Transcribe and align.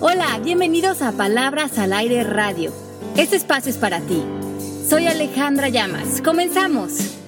Hola, 0.00 0.38
bienvenidos 0.44 1.02
a 1.02 1.10
Palabras 1.10 1.76
al 1.76 1.92
Aire 1.92 2.22
Radio. 2.22 2.70
Este 3.16 3.34
espacio 3.34 3.68
es 3.68 3.78
para 3.78 3.98
ti. 3.98 4.24
Soy 4.88 5.08
Alejandra 5.08 5.70
Llamas. 5.70 6.22
Comenzamos. 6.22 7.18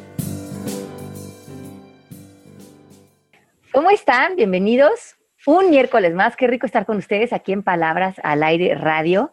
¿Cómo 3.73 3.91
están? 3.91 4.37
Bienvenidos. 4.37 5.17
Un 5.47 5.71
miércoles 5.71 6.15
más. 6.15 6.37
Qué 6.37 6.47
rico 6.47 6.65
estar 6.65 6.87
con 6.87 6.99
ustedes 6.99 7.33
aquí 7.33 7.51
en 7.51 7.65
Palabras 7.65 8.15
al 8.23 8.45
Aire 8.45 8.77
Radio. 8.77 9.33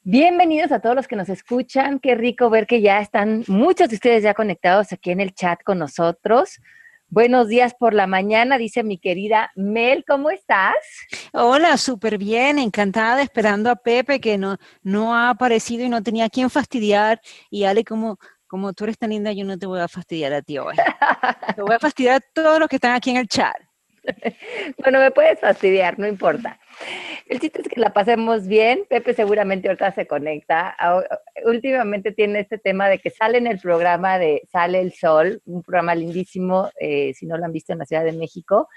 Bienvenidos 0.00 0.72
a 0.72 0.80
todos 0.80 0.96
los 0.96 1.06
que 1.06 1.16
nos 1.16 1.28
escuchan. 1.28 1.98
Qué 1.98 2.14
rico 2.14 2.48
ver 2.48 2.66
que 2.66 2.80
ya 2.80 3.00
están 3.00 3.44
muchos 3.46 3.90
de 3.90 3.96
ustedes 3.96 4.22
ya 4.22 4.32
conectados 4.32 4.90
aquí 4.94 5.10
en 5.10 5.20
el 5.20 5.34
chat 5.34 5.62
con 5.64 5.78
nosotros. 5.78 6.62
Buenos 7.10 7.48
días 7.48 7.72
por 7.72 7.94
la 7.94 8.06
mañana, 8.06 8.58
dice 8.58 8.82
mi 8.82 8.98
querida 8.98 9.50
Mel, 9.54 10.04
¿cómo 10.06 10.28
estás? 10.28 10.74
Hola, 11.32 11.78
súper 11.78 12.18
bien, 12.18 12.58
encantada, 12.58 13.22
esperando 13.22 13.70
a 13.70 13.76
Pepe 13.76 14.20
que 14.20 14.36
no, 14.36 14.58
no 14.82 15.16
ha 15.16 15.30
aparecido 15.30 15.86
y 15.86 15.88
no 15.88 16.02
tenía 16.02 16.26
a 16.26 16.28
quién 16.28 16.50
fastidiar. 16.50 17.22
Y 17.48 17.64
Ale, 17.64 17.82
como, 17.82 18.18
como 18.46 18.74
tú 18.74 18.84
eres 18.84 18.98
tan 18.98 19.08
linda, 19.08 19.32
yo 19.32 19.46
no 19.46 19.58
te 19.58 19.64
voy 19.64 19.80
a 19.80 19.88
fastidiar 19.88 20.34
a 20.34 20.42
ti 20.42 20.58
hoy. 20.58 20.76
te 21.56 21.62
voy 21.62 21.76
a 21.76 21.78
fastidiar 21.78 22.16
a 22.16 22.20
todos 22.34 22.60
los 22.60 22.68
que 22.68 22.76
están 22.76 22.92
aquí 22.92 23.08
en 23.08 23.16
el 23.16 23.26
chat. 23.26 23.56
bueno, 24.78 25.00
me 25.00 25.10
puedes 25.10 25.40
fastidiar, 25.40 25.98
no 25.98 26.06
importa. 26.06 26.58
El 27.26 27.40
chiste 27.40 27.60
es 27.60 27.68
que 27.68 27.80
la 27.80 27.92
pasemos 27.92 28.46
bien. 28.46 28.84
Pepe 28.88 29.12
seguramente 29.12 29.68
ahorita 29.68 29.92
se 29.92 30.06
conecta. 30.06 30.76
Últimamente 31.44 32.12
tiene 32.12 32.40
este 32.40 32.58
tema 32.58 32.88
de 32.88 32.98
que 32.98 33.10
sale 33.10 33.38
en 33.38 33.46
el 33.46 33.58
programa 33.58 34.18
de 34.18 34.42
Sale 34.50 34.80
el 34.80 34.92
Sol, 34.92 35.42
un 35.44 35.62
programa 35.62 35.94
lindísimo, 35.94 36.70
eh, 36.80 37.12
si 37.14 37.26
no 37.26 37.36
lo 37.36 37.44
han 37.44 37.52
visto 37.52 37.72
en 37.72 37.80
la 37.80 37.84
Ciudad 37.84 38.04
de 38.04 38.12
México. 38.12 38.68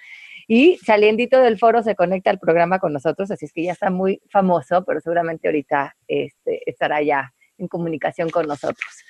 Y 0.47 0.77
saliendito 0.77 1.39
del 1.39 1.57
foro 1.57 1.81
se 1.83 1.95
conecta 1.95 2.29
al 2.29 2.39
programa 2.39 2.79
con 2.79 2.91
nosotros, 2.91 3.31
así 3.31 3.45
es 3.45 3.53
que 3.53 3.63
ya 3.63 3.71
está 3.71 3.89
muy 3.89 4.21
famoso, 4.29 4.83
pero 4.83 4.99
seguramente 4.99 5.47
ahorita 5.47 5.95
este, 6.07 6.69
estará 6.69 7.01
ya 7.01 7.31
en 7.57 7.67
comunicación 7.67 8.29
con 8.29 8.47
nosotros. 8.47 9.05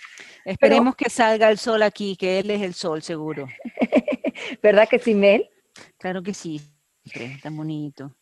Esperemos 0.46 0.96
que 0.96 1.10
salga 1.10 1.50
el 1.50 1.58
sol 1.58 1.82
aquí, 1.82 2.16
que 2.16 2.40
él 2.40 2.52
es 2.52 2.62
el 2.62 2.74
sol, 2.74 3.02
seguro. 3.02 3.48
¿Verdad 4.62 4.88
que 4.88 5.00
sí, 5.00 5.16
Mel? 5.16 5.50
Claro 5.98 6.24
que 6.24 6.34
sí, 6.34 6.62
tan 7.42 7.56
bonito. 7.56 8.16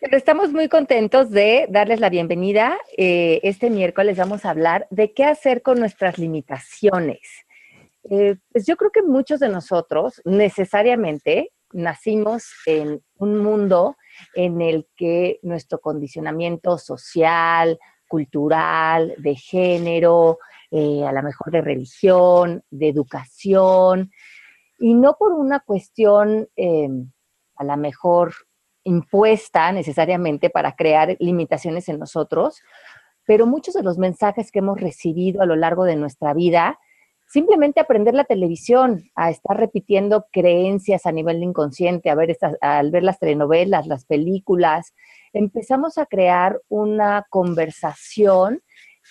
estamos 0.00 0.52
muy 0.52 0.68
contentos 0.68 1.30
de 1.30 1.66
darles 1.70 2.00
la 2.00 2.10
bienvenida. 2.10 2.78
Eh, 2.96 3.40
este 3.42 3.70
miércoles 3.70 4.16
vamos 4.16 4.44
a 4.44 4.50
hablar 4.50 4.86
de 4.90 5.12
qué 5.12 5.24
hacer 5.24 5.62
con 5.62 5.78
nuestras 5.78 6.18
limitaciones. 6.18 7.20
Eh, 8.10 8.36
pues 8.52 8.66
yo 8.66 8.76
creo 8.76 8.90
que 8.90 9.02
muchos 9.02 9.40
de 9.40 9.48
nosotros 9.48 10.22
necesariamente 10.24 11.52
nacimos 11.72 12.46
en 12.66 13.02
un 13.16 13.38
mundo 13.38 13.96
en 14.34 14.62
el 14.62 14.86
que 14.96 15.38
nuestro 15.42 15.80
condicionamiento 15.80 16.78
social, 16.78 17.78
cultural, 18.06 19.14
de 19.18 19.34
género, 19.34 20.38
eh, 20.70 21.04
a 21.06 21.12
lo 21.12 21.22
mejor 21.22 21.52
de 21.52 21.60
religión, 21.60 22.62
de 22.70 22.88
educación, 22.88 24.10
y 24.78 24.94
no 24.94 25.16
por 25.18 25.32
una 25.32 25.60
cuestión 25.60 26.48
em, 26.56 27.10
a 27.56 27.64
la 27.64 27.76
mejor 27.76 28.32
impuesta 28.84 29.72
necesariamente 29.72 30.50
para 30.50 30.74
crear 30.74 31.16
limitaciones 31.18 31.88
en 31.88 31.98
nosotros, 31.98 32.62
pero 33.26 33.46
muchos 33.46 33.74
de 33.74 33.82
los 33.82 33.98
mensajes 33.98 34.50
que 34.50 34.60
hemos 34.60 34.80
recibido 34.80 35.42
a 35.42 35.46
lo 35.46 35.56
largo 35.56 35.84
de 35.84 35.96
nuestra 35.96 36.32
vida, 36.32 36.78
simplemente 37.26 37.80
aprender 37.80 38.14
la 38.14 38.24
televisión, 38.24 39.04
a 39.14 39.28
estar 39.28 39.56
repitiendo 39.58 40.26
creencias 40.32 41.04
a 41.04 41.12
nivel 41.12 41.42
inconsciente, 41.42 42.08
a 42.08 42.14
ver 42.14 42.30
estas, 42.30 42.56
al 42.62 42.90
ver 42.90 43.02
las 43.02 43.18
telenovelas, 43.18 43.86
las 43.86 44.06
películas, 44.06 44.94
empezamos 45.34 45.98
a 45.98 46.06
crear 46.06 46.62
una 46.68 47.26
conversación 47.28 48.62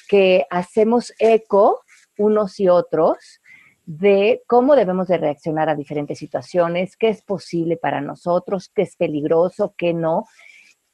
que 0.10 0.46
hacemos 0.50 1.14
eco 1.20 1.82
unos 2.18 2.60
y 2.60 2.70
otros 2.70 3.42
de 3.88 4.44
cómo 4.48 4.76
debemos 4.76 5.08
de 5.08 5.18
reaccionar 5.18 5.70
a 5.70 5.76
diferentes 5.76 6.20
situaciones, 6.20 6.98
qué 6.98 7.08
es 7.08 7.22
posible 7.22 7.78
para 7.78 8.02
nosotros, 8.02 8.70
qué 8.76 8.82
es 8.82 8.98
peligroso, 8.98 9.74
qué 9.78 9.94
no. 9.94 10.26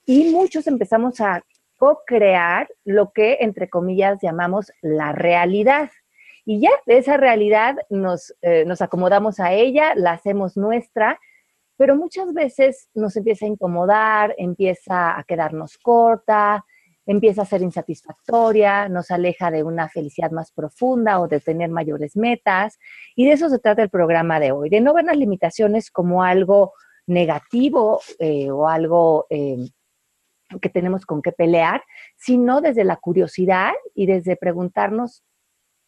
Y 0.06 0.30
muchos 0.30 0.68
empezamos 0.68 1.20
a 1.20 1.44
co-crear 1.80 2.70
lo 2.86 3.12
que, 3.12 3.40
entre 3.42 3.68
comillas, 3.68 4.20
llamamos 4.22 4.72
la 4.84 5.12
realidad. 5.12 5.90
Y 6.46 6.62
ya 6.62 6.70
de 6.86 7.00
esa 7.00 7.18
realidad 7.18 7.78
nos, 7.90 8.36
eh, 8.44 8.64
nos 8.68 8.84
acomodamos 8.84 9.40
a 9.40 9.54
ella, 9.54 9.96
la 9.96 10.12
hacemos 10.12 10.56
nuestra, 10.56 11.20
pero 11.78 11.96
muchas 11.96 12.32
veces 12.32 12.90
nos 12.94 13.18
empieza 13.18 13.46
a 13.46 13.50
incomodar, 13.50 14.36
empieza 14.38 15.18
a 15.18 15.24
quedarnos 15.24 15.80
corta, 15.80 16.64
empieza 17.06 17.42
a 17.42 17.46
ser 17.46 17.62
insatisfactoria, 17.62 18.88
nos 18.90 19.12
aleja 19.12 19.52
de 19.52 19.64
una 19.64 19.90
felicidad 19.90 20.32
más 20.32 20.52
profunda 20.52 21.20
o 21.20 21.28
de 21.28 21.40
tener 21.40 21.70
mayores 21.70 22.16
metas. 22.16 22.80
Y 23.16 23.26
de 23.26 23.34
eso 23.34 23.50
se 23.50 23.60
trata 23.60 23.82
el 23.82 23.90
programa 23.90 24.40
de 24.40 24.52
hoy, 24.52 24.70
de 24.70 24.82
no 24.82 24.94
ver 24.94 25.06
las 25.06 25.18
limitaciones 25.18 25.92
como 25.92 26.24
algo 26.24 26.74
negativo 27.06 28.02
eh, 28.20 28.50
o 28.50 28.68
algo 28.68 29.28
eh, 29.30 29.58
que 30.62 30.70
tenemos 30.70 31.06
con 31.06 31.22
qué 31.22 31.32
pelear, 31.32 31.84
sino 32.16 32.62
desde 32.62 32.84
la 32.84 32.98
curiosidad 32.98 33.74
y 33.94 34.06
desde 34.06 34.36
preguntarnos, 34.36 35.24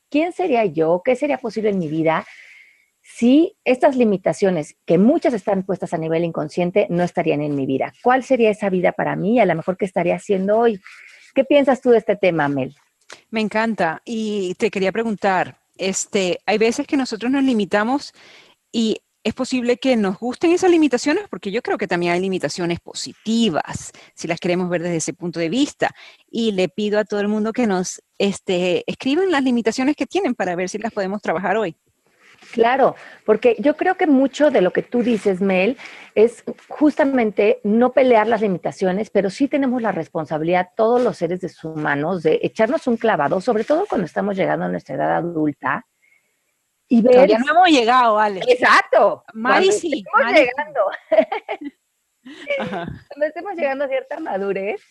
¿quién 0.09 0.33
sería 0.33 0.65
yo? 0.65 1.01
¿Qué 1.03 1.15
sería 1.15 1.37
posible 1.37 1.69
en 1.69 1.79
mi 1.79 1.87
vida? 1.87 2.25
Si 3.07 3.55
estas 3.65 3.95
limitaciones, 3.95 4.75
que 4.83 4.97
muchas 4.97 5.35
están 5.35 5.61
puestas 5.61 5.93
a 5.93 5.97
nivel 5.99 6.25
inconsciente, 6.25 6.87
no 6.89 7.03
estarían 7.03 7.41
en 7.41 7.55
mi 7.55 7.67
vida. 7.67 7.93
¿Cuál 8.01 8.23
sería 8.23 8.49
esa 8.49 8.71
vida 8.71 8.93
para 8.93 9.15
mí? 9.15 9.39
A 9.39 9.45
lo 9.45 9.53
mejor 9.53 9.77
que 9.77 9.85
estaría 9.85 10.15
haciendo 10.15 10.57
hoy. 10.57 10.81
¿Qué 11.35 11.45
piensas 11.45 11.81
tú 11.81 11.91
de 11.91 11.99
este 11.99 12.15
tema, 12.15 12.47
Mel? 12.47 12.75
Me 13.29 13.41
encanta 13.41 14.01
y 14.05 14.55
te 14.55 14.71
quería 14.71 14.91
preguntar, 14.91 15.59
este, 15.77 16.39
hay 16.47 16.57
veces 16.57 16.87
que 16.87 16.97
nosotros 16.97 17.31
nos 17.31 17.43
limitamos 17.43 18.11
y 18.71 18.97
es 19.23 19.35
posible 19.35 19.77
que 19.77 19.95
nos 19.95 20.17
gusten 20.17 20.51
esas 20.51 20.71
limitaciones 20.71 21.25
porque 21.29 21.51
yo 21.51 21.61
creo 21.61 21.77
que 21.77 21.87
también 21.87 22.13
hay 22.13 22.19
limitaciones 22.19 22.79
positivas, 22.79 23.91
si 24.15 24.27
las 24.27 24.39
queremos 24.39 24.67
ver 24.67 24.81
desde 24.81 24.97
ese 24.97 25.13
punto 25.13 25.39
de 25.39 25.49
vista. 25.49 25.93
Y 26.27 26.53
le 26.53 26.69
pido 26.69 26.97
a 26.97 27.05
todo 27.05 27.19
el 27.19 27.27
mundo 27.27 27.53
que 27.53 27.67
nos 27.67 28.01
este, 28.17 28.83
escriban 28.87 29.29
las 29.29 29.43
limitaciones 29.43 29.95
que 29.95 30.07
tienen 30.07 30.33
para 30.33 30.55
ver 30.55 30.69
si 30.69 30.79
las 30.79 30.91
podemos 30.91 31.21
trabajar 31.21 31.55
hoy. 31.55 31.77
Claro, 32.51 32.95
porque 33.25 33.55
yo 33.59 33.75
creo 33.75 33.95
que 33.95 34.07
mucho 34.07 34.51
de 34.51 34.61
lo 34.61 34.71
que 34.71 34.81
tú 34.81 35.03
dices, 35.03 35.41
Mel, 35.41 35.77
es 36.15 36.43
justamente 36.67 37.59
no 37.63 37.91
pelear 37.91 38.27
las 38.27 38.41
limitaciones, 38.41 39.09
pero 39.09 39.29
sí 39.29 39.47
tenemos 39.47 39.81
la 39.81 39.91
responsabilidad, 39.91 40.69
todos 40.75 41.01
los 41.01 41.17
seres 41.17 41.63
humanos, 41.63 42.23
de 42.23 42.39
echarnos 42.41 42.87
un 42.87 42.97
clavado, 42.97 43.41
sobre 43.41 43.63
todo 43.63 43.85
cuando 43.87 44.05
estamos 44.05 44.35
llegando 44.35 44.65
a 44.65 44.69
nuestra 44.69 44.95
edad 44.95 45.15
adulta. 45.17 45.85
Y 46.87 47.01
ver. 47.01 47.27
ya 47.27 47.39
no 47.39 47.51
hemos 47.51 47.69
llegado, 47.69 48.15
vale. 48.15 48.41
Exacto. 48.47 49.23
Mari 49.33 49.71
sí. 49.71 50.03
Estamos 50.05 50.33
llegando. 50.33 50.81
cuando 53.09 53.25
estemos 53.25 53.55
llegando 53.55 53.85
a 53.85 53.87
cierta 53.87 54.19
madurez, 54.19 54.81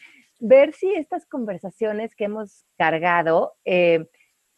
ver 0.40 0.72
si 0.74 0.92
estas 0.94 1.26
conversaciones 1.26 2.14
que 2.14 2.24
hemos 2.24 2.64
cargado, 2.76 3.54
eh, 3.64 4.06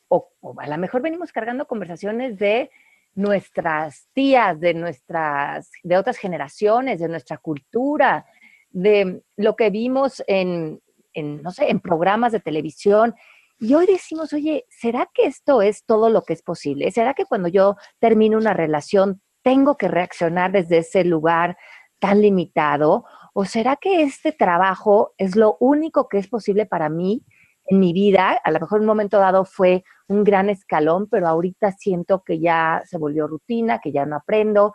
o, 0.08 0.30
a 0.58 0.66
lo 0.68 0.78
mejor 0.78 1.02
venimos 1.02 1.32
cargando 1.32 1.66
conversaciones 1.66 2.38
de 2.38 2.70
nuestras 3.16 4.08
tías, 4.12 4.60
de 4.60 4.74
nuestras, 4.74 5.70
de 5.82 5.96
otras 5.96 6.18
generaciones, 6.18 7.00
de 7.00 7.08
nuestra 7.08 7.38
cultura, 7.38 8.26
de 8.70 9.22
lo 9.36 9.56
que 9.56 9.70
vimos 9.70 10.22
en, 10.26 10.80
no 11.14 11.50
sé, 11.50 11.70
en 11.70 11.80
programas 11.80 12.32
de 12.32 12.40
televisión. 12.40 13.14
Y 13.58 13.74
hoy 13.74 13.86
decimos, 13.86 14.34
oye, 14.34 14.66
¿será 14.68 15.08
que 15.12 15.24
esto 15.24 15.62
es 15.62 15.84
todo 15.84 16.10
lo 16.10 16.22
que 16.22 16.34
es 16.34 16.42
posible? 16.42 16.90
¿Será 16.90 17.14
que 17.14 17.24
cuando 17.24 17.48
yo 17.48 17.76
termino 17.98 18.36
una 18.36 18.52
relación 18.52 19.22
tengo 19.42 19.78
que 19.78 19.88
reaccionar 19.88 20.52
desde 20.52 20.78
ese 20.78 21.02
lugar 21.02 21.56
tan 21.98 22.20
limitado? 22.20 23.06
¿O 23.32 23.46
será 23.46 23.76
que 23.76 24.02
este 24.02 24.32
trabajo 24.32 25.14
es 25.16 25.36
lo 25.36 25.56
único 25.58 26.08
que 26.08 26.18
es 26.18 26.28
posible 26.28 26.66
para 26.66 26.90
mí 26.90 27.24
en 27.68 27.80
mi 27.80 27.92
vida, 27.92 28.40
a 28.42 28.50
lo 28.50 28.60
mejor 28.60 28.78
en 28.78 28.82
un 28.82 28.88
momento 28.88 29.18
dado 29.18 29.44
fue 29.44 29.84
un 30.08 30.24
gran 30.24 30.50
escalón, 30.50 31.08
pero 31.08 31.26
ahorita 31.26 31.72
siento 31.72 32.22
que 32.24 32.38
ya 32.38 32.82
se 32.84 32.98
volvió 32.98 33.26
rutina, 33.26 33.80
que 33.80 33.92
ya 33.92 34.06
no 34.06 34.16
aprendo, 34.16 34.74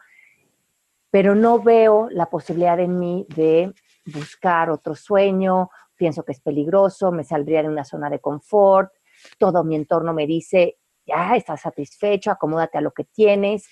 pero 1.10 1.36
no 1.36 1.60
veo 1.62 2.10
la 2.10 2.30
posibilidad 2.30 2.80
en 2.80 3.00
mí 3.00 3.26
de 3.36 3.74
buscar 4.06 4.70
otro 4.70 4.96
sueño, 4.96 5.70
pienso 5.96 6.24
que 6.24 6.32
es 6.32 6.42
peligroso, 6.42 7.12
me 7.12 7.24
saldría 7.24 7.62
de 7.62 7.70
una 7.70 7.86
zona 7.86 8.10
de 8.10 8.20
confort, 8.20 8.92
todo 9.38 9.64
mi 9.64 9.76
entorno 9.76 10.14
me 10.14 10.26
dice, 10.26 10.78
ya 11.06 11.36
estás 11.36 11.62
satisfecho, 11.62 12.32
acomódate 12.32 12.78
a 12.78 12.82
lo 12.82 12.92
que 12.92 13.04
tienes. 13.04 13.68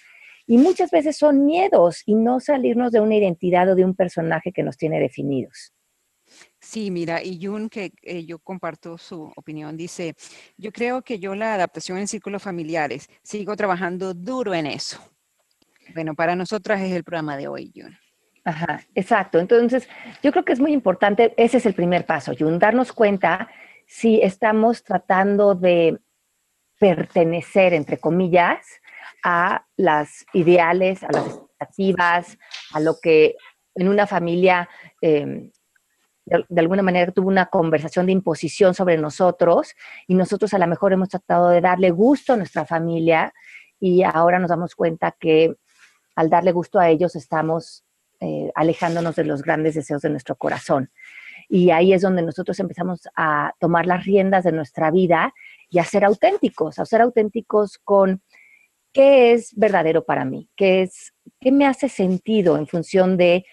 Y 0.46 0.58
muchas 0.58 0.92
veces 0.92 1.18
son 1.18 1.46
miedos 1.46 2.04
y 2.06 2.16
no 2.16 2.40
salirnos 2.40 2.92
de 2.92 3.02
una 3.02 3.16
identidad 3.16 3.70
o 3.70 3.76
de 3.76 3.86
un 3.86 3.96
personaje 3.96 4.52
que 4.52 4.64
nos 4.64 4.78
tiene 4.78 5.00
definidos. 5.00 5.74
Sí, 6.60 6.92
mira, 6.92 7.24
y 7.24 7.44
Jun, 7.44 7.70
que 7.70 7.94
eh, 8.02 8.26
yo 8.26 8.40
comparto 8.40 8.98
su 8.98 9.32
opinión, 9.36 9.78
dice, 9.78 10.16
yo 10.58 10.72
creo 10.72 11.02
que 11.02 11.20
yo 11.20 11.36
la 11.36 11.54
adaptación 11.54 11.98
en 11.98 12.08
círculos 12.08 12.44
familiares, 12.44 13.08
sigo 13.24 13.56
trabajando 13.56 14.14
duro 14.14 14.54
en 14.54 14.66
eso. 14.66 15.00
Bueno, 15.94 16.14
para 16.16 16.36
nosotras 16.36 16.82
es 16.82 16.92
el 16.92 17.04
programa 17.04 17.38
de 17.38 17.48
hoy, 17.48 17.72
Jun. 17.76 17.98
Ajá, 18.44 18.82
exacto. 18.96 19.40
Entonces, 19.40 19.88
yo 20.24 20.32
creo 20.32 20.46
que 20.46 20.54
es 20.54 20.60
muy 20.60 20.72
importante, 20.74 21.34
ese 21.38 21.58
es 21.58 21.66
el 21.66 21.74
primer 21.74 22.06
paso, 22.06 22.34
Jun, 22.38 22.60
darnos 22.60 22.94
cuenta 22.94 23.50
si 23.86 24.22
estamos 24.22 24.84
tratando 24.84 25.56
de 25.56 26.00
pertenecer, 26.80 27.74
entre 27.74 27.98
comillas, 27.98 28.66
a 29.24 29.66
las 29.76 30.26
ideales, 30.34 31.04
a 31.04 31.12
las 31.12 31.26
expectativas, 31.26 32.38
a 32.74 32.80
lo 32.80 33.00
que 33.02 33.36
en 33.76 33.88
una 33.88 34.08
familia 34.08 34.70
em, 35.02 35.52
de, 36.48 36.62
alguna 36.62 36.84
manera 36.84 37.12
tuvo 37.12 37.28
una 37.28 37.48
conversación 37.48 38.06
de 38.06 38.12
imposición 38.12 38.74
sobre 38.74 38.98
nosotros 38.98 39.76
y 40.08 40.14
nosotros 40.14 40.54
a 40.54 40.60
lo 40.60 40.68
mejor 40.68 40.94
hemos 40.94 41.10
tratado 41.10 41.50
de 41.50 41.62
darle 41.62 41.92
gusto 41.92 42.34
a 42.34 42.38
nuestra 42.38 42.66
familia 42.66 43.34
y 43.80 44.04
ahora 44.04 44.40
nos 44.40 44.50
damos 44.50 44.76
cuenta 44.76 45.16
que 45.20 45.56
al 46.16 46.30
darle 46.30 46.52
gusto 46.52 46.80
a 46.80 46.90
ellos 46.90 47.16
estamos 47.16 47.84
eh, 48.20 48.52
alejándonos 48.56 49.16
de 49.16 49.24
los 49.24 49.42
grandes 49.42 49.76
deseos 49.76 50.02
de 50.02 50.10
nuestro 50.10 50.36
corazón. 50.36 50.92
Y 51.48 51.72
ahí 51.72 51.94
es 51.94 52.02
donde 52.02 52.22
nosotros 52.22 52.60
empezamos 52.60 53.08
a 53.16 53.54
tomar 53.60 53.88
las 53.88 54.06
riendas 54.06 54.44
de 54.44 54.52
nuestra 54.52 54.92
vida 54.92 55.34
y 55.70 55.80
a 55.80 55.84
ser 55.84 56.06
auténticos, 56.06 56.78
a 56.78 56.86
ser 56.86 57.02
auténticos 57.02 57.80
con 57.80 58.22
qué 58.94 59.34
es 59.34 59.56
verdadero 59.56 60.04
para 60.04 60.26
mí, 60.26 60.50
qué 60.56 60.84
es, 60.84 61.14
qué 61.40 61.52
me 61.52 61.66
hace 61.66 61.90
sentido 61.90 62.58
en 62.58 62.68
función 62.68 63.18
de 63.18 63.46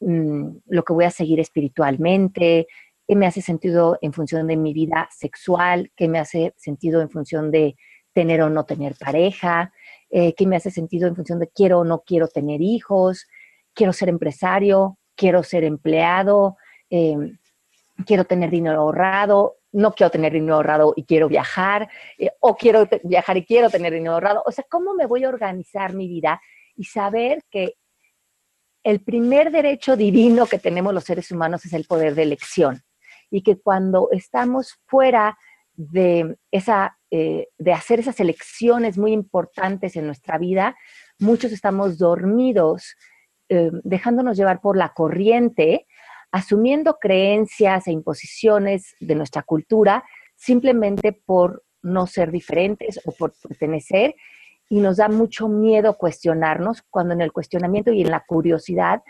Mm, 0.00 0.58
lo 0.66 0.84
que 0.84 0.92
voy 0.92 1.04
a 1.04 1.10
seguir 1.10 1.40
espiritualmente, 1.40 2.68
qué 3.06 3.16
me 3.16 3.26
hace 3.26 3.42
sentido 3.42 3.98
en 4.00 4.12
función 4.12 4.46
de 4.46 4.56
mi 4.56 4.72
vida 4.72 5.08
sexual, 5.10 5.90
qué 5.96 6.08
me 6.08 6.20
hace 6.20 6.54
sentido 6.56 7.00
en 7.00 7.10
función 7.10 7.50
de 7.50 7.76
tener 8.12 8.42
o 8.42 8.50
no 8.50 8.64
tener 8.64 8.94
pareja, 8.96 9.72
eh, 10.10 10.34
qué 10.34 10.46
me 10.46 10.56
hace 10.56 10.70
sentido 10.70 11.08
en 11.08 11.16
función 11.16 11.40
de 11.40 11.48
quiero 11.48 11.80
o 11.80 11.84
no 11.84 12.02
quiero 12.06 12.28
tener 12.28 12.60
hijos, 12.62 13.26
quiero 13.74 13.92
ser 13.92 14.08
empresario, 14.08 14.98
quiero 15.16 15.42
ser 15.42 15.64
empleado, 15.64 16.56
em, 16.90 17.38
quiero 18.06 18.24
tener 18.24 18.50
dinero 18.50 18.80
ahorrado, 18.80 19.56
no 19.72 19.92
quiero 19.92 20.10
tener 20.10 20.32
dinero 20.32 20.56
ahorrado 20.56 20.92
y 20.96 21.04
quiero 21.04 21.28
viajar, 21.28 21.88
eh, 22.18 22.30
o 22.40 22.56
quiero 22.56 22.88
viajar 23.02 23.36
y 23.36 23.44
quiero 23.44 23.68
tener 23.68 23.92
dinero 23.92 24.14
ahorrado. 24.14 24.42
O 24.46 24.52
sea, 24.52 24.64
¿cómo 24.70 24.94
me 24.94 25.06
voy 25.06 25.24
a 25.24 25.28
organizar 25.28 25.94
mi 25.94 26.08
vida 26.08 26.40
y 26.76 26.84
saber 26.84 27.44
que 27.50 27.74
el 28.88 29.00
primer 29.00 29.50
derecho 29.50 29.98
divino 29.98 30.46
que 30.46 30.58
tenemos 30.58 30.94
los 30.94 31.04
seres 31.04 31.30
humanos 31.30 31.62
es 31.66 31.74
el 31.74 31.84
poder 31.84 32.14
de 32.14 32.22
elección. 32.22 32.80
Y 33.30 33.42
que 33.42 33.60
cuando 33.60 34.08
estamos 34.12 34.78
fuera 34.86 35.36
de, 35.74 36.38
esa, 36.50 36.96
eh, 37.10 37.48
de 37.58 37.72
hacer 37.74 38.00
esas 38.00 38.18
elecciones 38.18 38.96
muy 38.96 39.12
importantes 39.12 39.94
en 39.94 40.06
nuestra 40.06 40.38
vida, 40.38 40.74
muchos 41.18 41.52
estamos 41.52 41.98
dormidos, 41.98 42.96
eh, 43.50 43.70
dejándonos 43.84 44.38
llevar 44.38 44.62
por 44.62 44.74
la 44.74 44.94
corriente, 44.94 45.86
asumiendo 46.32 46.96
creencias 46.98 47.88
e 47.88 47.92
imposiciones 47.92 48.94
de 49.00 49.14
nuestra 49.14 49.42
cultura 49.42 50.02
simplemente 50.34 51.12
por 51.12 51.62
no 51.82 52.06
ser 52.06 52.30
diferentes 52.30 53.00
o 53.04 53.12
por 53.12 53.34
pertenecer 53.46 54.14
y 54.68 54.80
nos 54.80 54.98
da 54.98 55.08
mucho 55.08 55.48
miedo 55.48 55.96
cuestionarnos, 55.96 56.82
cuando 56.90 57.14
en 57.14 57.22
el 57.22 57.32
cuestionamiento 57.32 57.92
y 57.92 58.02
en 58.02 58.10
la 58.10 58.24
curiosidad 58.26 59.02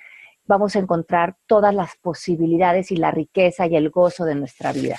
vamos 0.45 0.77
a 0.77 0.79
encontrar 0.79 1.37
todas 1.47 1.75
las 1.75 1.97
posibilidades 2.01 2.91
y 2.91 2.97
la 2.97 3.11
riqueza 3.11 3.67
y 3.67 3.77
el 3.77 3.91
gozo 3.91 4.25
de 4.25 4.35
nuestra 4.35 4.73
vida. 4.73 4.97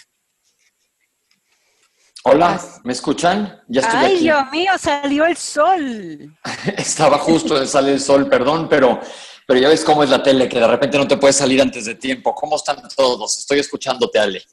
Hola, 2.26 2.62
¿me 2.84 2.92
escuchan? 2.92 3.62
Ya 3.68 3.82
estoy 3.82 4.00
Ay, 4.00 4.20
Dios 4.20 4.52
mío, 4.52 4.72
salió 4.78 5.26
el 5.26 5.38
sol. 5.38 6.38
Estaba 6.78 7.18
justo 7.18 7.58
de 7.58 7.66
salir 7.66 7.94
el 7.94 8.02
sol, 8.02 8.28
perdón, 8.28 8.68
pero, 8.70 9.00
pero 9.48 9.60
ya 9.60 9.70
ves 9.70 9.86
cómo 9.86 10.04
es 10.04 10.10
la 10.10 10.22
tele, 10.22 10.50
que 10.50 10.60
de 10.60 10.68
repente 10.68 10.98
no 10.98 11.08
te 11.08 11.16
puedes 11.16 11.38
salir 11.38 11.62
antes 11.62 11.86
de 11.86 11.96
tiempo. 11.96 12.36
¿Cómo 12.36 12.58
están 12.58 12.78
todos? 12.96 13.38
Estoy 13.38 13.60
escuchándote, 13.60 14.20
Ale. 14.20 14.44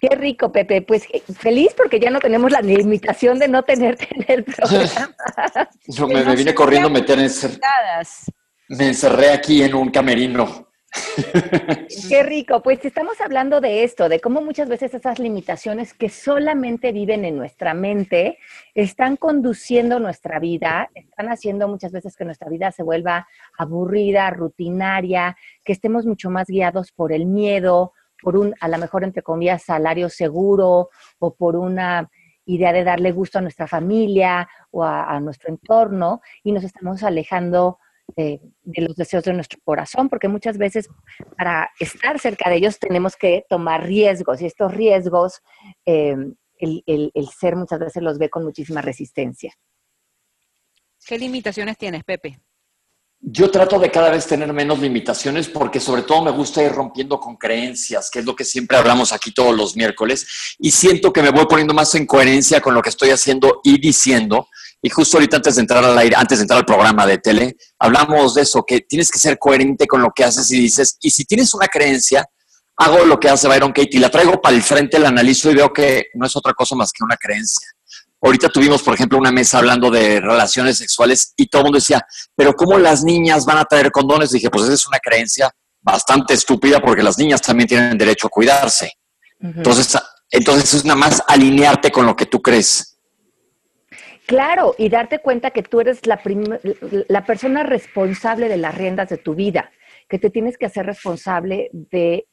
Qué 0.00 0.14
rico, 0.14 0.52
Pepe. 0.52 0.82
Pues 0.82 1.04
eh, 1.12 1.22
feliz 1.38 1.74
porque 1.76 1.98
ya 2.00 2.10
no 2.10 2.20
tenemos 2.20 2.50
la 2.50 2.60
limitación 2.60 3.38
de 3.38 3.48
no 3.48 3.62
tenerte 3.62 4.08
en 4.14 4.24
el 4.28 4.44
programa. 4.44 5.14
no, 5.98 6.08
me, 6.08 6.36
vine 6.36 6.54
corriendo 6.54 6.88
a 6.88 6.92
meter 6.92 7.18
en 7.18 7.30
Me 8.68 8.88
encerré 8.88 9.30
aquí 9.30 9.62
en 9.62 9.74
un 9.74 9.90
camerino. 9.90 10.68
Qué 12.08 12.22
rico. 12.22 12.62
Pues 12.62 12.84
estamos 12.84 13.20
hablando 13.20 13.60
de 13.60 13.84
esto, 13.84 14.08
de 14.08 14.20
cómo 14.20 14.40
muchas 14.40 14.68
veces 14.68 14.94
esas 14.94 15.18
limitaciones 15.18 15.92
que 15.92 16.08
solamente 16.08 16.92
viven 16.92 17.24
en 17.24 17.36
nuestra 17.36 17.74
mente 17.74 18.38
están 18.74 19.16
conduciendo 19.16 20.00
nuestra 20.00 20.38
vida, 20.38 20.88
están 20.94 21.28
haciendo 21.28 21.68
muchas 21.68 21.92
veces 21.92 22.16
que 22.16 22.24
nuestra 22.24 22.48
vida 22.48 22.72
se 22.72 22.82
vuelva 22.82 23.28
aburrida, 23.58 24.30
rutinaria, 24.30 25.36
que 25.64 25.72
estemos 25.72 26.06
mucho 26.06 26.30
más 26.30 26.48
guiados 26.48 26.92
por 26.92 27.12
el 27.12 27.26
miedo, 27.26 27.92
por 28.22 28.36
un, 28.36 28.54
a 28.60 28.68
lo 28.68 28.78
mejor, 28.78 29.04
entre 29.04 29.22
comillas, 29.22 29.62
salario 29.62 30.08
seguro 30.08 30.90
o 31.18 31.34
por 31.34 31.56
una 31.56 32.10
idea 32.44 32.72
de 32.72 32.84
darle 32.84 33.12
gusto 33.12 33.38
a 33.38 33.42
nuestra 33.42 33.66
familia 33.66 34.48
o 34.70 34.82
a, 34.82 35.20
nuestro 35.20 35.50
entorno 35.50 36.20
y 36.42 36.52
nos 36.52 36.64
estamos 36.64 37.02
alejando 37.02 37.78
de, 38.16 38.40
los 38.64 38.96
deseos 38.96 39.24
de 39.24 39.34
nuestro 39.34 39.60
corazón, 39.62 40.08
porque 40.08 40.28
muchas 40.28 40.56
veces 40.56 40.88
para 41.36 41.70
estar 41.78 42.18
cerca 42.18 42.48
de 42.48 42.56
ellos 42.56 42.78
tenemos 42.78 43.16
que 43.16 43.44
tomar 43.48 43.84
riesgos 43.84 44.40
y 44.40 44.46
estos 44.46 44.72
riesgos 44.72 45.42
eh, 45.84 46.16
el, 46.56 46.82
el 46.86 47.28
ser 47.28 47.54
muchas 47.54 47.78
veces 47.78 48.02
los 48.02 48.18
ve 48.18 48.30
con 48.30 48.44
muchísima 48.44 48.80
resistencia. 48.80 49.52
¿Qué 51.06 51.18
limitaciones 51.18 51.76
tienes, 51.76 52.02
Pepe? 52.02 52.40
Yo 53.20 53.50
trato 53.50 53.80
de 53.80 53.90
cada 53.90 54.10
vez 54.10 54.26
tener 54.26 54.52
menos 54.52 54.78
limitaciones 54.78 55.48
porque 55.48 55.80
sobre 55.80 56.02
todo 56.02 56.22
me 56.22 56.30
gusta 56.30 56.62
ir 56.62 56.72
rompiendo 56.72 57.18
con 57.18 57.36
creencias, 57.36 58.10
que 58.10 58.20
es 58.20 58.24
lo 58.24 58.36
que 58.36 58.44
siempre 58.44 58.76
hablamos 58.76 59.12
aquí 59.12 59.32
todos 59.32 59.56
los 59.56 59.74
miércoles, 59.74 60.54
y 60.58 60.70
siento 60.70 61.12
que 61.12 61.22
me 61.22 61.30
voy 61.30 61.46
poniendo 61.46 61.74
más 61.74 61.94
en 61.96 62.06
coherencia 62.06 62.60
con 62.60 62.74
lo 62.74 62.80
que 62.80 62.90
estoy 62.90 63.10
haciendo 63.10 63.60
y 63.64 63.80
diciendo. 63.80 64.48
Y 64.80 64.88
justo 64.90 65.16
ahorita 65.16 65.38
antes 65.38 65.56
de 65.56 65.62
entrar 65.62 65.84
al 65.84 65.98
aire, 65.98 66.14
antes 66.16 66.38
de 66.38 66.42
entrar 66.42 66.58
al 66.58 66.64
programa 66.64 67.06
de 67.06 67.18
tele, 67.18 67.56
hablamos 67.80 68.34
de 68.34 68.42
eso, 68.42 68.64
que 68.64 68.82
tienes 68.82 69.10
que 69.10 69.18
ser 69.18 69.36
coherente 69.36 69.88
con 69.88 70.00
lo 70.00 70.12
que 70.14 70.22
haces 70.22 70.48
y 70.52 70.60
dices, 70.60 70.96
y 71.00 71.10
si 71.10 71.24
tienes 71.24 71.52
una 71.54 71.66
creencia, 71.66 72.24
hago 72.76 73.04
lo 73.04 73.18
que 73.18 73.28
hace 73.28 73.48
Byron 73.48 73.72
Katie, 73.72 73.98
la 73.98 74.10
traigo 74.10 74.40
para 74.40 74.54
el 74.54 74.62
frente, 74.62 74.96
la 75.00 75.08
analizo 75.08 75.50
y 75.50 75.56
veo 75.56 75.72
que 75.72 76.06
no 76.14 76.24
es 76.24 76.36
otra 76.36 76.54
cosa 76.54 76.76
más 76.76 76.92
que 76.92 77.02
una 77.02 77.16
creencia. 77.16 77.66
Ahorita 78.20 78.48
tuvimos, 78.48 78.82
por 78.82 78.94
ejemplo, 78.94 79.18
una 79.18 79.30
mesa 79.30 79.58
hablando 79.58 79.90
de 79.90 80.20
relaciones 80.20 80.78
sexuales 80.78 81.34
y 81.36 81.46
todo 81.46 81.62
el 81.62 81.64
mundo 81.66 81.78
decía, 81.78 82.04
pero 82.34 82.52
¿cómo 82.54 82.78
las 82.78 83.04
niñas 83.04 83.44
van 83.44 83.58
a 83.58 83.64
traer 83.64 83.90
condones? 83.92 84.30
dije, 84.30 84.50
pues 84.50 84.64
esa 84.64 84.74
es 84.74 84.86
una 84.86 84.98
creencia 84.98 85.50
bastante 85.80 86.34
estúpida 86.34 86.80
porque 86.80 87.02
las 87.02 87.18
niñas 87.18 87.40
también 87.40 87.68
tienen 87.68 87.96
derecho 87.96 88.26
a 88.26 88.30
cuidarse. 88.30 88.92
Entonces, 89.40 89.96
entonces 90.30 90.74
es 90.74 90.84
nada 90.84 90.98
más 90.98 91.22
alinearte 91.26 91.90
con 91.90 92.06
lo 92.06 92.16
que 92.16 92.26
tú 92.26 92.42
crees. 92.42 92.98
Claro, 94.26 94.74
y 94.76 94.90
darte 94.90 95.20
cuenta 95.20 95.52
que 95.52 95.62
tú 95.62 95.80
eres 95.80 96.06
la, 96.06 96.20
la 97.08 97.24
persona 97.24 97.62
responsable 97.62 98.48
de 98.48 98.58
las 98.58 98.74
riendas 98.74 99.08
de 99.08 99.16
tu 99.16 99.34
vida, 99.34 99.70
que 100.06 100.18
te 100.18 100.28
tienes 100.28 100.58
que 100.58 100.66
hacer 100.66 100.84
responsable 100.84 101.70
de 101.72 102.27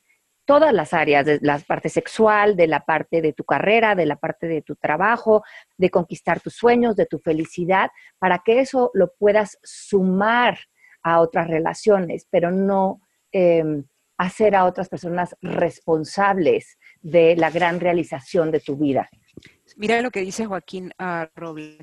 todas 0.46 0.74
las 0.74 0.94
áreas, 0.94 1.25
de 1.25 1.40
la 1.42 1.60
parte 1.60 1.90
sexual, 1.90 2.56
de 2.56 2.68
la 2.68 2.86
parte 2.86 3.22
de 3.22 3.34
tu 3.34 3.44
carrera, 3.44 3.96
de 3.96 4.06
la 4.06 4.16
parte 4.16 4.48
de 4.48 4.62
tu 4.62 4.75
trabajo, 4.75 5.44
de 5.78 5.90
conquistar 5.90 6.40
tus 6.40 6.54
sueños, 6.54 6.96
de 6.96 7.06
tu 7.06 7.20
felicidad, 7.20 7.90
para 8.20 8.40
que 8.40 8.60
eso 8.60 8.92
lo 8.94 9.14
puedas 9.18 9.58
sumar 9.64 10.60
a 11.04 11.20
otras 11.20 11.48
relaciones, 11.48 12.28
pero 12.30 12.52
no 12.52 13.02
em, 13.32 13.84
hacer 14.18 14.56
a 14.56 14.66
otras 14.66 14.88
personas 14.88 15.36
responsables 15.42 16.78
de 17.02 17.36
la 17.36 17.50
gran 17.50 17.80
realización 17.80 18.52
de 18.52 18.60
tu 18.60 18.78
vida. 18.78 19.10
Mira 19.78 20.02
lo 20.02 20.12
que 20.12 20.22
dice 20.22 20.46
Joaquín 20.46 20.94
uh, 21.00 21.25
Robles. 21.36 21.78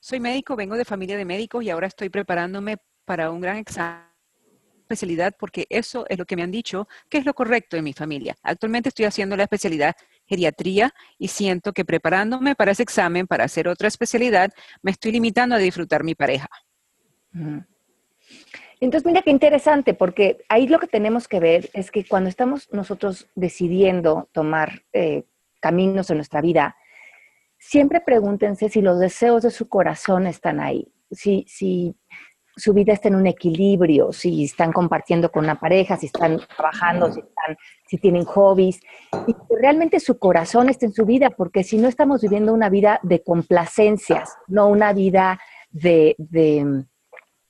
Soy 0.00 0.20
médico, 0.20 0.56
vengo 0.56 0.76
de 0.76 0.84
familia 0.84 1.16
de 1.16 1.24
médicos 1.24 1.62
y 1.64 1.70
ahora 1.70 1.86
estoy 1.86 2.08
preparándome 2.08 2.78
para 3.04 3.30
un 3.30 3.40
gran 3.40 3.56
examen 3.58 4.09
especialidad 4.90 5.34
porque 5.38 5.66
eso 5.70 6.04
es 6.08 6.18
lo 6.18 6.24
que 6.24 6.36
me 6.36 6.42
han 6.42 6.50
dicho 6.50 6.88
que 7.08 7.18
es 7.18 7.24
lo 7.24 7.34
correcto 7.34 7.76
en 7.76 7.84
mi 7.84 7.92
familia. 7.92 8.36
Actualmente 8.42 8.88
estoy 8.88 9.04
haciendo 9.04 9.36
la 9.36 9.44
especialidad 9.44 9.94
geriatría 10.26 10.92
y 11.18 11.28
siento 11.28 11.72
que 11.72 11.84
preparándome 11.84 12.54
para 12.54 12.72
ese 12.72 12.82
examen, 12.82 13.26
para 13.26 13.44
hacer 13.44 13.68
otra 13.68 13.88
especialidad, 13.88 14.52
me 14.82 14.90
estoy 14.90 15.12
limitando 15.12 15.54
a 15.54 15.58
disfrutar 15.58 16.04
mi 16.04 16.14
pareja. 16.14 16.48
Entonces, 18.80 19.06
mira 19.06 19.22
qué 19.22 19.30
interesante, 19.30 19.94
porque 19.94 20.38
ahí 20.48 20.66
lo 20.66 20.78
que 20.78 20.86
tenemos 20.86 21.28
que 21.28 21.38
ver 21.38 21.68
es 21.74 21.90
que 21.90 22.04
cuando 22.04 22.30
estamos 22.30 22.68
nosotros 22.72 23.28
decidiendo 23.34 24.28
tomar 24.32 24.82
eh, 24.92 25.24
caminos 25.60 26.10
en 26.10 26.16
nuestra 26.16 26.40
vida, 26.40 26.76
siempre 27.58 28.00
pregúntense 28.00 28.68
si 28.68 28.80
los 28.80 28.98
deseos 28.98 29.42
de 29.42 29.50
su 29.50 29.68
corazón 29.68 30.26
están 30.26 30.60
ahí. 30.60 30.92
Si, 31.10 31.44
si, 31.48 31.94
su 32.60 32.72
vida 32.72 32.92
está 32.92 33.08
en 33.08 33.16
un 33.16 33.26
equilibrio, 33.26 34.12
si 34.12 34.44
están 34.44 34.72
compartiendo 34.72 35.30
con 35.30 35.44
una 35.44 35.58
pareja, 35.58 35.96
si 35.96 36.06
están 36.06 36.40
trabajando, 36.56 37.12
si, 37.12 37.20
están, 37.20 37.56
si 37.86 37.98
tienen 37.98 38.24
hobbies, 38.24 38.80
y 39.26 39.32
que 39.32 39.56
realmente 39.60 39.98
su 40.00 40.18
corazón 40.18 40.68
esté 40.68 40.86
en 40.86 40.92
su 40.92 41.04
vida, 41.04 41.30
porque 41.30 41.64
si 41.64 41.78
no 41.78 41.88
estamos 41.88 42.22
viviendo 42.22 42.52
una 42.52 42.68
vida 42.68 43.00
de 43.02 43.22
complacencias, 43.22 44.36
no 44.48 44.68
una 44.68 44.92
vida 44.92 45.40
de, 45.70 46.14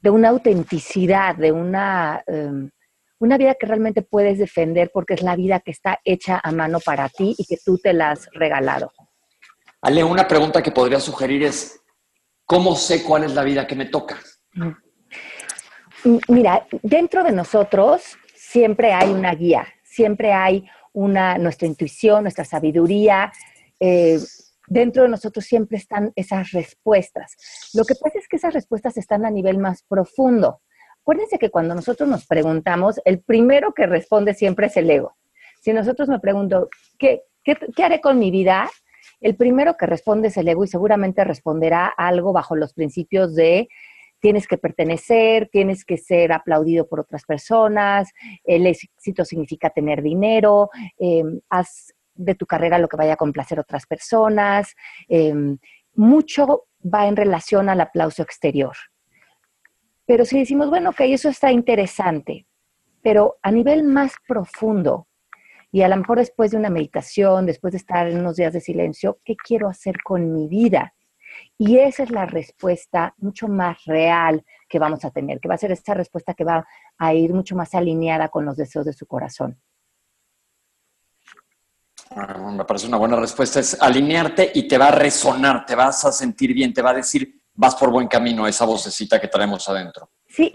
de 0.00 0.10
una 0.10 0.30
autenticidad, 0.30 1.36
de 1.36 1.52
una, 1.52 2.22
em, 2.26 2.70
una 3.18 3.36
vida 3.36 3.54
que 3.54 3.66
realmente 3.66 4.02
puedes 4.02 4.38
defender 4.38 4.90
porque 4.92 5.14
es 5.14 5.22
la 5.22 5.36
vida 5.36 5.60
que 5.60 5.70
está 5.70 6.00
hecha 6.04 6.40
a 6.42 6.52
mano 6.52 6.80
para 6.80 7.08
ti 7.08 7.34
y 7.36 7.44
que 7.44 7.58
tú 7.64 7.78
te 7.78 7.92
la 7.92 8.12
has 8.12 8.28
regalado. 8.32 8.92
Ale, 9.82 10.04
una 10.04 10.26
pregunta 10.26 10.62
que 10.62 10.72
podría 10.72 11.00
sugerir 11.00 11.42
es, 11.44 11.82
¿cómo 12.44 12.74
sé 12.76 13.02
cuál 13.02 13.24
es 13.24 13.34
la 13.34 13.44
vida 13.44 13.66
que 13.66 13.76
me 13.76 13.86
toca? 13.86 14.18
Mira, 16.28 16.66
dentro 16.82 17.22
de 17.22 17.32
nosotros 17.32 18.16
siempre 18.34 18.92
hay 18.92 19.10
una 19.10 19.34
guía, 19.34 19.66
siempre 19.82 20.32
hay 20.32 20.66
una, 20.92 21.36
nuestra 21.38 21.66
intuición, 21.66 22.22
nuestra 22.22 22.44
sabiduría. 22.44 23.32
Eh, 23.78 24.18
dentro 24.66 25.02
de 25.02 25.08
nosotros 25.08 25.44
siempre 25.44 25.76
están 25.76 26.12
esas 26.16 26.52
respuestas. 26.52 27.36
Lo 27.74 27.84
que 27.84 27.94
pasa 27.94 28.18
es 28.18 28.28
que 28.28 28.36
esas 28.36 28.54
respuestas 28.54 28.96
están 28.96 29.26
a 29.26 29.30
nivel 29.30 29.58
más 29.58 29.82
profundo. 29.82 30.62
Acuérdense 31.02 31.38
que 31.38 31.50
cuando 31.50 31.74
nosotros 31.74 32.08
nos 32.08 32.26
preguntamos, 32.26 33.00
el 33.04 33.20
primero 33.20 33.74
que 33.74 33.86
responde 33.86 34.34
siempre 34.34 34.66
es 34.66 34.76
el 34.76 34.90
ego. 34.90 35.16
Si 35.60 35.72
nosotros 35.72 36.08
me 36.08 36.20
pregunto, 36.20 36.68
¿qué, 36.98 37.24
qué, 37.44 37.58
qué 37.76 37.84
haré 37.84 38.00
con 38.00 38.18
mi 38.18 38.30
vida? 38.30 38.70
El 39.20 39.36
primero 39.36 39.76
que 39.76 39.86
responde 39.86 40.28
es 40.28 40.36
el 40.36 40.48
ego 40.48 40.64
y 40.64 40.68
seguramente 40.68 41.24
responderá 41.24 41.86
algo 41.86 42.32
bajo 42.32 42.56
los 42.56 42.72
principios 42.72 43.34
de 43.34 43.68
tienes 44.20 44.46
que 44.46 44.58
pertenecer, 44.58 45.48
tienes 45.50 45.84
que 45.84 45.96
ser 45.96 46.32
aplaudido 46.32 46.86
por 46.88 47.00
otras 47.00 47.24
personas, 47.24 48.10
el 48.44 48.66
éxito 48.66 49.24
significa 49.24 49.70
tener 49.70 50.02
dinero, 50.02 50.70
em, 50.98 51.40
haz 51.48 51.94
de 52.14 52.34
tu 52.34 52.46
carrera 52.46 52.78
lo 52.78 52.88
que 52.88 52.96
vaya 52.96 53.14
a 53.14 53.16
complacer 53.16 53.58
a 53.58 53.62
otras 53.62 53.86
personas. 53.86 54.74
Em, 55.08 55.58
mucho 55.94 56.66
va 56.82 57.06
en 57.08 57.16
relación 57.16 57.68
al 57.68 57.80
aplauso 57.80 58.22
exterior. 58.22 58.76
Pero 60.06 60.24
si 60.24 60.38
decimos, 60.38 60.70
bueno, 60.70 60.90
ok, 60.90 61.00
eso 61.02 61.28
está 61.28 61.52
interesante, 61.52 62.46
pero 63.02 63.38
a 63.42 63.50
nivel 63.50 63.84
más 63.84 64.14
profundo, 64.26 65.06
y 65.72 65.82
a 65.82 65.88
lo 65.88 65.96
mejor 65.96 66.18
después 66.18 66.50
de 66.50 66.56
una 66.56 66.70
meditación, 66.70 67.46
después 67.46 67.72
de 67.72 67.78
estar 67.78 68.08
en 68.08 68.18
unos 68.18 68.36
días 68.36 68.52
de 68.52 68.60
silencio, 68.60 69.18
¿qué 69.24 69.36
quiero 69.36 69.68
hacer 69.68 70.02
con 70.02 70.32
mi 70.32 70.48
vida? 70.48 70.94
Y 71.58 71.78
esa 71.78 72.02
es 72.02 72.10
la 72.10 72.26
respuesta 72.26 73.14
mucho 73.18 73.48
más 73.48 73.84
real 73.84 74.44
que 74.68 74.78
vamos 74.78 75.04
a 75.04 75.10
tener, 75.10 75.40
que 75.40 75.48
va 75.48 75.54
a 75.54 75.58
ser 75.58 75.72
esta 75.72 75.94
respuesta 75.94 76.34
que 76.34 76.44
va 76.44 76.66
a 76.98 77.14
ir 77.14 77.34
mucho 77.34 77.56
más 77.56 77.74
alineada 77.74 78.28
con 78.28 78.44
los 78.44 78.56
deseos 78.56 78.86
de 78.86 78.92
su 78.92 79.06
corazón. 79.06 79.60
Ah, 82.10 82.52
me 82.52 82.64
parece 82.64 82.88
una 82.88 82.96
buena 82.96 83.16
respuesta. 83.16 83.60
Es 83.60 83.80
alinearte 83.80 84.50
y 84.54 84.66
te 84.66 84.78
va 84.78 84.88
a 84.88 84.92
resonar, 84.92 85.64
te 85.64 85.74
vas 85.74 86.04
a 86.04 86.12
sentir 86.12 86.52
bien, 86.52 86.72
te 86.72 86.82
va 86.82 86.90
a 86.90 86.94
decir, 86.94 87.40
vas 87.54 87.76
por 87.76 87.90
buen 87.90 88.08
camino, 88.08 88.46
esa 88.46 88.64
vocecita 88.64 89.20
que 89.20 89.28
traemos 89.28 89.68
adentro. 89.68 90.10
Sí, 90.26 90.50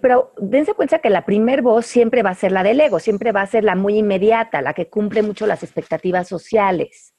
pero 0.00 0.32
dense 0.36 0.74
cuenta 0.74 0.98
que 0.98 1.08
la 1.08 1.24
primer 1.24 1.62
voz 1.62 1.86
siempre 1.86 2.22
va 2.22 2.30
a 2.30 2.34
ser 2.34 2.52
la 2.52 2.62
del 2.62 2.80
ego, 2.80 2.98
siempre 2.98 3.32
va 3.32 3.42
a 3.42 3.46
ser 3.46 3.64
la 3.64 3.74
muy 3.74 3.98
inmediata, 3.98 4.60
la 4.62 4.74
que 4.74 4.90
cumple 4.90 5.22
mucho 5.22 5.46
las 5.46 5.62
expectativas 5.62 6.28
sociales. 6.28 7.14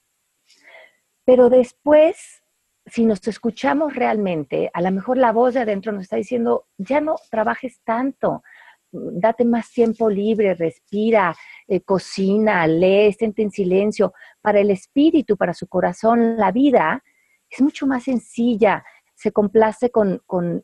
Pero 1.25 1.49
después 1.49 2.42
si 2.85 3.05
nos 3.05 3.25
escuchamos 3.27 3.95
realmente, 3.95 4.69
a 4.73 4.81
lo 4.81 4.91
mejor 4.91 5.17
la 5.17 5.31
voz 5.31 5.53
de 5.53 5.61
adentro 5.61 5.91
nos 5.91 6.03
está 6.03 6.17
diciendo, 6.17 6.67
ya 6.77 6.99
no 7.01 7.15
trabajes 7.29 7.81
tanto, 7.83 8.43
date 8.91 9.45
más 9.45 9.71
tiempo 9.71 10.09
libre, 10.09 10.53
respira, 10.53 11.35
eh, 11.67 11.81
cocina, 11.81 12.67
lee, 12.67 13.07
estén 13.07 13.33
en 13.37 13.51
silencio. 13.51 14.13
Para 14.41 14.59
el 14.59 14.69
espíritu, 14.69 15.37
para 15.37 15.53
su 15.53 15.67
corazón, 15.67 16.37
la 16.37 16.51
vida 16.51 17.03
es 17.49 17.61
mucho 17.61 17.87
más 17.87 18.03
sencilla, 18.03 18.83
se 19.15 19.31
complace 19.31 19.89
con, 19.89 20.21
con 20.25 20.63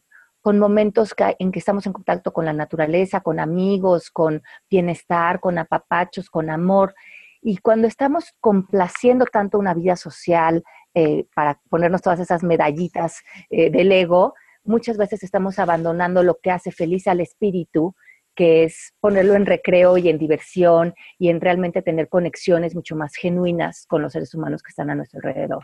momentos 0.57 1.13
en 1.37 1.51
que 1.51 1.59
estamos 1.59 1.85
en 1.85 1.93
contacto 1.93 2.31
con 2.31 2.45
la 2.45 2.53
naturaleza, 2.53 3.21
con 3.21 3.39
amigos, 3.39 4.09
con 4.09 4.41
bienestar, 4.69 5.39
con 5.39 5.57
apapachos, 5.57 6.29
con 6.29 6.49
amor. 6.49 6.95
Y 7.41 7.57
cuando 7.57 7.87
estamos 7.87 8.33
complaciendo 8.39 9.25
tanto 9.25 9.59
una 9.59 9.73
vida 9.73 9.95
social, 9.95 10.63
eh, 10.99 11.25
para 11.33 11.61
ponernos 11.69 12.01
todas 12.01 12.19
esas 12.19 12.43
medallitas 12.43 13.21
eh, 13.49 13.69
del 13.69 13.89
ego, 13.93 14.33
muchas 14.65 14.97
veces 14.97 15.23
estamos 15.23 15.57
abandonando 15.57 16.23
lo 16.23 16.39
que 16.43 16.51
hace 16.51 16.71
feliz 16.71 17.07
al 17.07 17.21
espíritu, 17.21 17.95
que 18.35 18.65
es 18.65 18.93
ponerlo 18.99 19.35
en 19.35 19.45
recreo 19.45 19.97
y 19.97 20.09
en 20.09 20.17
diversión 20.17 20.93
y 21.17 21.29
en 21.29 21.39
realmente 21.39 21.81
tener 21.81 22.09
conexiones 22.09 22.75
mucho 22.75 22.97
más 22.97 23.15
genuinas 23.15 23.85
con 23.87 24.01
los 24.01 24.11
seres 24.11 24.33
humanos 24.33 24.61
que 24.61 24.71
están 24.71 24.89
a 24.89 24.95
nuestro 24.95 25.19
alrededor. 25.19 25.63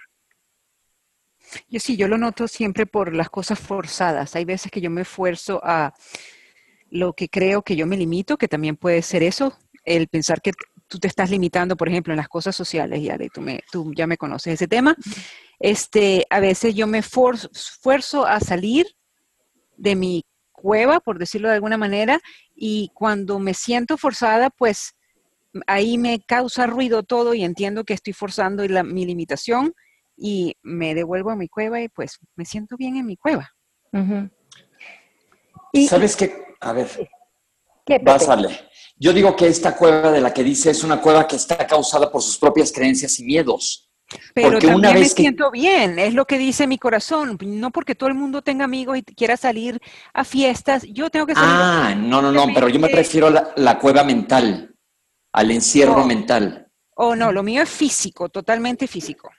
Yo 1.67 1.81
sí, 1.81 1.97
yo 1.97 2.07
lo 2.07 2.17
noto 2.17 2.47
siempre 2.47 2.85
por 2.85 3.13
las 3.13 3.29
cosas 3.29 3.59
forzadas. 3.59 4.37
Hay 4.37 4.45
veces 4.45 4.71
que 4.71 4.79
yo 4.79 4.89
me 4.89 5.01
esfuerzo 5.01 5.59
a 5.63 5.93
lo 6.89 7.11
que 7.11 7.27
creo 7.27 7.61
que 7.61 7.75
yo 7.75 7.85
me 7.87 7.97
limito, 7.97 8.37
que 8.37 8.47
también 8.47 8.77
puede 8.77 9.01
ser 9.01 9.21
eso, 9.21 9.57
el 9.83 10.07
pensar 10.07 10.41
que 10.41 10.53
tú 10.87 10.99
te 10.99 11.07
estás 11.07 11.29
limitando, 11.29 11.75
por 11.75 11.89
ejemplo, 11.89 12.13
en 12.13 12.17
las 12.17 12.27
cosas 12.27 12.55
sociales, 12.55 13.01
y 13.01 13.29
tú, 13.29 13.41
me, 13.41 13.61
tú 13.71 13.91
ya 13.95 14.07
me 14.07 14.17
conoces 14.17 14.53
ese 14.53 14.67
tema, 14.67 14.95
este, 15.59 16.25
a 16.29 16.39
veces 16.39 16.75
yo 16.75 16.87
me 16.87 16.99
esfuerzo 16.99 18.25
a 18.25 18.39
salir 18.39 18.87
de 19.77 19.95
mi 19.95 20.23
cueva, 20.51 20.99
por 20.99 21.19
decirlo 21.19 21.49
de 21.49 21.55
alguna 21.55 21.77
manera, 21.77 22.19
y 22.55 22.89
cuando 22.93 23.39
me 23.39 23.53
siento 23.53 23.97
forzada, 23.97 24.49
pues 24.49 24.95
ahí 25.67 25.97
me 25.97 26.21
causa 26.21 26.67
ruido 26.67 27.03
todo 27.03 27.33
y 27.33 27.43
entiendo 27.43 27.83
que 27.83 27.93
estoy 27.93 28.13
forzando 28.13 28.63
mi 28.83 29.05
limitación 29.05 29.73
y 30.17 30.55
me 30.63 30.95
devuelvo 30.95 31.31
a 31.31 31.35
mi 31.35 31.47
cueva 31.47 31.81
y 31.81 31.89
pues 31.89 32.19
me 32.35 32.45
siento 32.45 32.77
bien 32.77 32.97
en 32.97 33.05
mi 33.05 33.17
cueva. 33.17 33.51
¿Sabes 35.87 36.15
qué? 36.15 36.33
A 36.61 36.73
ver, 36.73 36.87
¿Qué, 37.85 37.99
Pásale. 37.99 38.69
Yo 38.97 39.13
digo 39.13 39.35
que 39.35 39.47
esta 39.47 39.75
cueva 39.75 40.11
de 40.11 40.21
la 40.21 40.33
que 40.33 40.43
dice 40.43 40.71
es 40.71 40.83
una 40.83 41.01
cueva 41.01 41.27
que 41.27 41.35
está 41.35 41.67
causada 41.67 42.11
por 42.11 42.21
sus 42.21 42.37
propias 42.37 42.71
creencias 42.71 43.19
y 43.19 43.25
miedos. 43.25 43.89
Pero 44.33 44.51
porque 44.51 44.67
también 44.67 44.79
una 44.79 44.93
vez 44.93 45.15
me 45.15 45.23
siento 45.23 45.51
bien, 45.51 45.99
es 45.99 46.13
lo 46.13 46.25
que 46.25 46.37
dice 46.37 46.67
mi 46.67 46.77
corazón. 46.77 47.37
No 47.41 47.71
porque 47.71 47.95
todo 47.95 48.07
el 48.07 48.15
mundo 48.15 48.41
tenga 48.41 48.65
amigos 48.65 48.97
y 48.97 49.03
quiera 49.03 49.35
salir 49.35 49.79
a 50.13 50.23
fiestas, 50.23 50.83
yo 50.83 51.09
tengo 51.09 51.25
que 51.25 51.33
salir. 51.33 51.49
Ah, 51.51 51.95
no, 51.97 52.21
no, 52.21 52.31
no, 52.31 52.45
pero 52.53 52.69
yo 52.69 52.79
me 52.79 52.89
prefiero 52.89 53.29
la, 53.29 53.51
la 53.55 53.77
cueva 53.79 54.03
mental, 54.03 54.73
al 55.33 55.51
encierro 55.51 56.03
oh. 56.03 56.05
mental. 56.05 56.71
Oh, 56.95 57.15
no, 57.15 57.31
lo 57.31 57.43
mío 57.43 57.63
es 57.63 57.69
físico, 57.69 58.29
totalmente 58.29 58.87
físico. 58.87 59.29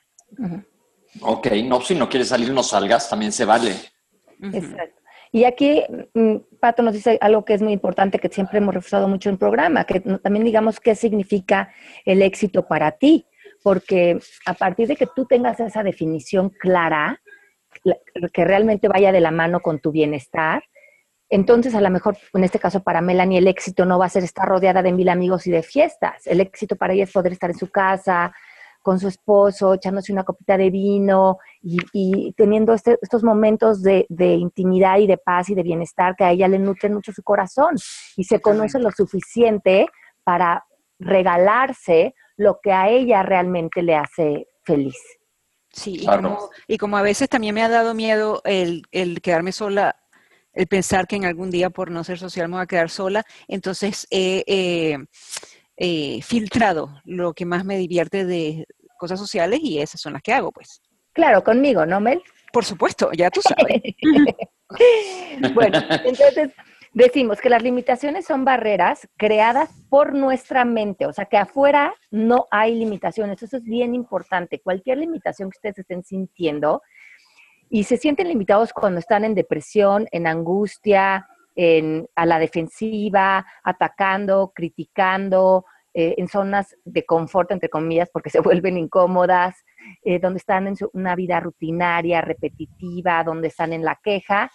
Ok, 1.21 1.47
no, 1.65 1.81
si 1.81 1.95
no 1.95 2.09
quieres 2.09 2.29
salir, 2.29 2.51
no 2.51 2.63
salgas, 2.63 3.09
también 3.09 3.33
se 3.33 3.47
vale. 3.47 3.75
Exacto. 4.43 5.03
Y 5.33 5.45
aquí 5.45 5.83
mm, 6.15 6.37
Pato 6.61 6.83
nos 6.83 6.95
dice 6.95 7.19
algo 7.21 7.45
que 7.45 7.55
es 7.55 7.63
muy 7.63 7.73
importante, 7.73 8.19
que 8.19 8.29
siempre 8.29 8.59
hemos 8.59 8.75
reforzado 8.75 9.09
mucho 9.09 9.29
en 9.29 9.35
el 9.35 9.39
programa, 9.39 9.85
que 9.85 10.01
también 10.01 10.45
digamos 10.45 10.81
qué 10.81 10.95
significa 10.95 11.73
el 12.05 12.23
éxito 12.23 12.67
para 12.67 12.93
ti, 12.93 13.27
porque 13.63 14.19
a 14.47 14.55
partir 14.55 14.89
de 14.89 14.97
que 14.97 15.09
tú 15.15 15.27
tengas 15.27 15.59
esa 15.61 15.83
definición 15.83 16.51
clara, 16.51 17.21
que 18.33 18.45
realmente 18.45 18.89
vaya 18.89 19.13
de 19.13 19.21
la 19.21 19.31
mano 19.31 19.61
con 19.61 19.81
tu 19.81 19.93
bienestar, 19.93 20.63
entonces 21.29 21.75
a 21.75 21.81
lo 21.81 21.91
mejor 21.91 22.17
en 22.35 22.45
este 22.45 22.59
caso 22.59 22.83
para 22.83 23.01
Melanie 23.01 23.39
el 23.39 23.49
éxito 23.49 23.85
no 23.85 23.99
va 23.99 24.07
a 24.07 24.11
ser 24.11 24.23
estar 24.23 24.49
rodeada 24.49 24.83
de 24.83 24.93
mil 24.93 25.09
amigos 25.09 25.47
y 25.47 25.51
de 25.51 25.63
fiestas, 25.63 26.27
el 26.27 26.41
éxito 26.41 26.77
para 26.77 26.93
ella 26.93 27.05
es 27.05 27.13
poder 27.13 27.33
estar 27.33 27.51
en 27.51 27.59
su 27.59 27.71
casa, 27.71 28.33
con 28.87 29.01
su 29.01 29.09
esposo, 29.09 29.75
echándose 29.75 30.13
una 30.13 30.23
copita 30.23 30.57
de 30.57 30.71
vino 30.71 31.39
y, 31.61 32.33
teniendo 32.35 32.73
este, 32.73 32.97
estos 33.03 33.25
momentos 33.25 33.83
de, 33.83 34.07
intimidad 34.09 34.99
y 34.99 35.09
de 35.09 35.19
paz 35.19 35.51
y 35.51 35.57
de 35.57 35.65
bienestar 35.65 36.15
que 36.15 36.23
a 36.23 36.31
ella 36.31 36.47
le 36.47 36.61
nutren 36.61 36.95
mucho 36.95 37.11
su 37.11 37.25
corazón. 37.25 37.75
Y 38.17 38.23
se 38.23 38.41
conoce 38.41 38.79
lo 38.79 38.93
suficiente 38.93 39.89
para 40.23 40.65
regalarse 41.01 42.15
lo 42.37 42.61
que 42.63 42.71
a 42.71 42.89
ella 42.89 43.25
realmente 43.25 43.83
le 43.83 43.97
hace 43.97 44.47
feliz. 44.63 44.97
Sí, 45.73 46.07
y, 46.69 46.79
como, 46.79 46.97
a 46.97 47.03
veces 47.03 47.29
también 47.29 47.57
me 47.57 47.65
ha 47.65 47.69
dado 47.69 47.93
miedo 47.93 48.41
el, 48.45 48.85
quedarme 49.21 49.51
sola, 49.51 49.97
el 50.53 50.69
pensar 50.69 51.09
que 51.09 51.17
en 51.17 51.25
algún 51.25 51.51
día 51.51 51.71
por 51.71 51.91
no 51.91 52.05
ser 52.05 52.21
social 52.21 52.49
me 52.49 52.55
voy 52.55 52.63
a 52.63 52.67
quedar 52.67 52.89
sola, 52.89 53.25
entonces 53.49 54.07
he 54.13 55.07
filtrado 56.23 57.03
lo 57.05 57.35
que 57.35 57.45
más 57.45 57.65
me 57.65 57.77
divierte 57.77 58.25
de, 58.25 58.67
cosas 58.97 59.19
sociales 59.19 59.61
y 59.63 59.79
esas 59.81 60.01
son 60.01 60.13
las 60.15 60.23
que 60.23 60.33
hago, 60.33 60.53
pues. 60.53 60.83
Claro, 61.13 61.43
conmigo, 61.43 61.87
¿no, 61.87 62.01
Mel? 62.01 62.23
Por 62.53 62.65
supuesto, 62.65 63.11
ya 63.13 63.31
tú 63.31 63.41
sabes. 63.43 63.83
bueno, 65.55 65.79
entonces 66.05 66.51
decimos 66.93 67.41
que 67.41 67.51
las 67.51 67.63
limitaciones 67.63 68.25
son 68.25 68.45
barreras 68.45 69.09
creadas 69.17 69.71
por 69.89 70.15
nuestra 70.15 70.65
mente, 70.65 71.07
o 71.07 71.13
sea 71.13 71.27
que 71.27 71.37
afuera 71.37 71.95
no 72.11 72.47
hay 72.51 72.75
limitaciones, 72.75 73.43
eso 73.43 73.59
es 73.59 73.65
bien 73.65 73.95
importante. 73.95 74.61
Cualquier 74.61 74.99
limitación 74.99 75.51
que 75.51 75.59
ustedes 75.59 75.79
estén 75.81 76.05
sintiendo 76.05 76.83
y 77.69 77.85
se 77.85 77.97
sienten 77.97 78.29
limitados 78.29 78.73
cuando 78.73 79.01
están 79.01 79.25
en 79.25 79.35
depresión, 79.35 80.07
en 80.11 80.27
angustia, 80.27 81.27
en, 81.55 82.09
a 82.15 82.27
la 82.27 82.39
defensiva, 82.39 83.47
atacando, 83.65 84.53
criticando, 84.55 85.65
eh, 85.99 86.15
en 86.19 86.29
zonas 86.29 86.77
de 86.85 87.07
confort, 87.07 87.51
entre 87.53 87.71
comillas, 87.71 88.11
porque 88.13 88.29
se 88.29 88.41
vuelven 88.43 88.77
incómodas, 88.77 89.65
eh, 90.05 90.19
donde 90.19 90.37
están 90.37 90.67
en 90.67 90.77
una 90.93 91.17
vida 91.17 91.41
rutinaria, 91.41 92.21
repetitiva, 92.21 93.25
donde 93.25 93.49
están 93.49 93.73
en 93.73 93.83
la 93.83 93.99
queja, 94.05 94.51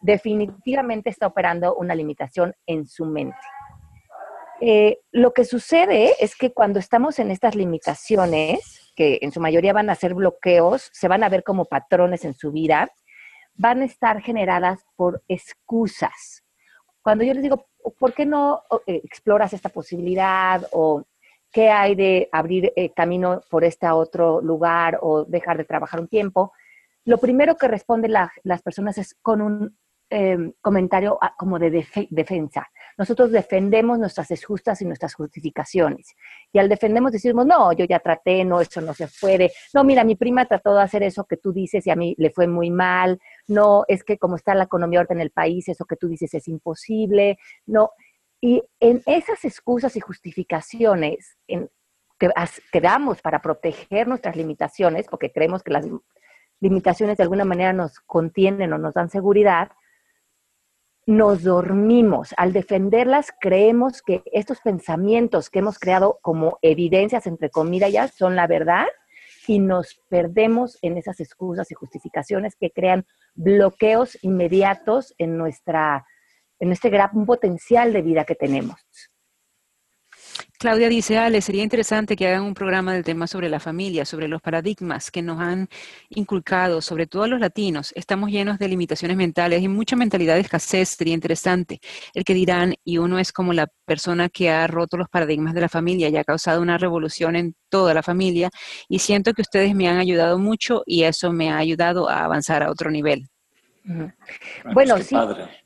definitivamente 0.00 1.10
está 1.10 1.26
operando 1.26 1.74
una 1.74 1.96
limitación 1.96 2.54
en 2.64 2.86
su 2.86 3.06
mente. 3.06 3.36
Eh, 4.60 5.00
lo 5.10 5.32
que 5.32 5.44
sucede 5.44 6.12
es 6.20 6.36
que 6.36 6.52
cuando 6.52 6.78
estamos 6.78 7.18
en 7.18 7.32
estas 7.32 7.56
limitaciones, 7.56 8.92
que 8.94 9.18
en 9.20 9.32
su 9.32 9.40
mayoría 9.40 9.72
van 9.72 9.90
a 9.90 9.96
ser 9.96 10.14
bloqueos, 10.14 10.90
se 10.92 11.08
van 11.08 11.24
a 11.24 11.28
ver 11.28 11.42
como 11.42 11.64
patrones 11.64 12.24
en 12.24 12.34
su 12.34 12.52
vida, 12.52 12.88
van 13.54 13.82
a 13.82 13.86
estar 13.86 14.22
generadas 14.22 14.84
por 14.94 15.24
excusas. 15.26 16.44
Cuando 17.02 17.24
yo 17.24 17.34
les 17.34 17.42
digo, 17.42 17.66
¿por 17.90 18.12
qué 18.12 18.26
no 18.26 18.62
eh, 18.86 19.00
exploras 19.04 19.52
esta 19.52 19.68
posibilidad? 19.68 20.66
O 20.72 21.04
qué 21.52 21.70
hay 21.70 21.94
de 21.94 22.28
abrir 22.32 22.72
eh, 22.74 22.90
camino 22.90 23.42
por 23.48 23.64
este 23.64 23.88
otro 23.88 24.40
lugar 24.40 24.98
o 25.02 25.24
dejar 25.24 25.56
de 25.56 25.64
trabajar 25.64 26.00
un 26.00 26.08
tiempo. 26.08 26.52
Lo 27.04 27.18
primero 27.18 27.56
que 27.56 27.68
responden 27.68 28.12
las 28.12 28.62
personas 28.62 28.98
es 28.98 29.14
con 29.22 29.40
un 29.40 29.76
Em, 30.16 30.52
comentario 30.60 31.18
ah, 31.20 31.34
como 31.36 31.58
de 31.58 31.84
defensa. 32.08 32.68
Nosotros 32.96 33.32
defendemos 33.32 33.98
nuestras 33.98 34.30
excusas 34.30 34.80
y 34.80 34.84
nuestras 34.84 35.12
justificaciones. 35.12 36.14
Y 36.52 36.60
al 36.60 36.68
defendemos 36.68 37.10
decimos, 37.10 37.44
no, 37.44 37.72
yo 37.72 37.84
ya 37.84 37.98
traté, 37.98 38.44
no, 38.44 38.60
eso 38.60 38.80
no 38.80 38.94
se 38.94 39.08
puede. 39.20 39.50
No, 39.74 39.82
mira, 39.82 40.04
mi 40.04 40.14
prima 40.14 40.46
trató 40.46 40.72
de 40.76 40.82
hacer 40.82 41.02
eso 41.02 41.24
que 41.24 41.36
tú 41.36 41.52
dices 41.52 41.84
y 41.88 41.90
a 41.90 41.96
mí 41.96 42.14
le 42.16 42.30
fue 42.30 42.46
muy 42.46 42.70
mal. 42.70 43.18
No, 43.48 43.82
es 43.88 44.04
que 44.04 44.16
como 44.16 44.36
está 44.36 44.54
la 44.54 44.62
economía 44.62 45.00
ahorita 45.00 45.14
en 45.14 45.20
el 45.20 45.32
país, 45.32 45.66
eso 45.68 45.84
que 45.84 45.96
tú 45.96 46.06
dices 46.06 46.32
es 46.32 46.46
imposible. 46.46 47.36
No. 47.66 47.90
Y 48.40 48.62
en 48.78 49.02
esas 49.06 49.44
excusas 49.44 49.96
y 49.96 50.00
justificaciones 50.00 51.38
en, 51.48 51.68
que, 52.20 52.30
que 52.70 52.80
damos 52.80 53.20
para 53.20 53.42
proteger 53.42 54.06
nuestras 54.06 54.36
limitaciones, 54.36 55.08
porque 55.10 55.32
creemos 55.32 55.64
que 55.64 55.72
las 55.72 55.88
limitaciones 56.60 57.16
de 57.16 57.24
alguna 57.24 57.44
manera 57.44 57.72
nos 57.72 57.98
contienen 57.98 58.72
o 58.72 58.78
nos 58.78 58.94
dan 58.94 59.10
seguridad, 59.10 59.72
nos 61.06 61.42
dormimos. 61.42 62.34
Al 62.36 62.52
defenderlas, 62.52 63.28
creemos 63.40 64.02
que 64.02 64.22
estos 64.32 64.60
pensamientos 64.60 65.50
que 65.50 65.58
hemos 65.58 65.78
creado 65.78 66.18
como 66.22 66.58
evidencias, 66.62 67.26
entre 67.26 67.50
comillas, 67.50 68.14
son 68.14 68.36
la 68.36 68.46
verdad 68.46 68.86
y 69.46 69.58
nos 69.58 70.00
perdemos 70.08 70.78
en 70.82 70.96
esas 70.96 71.20
excusas 71.20 71.70
y 71.70 71.74
justificaciones 71.74 72.56
que 72.56 72.70
crean 72.70 73.06
bloqueos 73.34 74.18
inmediatos 74.22 75.14
en, 75.18 75.36
nuestra, 75.36 76.06
en 76.58 76.72
este 76.72 76.88
gran 76.88 77.26
potencial 77.26 77.92
de 77.92 78.02
vida 78.02 78.24
que 78.24 78.34
tenemos. 78.34 78.80
Claudia 80.64 80.88
dice, 80.88 81.18
Ale, 81.18 81.42
sería 81.42 81.62
interesante 81.62 82.16
que 82.16 82.26
hagan 82.26 82.44
un 82.44 82.54
programa 82.54 82.94
del 82.94 83.04
tema 83.04 83.26
sobre 83.26 83.50
la 83.50 83.60
familia, 83.60 84.06
sobre 84.06 84.28
los 84.28 84.40
paradigmas 84.40 85.10
que 85.10 85.20
nos 85.20 85.38
han 85.38 85.68
inculcado, 86.08 86.80
sobre 86.80 87.06
todo 87.06 87.24
a 87.24 87.28
los 87.28 87.38
latinos. 87.38 87.92
Estamos 87.94 88.30
llenos 88.30 88.58
de 88.58 88.68
limitaciones 88.68 89.18
mentales 89.18 89.62
y 89.62 89.68
mucha 89.68 89.94
mentalidad 89.94 90.36
de 90.36 90.40
escasez. 90.40 90.88
Sería 90.88 91.12
interesante. 91.12 91.80
El 92.14 92.24
que 92.24 92.32
dirán, 92.32 92.76
y 92.82 92.96
uno 92.96 93.18
es 93.18 93.30
como 93.30 93.52
la 93.52 93.66
persona 93.84 94.30
que 94.30 94.48
ha 94.48 94.66
roto 94.66 94.96
los 94.96 95.10
paradigmas 95.10 95.52
de 95.52 95.60
la 95.60 95.68
familia 95.68 96.08
y 96.08 96.16
ha 96.16 96.24
causado 96.24 96.62
una 96.62 96.78
revolución 96.78 97.36
en 97.36 97.54
toda 97.68 97.92
la 97.92 98.02
familia. 98.02 98.48
Y 98.88 99.00
siento 99.00 99.34
que 99.34 99.42
ustedes 99.42 99.74
me 99.74 99.88
han 99.88 99.98
ayudado 99.98 100.38
mucho 100.38 100.82
y 100.86 101.02
eso 101.02 101.30
me 101.30 101.50
ha 101.50 101.58
ayudado 101.58 102.08
a 102.08 102.24
avanzar 102.24 102.62
a 102.62 102.70
otro 102.70 102.90
nivel. 102.90 103.26
Bueno, 104.72 104.98
sí, 104.98 105.14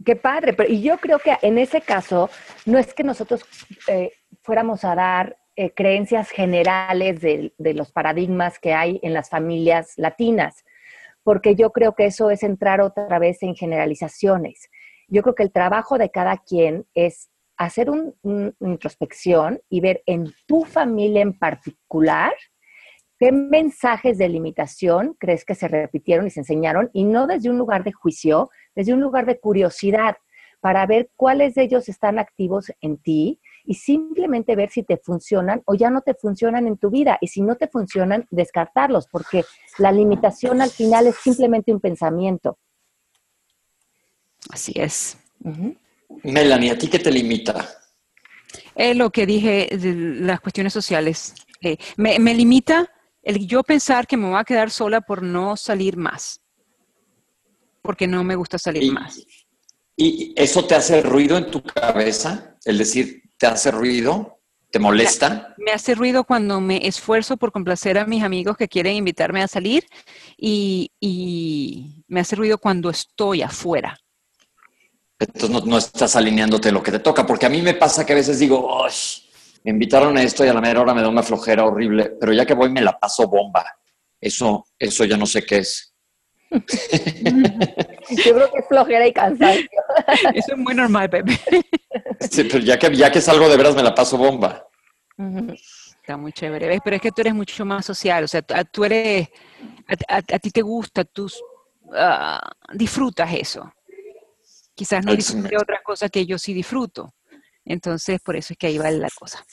qué 0.04 0.16
padre, 0.16 0.52
pero 0.52 0.70
y 0.70 0.82
yo 0.82 0.98
creo 0.98 1.20
que 1.20 1.36
en 1.40 1.56
ese 1.56 1.80
caso 1.80 2.28
no 2.66 2.78
es 2.78 2.92
que 2.92 3.04
nosotros 3.04 3.44
eh, 3.86 4.12
fuéramos 4.42 4.84
a 4.84 4.94
dar 4.96 5.38
eh, 5.54 5.72
creencias 5.72 6.30
generales 6.30 7.20
de, 7.20 7.52
los 7.74 7.92
paradigmas 7.92 8.58
que 8.58 8.74
hay 8.74 8.98
en 9.02 9.14
las 9.14 9.30
familias 9.30 9.94
latinas, 9.96 10.64
porque 11.22 11.54
yo 11.54 11.70
creo 11.70 11.94
que 11.94 12.06
eso 12.06 12.30
es 12.30 12.42
entrar 12.42 12.80
otra 12.80 13.18
vez 13.18 13.42
en 13.42 13.54
generalizaciones. 13.54 14.68
Yo 15.06 15.22
creo 15.22 15.34
que 15.34 15.42
el 15.44 15.52
trabajo 15.52 15.96
de 15.96 16.10
cada 16.10 16.38
quien 16.38 16.86
es 16.94 17.30
hacer 17.56 17.90
una 17.90 18.12
introspección 18.60 19.60
y 19.68 19.80
ver 19.80 20.02
en 20.06 20.32
tu 20.46 20.64
familia 20.64 21.22
en 21.22 21.36
particular 21.36 22.34
qué 23.18 23.32
mensajes 23.32 24.18
de 24.18 24.28
limitación 24.28 25.16
crees 25.18 25.44
que 25.44 25.54
se 25.54 25.68
repitieron 25.68 26.26
y 26.26 26.30
se 26.30 26.40
enseñaron, 26.40 26.90
y 26.92 27.04
no 27.04 27.26
desde 27.26 27.50
un 27.50 27.58
lugar 27.58 27.84
de 27.84 27.92
juicio, 27.92 28.50
desde 28.74 28.94
un 28.94 29.00
lugar 29.00 29.26
de 29.26 29.38
curiosidad, 29.38 30.16
para 30.60 30.86
ver 30.86 31.10
cuáles 31.16 31.54
de 31.54 31.62
ellos 31.62 31.88
están 31.88 32.18
activos 32.18 32.72
en 32.80 32.98
ti 32.98 33.40
y 33.64 33.74
simplemente 33.74 34.56
ver 34.56 34.70
si 34.70 34.82
te 34.82 34.96
funcionan 34.96 35.62
o 35.66 35.74
ya 35.74 35.90
no 35.90 36.00
te 36.00 36.14
funcionan 36.14 36.66
en 36.66 36.78
tu 36.78 36.90
vida. 36.90 37.18
Y 37.20 37.28
si 37.28 37.42
no 37.42 37.56
te 37.56 37.68
funcionan, 37.68 38.26
descartarlos, 38.30 39.06
porque 39.06 39.44
la 39.78 39.92
limitación 39.92 40.60
al 40.60 40.70
final 40.70 41.06
es 41.06 41.16
simplemente 41.16 41.72
un 41.72 41.80
pensamiento. 41.80 42.58
Así 44.50 44.72
es. 44.74 45.18
Melanie, 46.24 46.70
¿a 46.70 46.78
ti 46.78 46.88
qué 46.88 46.98
te 46.98 47.10
limita? 47.10 47.68
Es 48.74 48.96
lo 48.96 49.10
que 49.10 49.26
dije 49.26 49.68
de 49.76 49.94
las 49.94 50.40
cuestiones 50.40 50.72
sociales. 50.72 51.34
Eh, 51.60 51.76
me, 51.96 52.18
limita 52.34 52.90
el 53.28 53.46
yo 53.46 53.62
pensar 53.62 54.06
que 54.06 54.16
me 54.16 54.28
voy 54.28 54.40
a 54.40 54.44
quedar 54.44 54.70
sola 54.70 55.00
por 55.00 55.22
no 55.22 55.56
salir 55.56 55.96
más, 55.96 56.40
porque 57.82 58.06
no 58.06 58.24
me 58.24 58.34
gusta 58.34 58.58
salir 58.58 58.92
más. 58.92 59.24
¿Y 59.96 60.32
eso 60.36 60.64
te 60.64 60.74
hace 60.74 61.02
ruido 61.02 61.36
en 61.36 61.50
tu 61.50 61.62
cabeza? 61.62 62.56
El 62.64 62.78
decir, 62.78 63.22
¿Te 63.38 63.46
hace 63.46 63.70
ruido? 63.70 64.40
¿Te 64.70 64.80
molesta? 64.80 65.54
Me 65.56 65.70
hace 65.70 65.94
ruido 65.94 66.24
cuando 66.24 66.60
me 66.60 66.86
esfuerzo 66.86 67.36
por 67.36 67.52
complacer 67.52 67.96
a 67.96 68.04
mis 68.04 68.22
amigos 68.22 68.56
que 68.56 68.68
quieren 68.68 68.96
invitarme 68.96 69.42
a 69.42 69.48
salir 69.48 69.86
y, 70.36 70.90
me 72.08 72.20
hace 72.20 72.36
ruido 72.36 72.58
cuando 72.58 72.90
estoy 72.90 73.42
afuera. 73.42 73.98
Entonces 75.18 75.64
no, 75.64 75.78
estás 75.78 76.16
alineándote 76.16 76.72
lo 76.72 76.82
que 76.82 76.90
te 76.90 76.98
toca, 76.98 77.26
porque 77.26 77.46
a 77.46 77.48
mí 77.48 77.62
me 77.62 77.74
pasa 77.74 78.04
que 78.04 78.12
a 78.12 78.16
veces 78.16 78.38
digo, 78.38 78.86
me 79.68 79.74
invitaron 79.74 80.16
a 80.16 80.22
esto 80.22 80.46
y 80.46 80.48
a 80.48 80.54
la 80.54 80.62
mera 80.62 80.80
hora 80.80 80.94
me 80.94 81.02
da 81.02 81.10
una 81.10 81.22
flojera 81.22 81.66
horrible, 81.66 82.16
pero 82.18 82.32
ya 82.32 82.46
que 82.46 82.54
voy 82.54 82.70
me 82.70 82.80
la 82.80 82.98
paso 82.98 83.28
bomba. 83.28 83.66
Eso, 84.18 84.64
eso 84.78 85.04
ya 85.04 85.18
no 85.18 85.26
sé 85.26 85.44
qué 85.44 85.58
es. 85.58 85.94
Yo 86.50 88.34
creo 88.34 88.50
que 88.50 88.60
es 88.60 88.66
flojera 88.66 89.06
y 89.06 89.12
cansancio. 89.12 89.68
Eso 90.34 90.52
es 90.52 90.58
muy 90.58 90.74
normal, 90.74 91.10
Pepe. 91.10 91.38
Sí, 92.20 92.44
pero 92.44 92.64
ya 92.64 92.78
que, 92.78 92.96
ya 92.96 93.12
que 93.12 93.20
salgo 93.20 93.46
de 93.48 93.56
veras 93.58 93.76
me 93.76 93.82
la 93.82 93.94
paso 93.94 94.16
bomba. 94.16 94.66
Está 95.16 96.16
muy 96.16 96.32
chévere. 96.32 96.80
Pero 96.82 96.96
es 96.96 97.02
que 97.02 97.12
tú 97.12 97.20
eres 97.20 97.34
mucho 97.34 97.64
más 97.66 97.84
social. 97.84 98.24
O 98.24 98.28
sea, 98.28 98.42
tú 98.42 98.84
eres, 98.84 99.28
a, 100.08 100.38
ti 100.38 100.50
te 100.50 100.62
gusta, 100.62 101.04
tú 101.04 101.30
ah, 101.94 102.50
disfrutas 102.72 103.32
eso. 103.34 103.70
Quizás 104.74 105.04
no 105.04 105.14
disfrutes 105.14 105.60
otra 105.60 105.82
cosa 105.82 106.08
que 106.08 106.24
yo 106.24 106.38
sí 106.38 106.54
disfruto. 106.54 107.12
Entonces, 107.68 108.18
por 108.20 108.34
eso 108.34 108.54
es 108.54 108.58
que 108.58 108.66
ahí 108.66 108.78
va 108.78 108.90
la 108.90 109.10
cosa. 109.16 109.44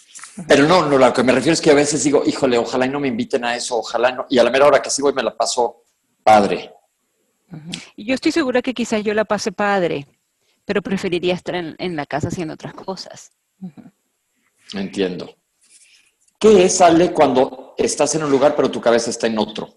Pero 0.47 0.65
no, 0.65 0.85
no, 0.87 0.97
lo 0.97 1.13
que 1.13 1.21
me 1.21 1.33
refiero 1.33 1.53
es 1.53 1.61
que 1.61 1.71
a 1.71 1.75
veces 1.75 2.01
digo, 2.01 2.23
híjole, 2.25 2.57
ojalá 2.57 2.85
y 2.85 2.89
no 2.89 3.01
me 3.01 3.09
inviten 3.09 3.43
a 3.43 3.55
eso, 3.55 3.77
ojalá 3.77 4.11
no. 4.13 4.25
Y 4.29 4.39
a 4.39 4.43
la 4.43 4.49
mera 4.49 4.67
hora 4.67 4.81
que 4.81 4.89
sí 4.89 5.01
voy 5.01 5.13
me 5.13 5.21
la 5.21 5.35
paso 5.35 5.83
padre. 6.23 6.73
Y 7.97 8.05
yo 8.05 8.15
estoy 8.15 8.31
segura 8.31 8.61
que 8.61 8.73
quizás 8.73 9.03
yo 9.03 9.13
la 9.13 9.25
pase 9.25 9.51
padre, 9.51 10.07
pero 10.63 10.81
preferiría 10.81 11.33
estar 11.33 11.55
en, 11.55 11.95
la 11.95 12.05
casa 12.05 12.29
haciendo 12.29 12.53
otras 12.53 12.73
cosas. 12.73 13.31
Entiendo. 14.73 15.35
¿Qué 16.39 16.63
es, 16.63 16.79
Ale, 16.79 17.11
cuando 17.11 17.75
estás 17.77 18.15
en 18.15 18.23
un 18.23 18.31
lugar 18.31 18.55
pero 18.55 18.71
tu 18.71 18.79
cabeza 18.79 19.09
está 19.09 19.27
en 19.27 19.39
otro? 19.39 19.75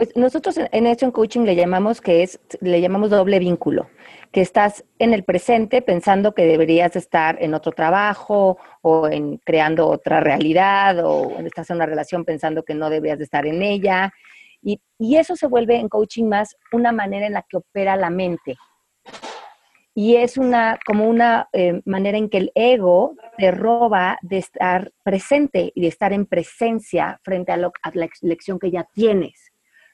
Pues 0.00 0.16
nosotros 0.16 0.56
en 0.56 0.86
en 0.86 1.10
coaching 1.10 1.42
le 1.42 1.54
llamamos 1.54 2.00
que 2.00 2.22
es, 2.22 2.40
le 2.62 2.80
llamamos 2.80 3.10
doble 3.10 3.38
vínculo, 3.38 3.90
que 4.32 4.40
estás 4.40 4.82
en 4.98 5.12
el 5.12 5.24
presente 5.24 5.82
pensando 5.82 6.32
que 6.32 6.46
deberías 6.46 6.96
estar 6.96 7.36
en 7.38 7.52
otro 7.52 7.72
trabajo 7.72 8.56
o 8.80 9.08
en 9.08 9.36
creando 9.44 9.86
otra 9.86 10.20
realidad 10.20 11.04
o 11.04 11.38
estás 11.40 11.68
en 11.68 11.76
una 11.76 11.84
relación 11.84 12.24
pensando 12.24 12.62
que 12.62 12.74
no 12.74 12.88
deberías 12.88 13.18
de 13.18 13.24
estar 13.24 13.44
en 13.44 13.62
ella 13.62 14.10
y, 14.62 14.80
eso 15.18 15.36
se 15.36 15.46
vuelve 15.46 15.76
en 15.76 15.90
coaching 15.90 16.24
más 16.24 16.56
una 16.72 16.92
manera 16.92 17.26
en 17.26 17.34
la 17.34 17.44
que 17.46 17.58
opera 17.58 17.94
la 17.94 18.08
mente. 18.08 18.56
Y 19.94 20.16
es 20.16 20.38
una, 20.38 20.78
como 20.86 21.10
una 21.10 21.50
eh, 21.52 21.82
manera 21.84 22.16
en 22.16 22.30
que 22.30 22.38
el 22.38 22.52
ego 22.54 23.16
te 23.36 23.50
roba 23.50 24.16
de 24.22 24.38
estar 24.38 24.92
presente 25.04 25.72
y 25.74 25.82
de 25.82 25.88
estar 25.88 26.14
en 26.14 26.24
presencia 26.24 27.20
frente 27.22 27.52
a, 27.52 27.58
la 27.58 28.08
lección 28.22 28.58
que 28.58 28.70
ya 28.70 28.88
tienes. 28.94 29.49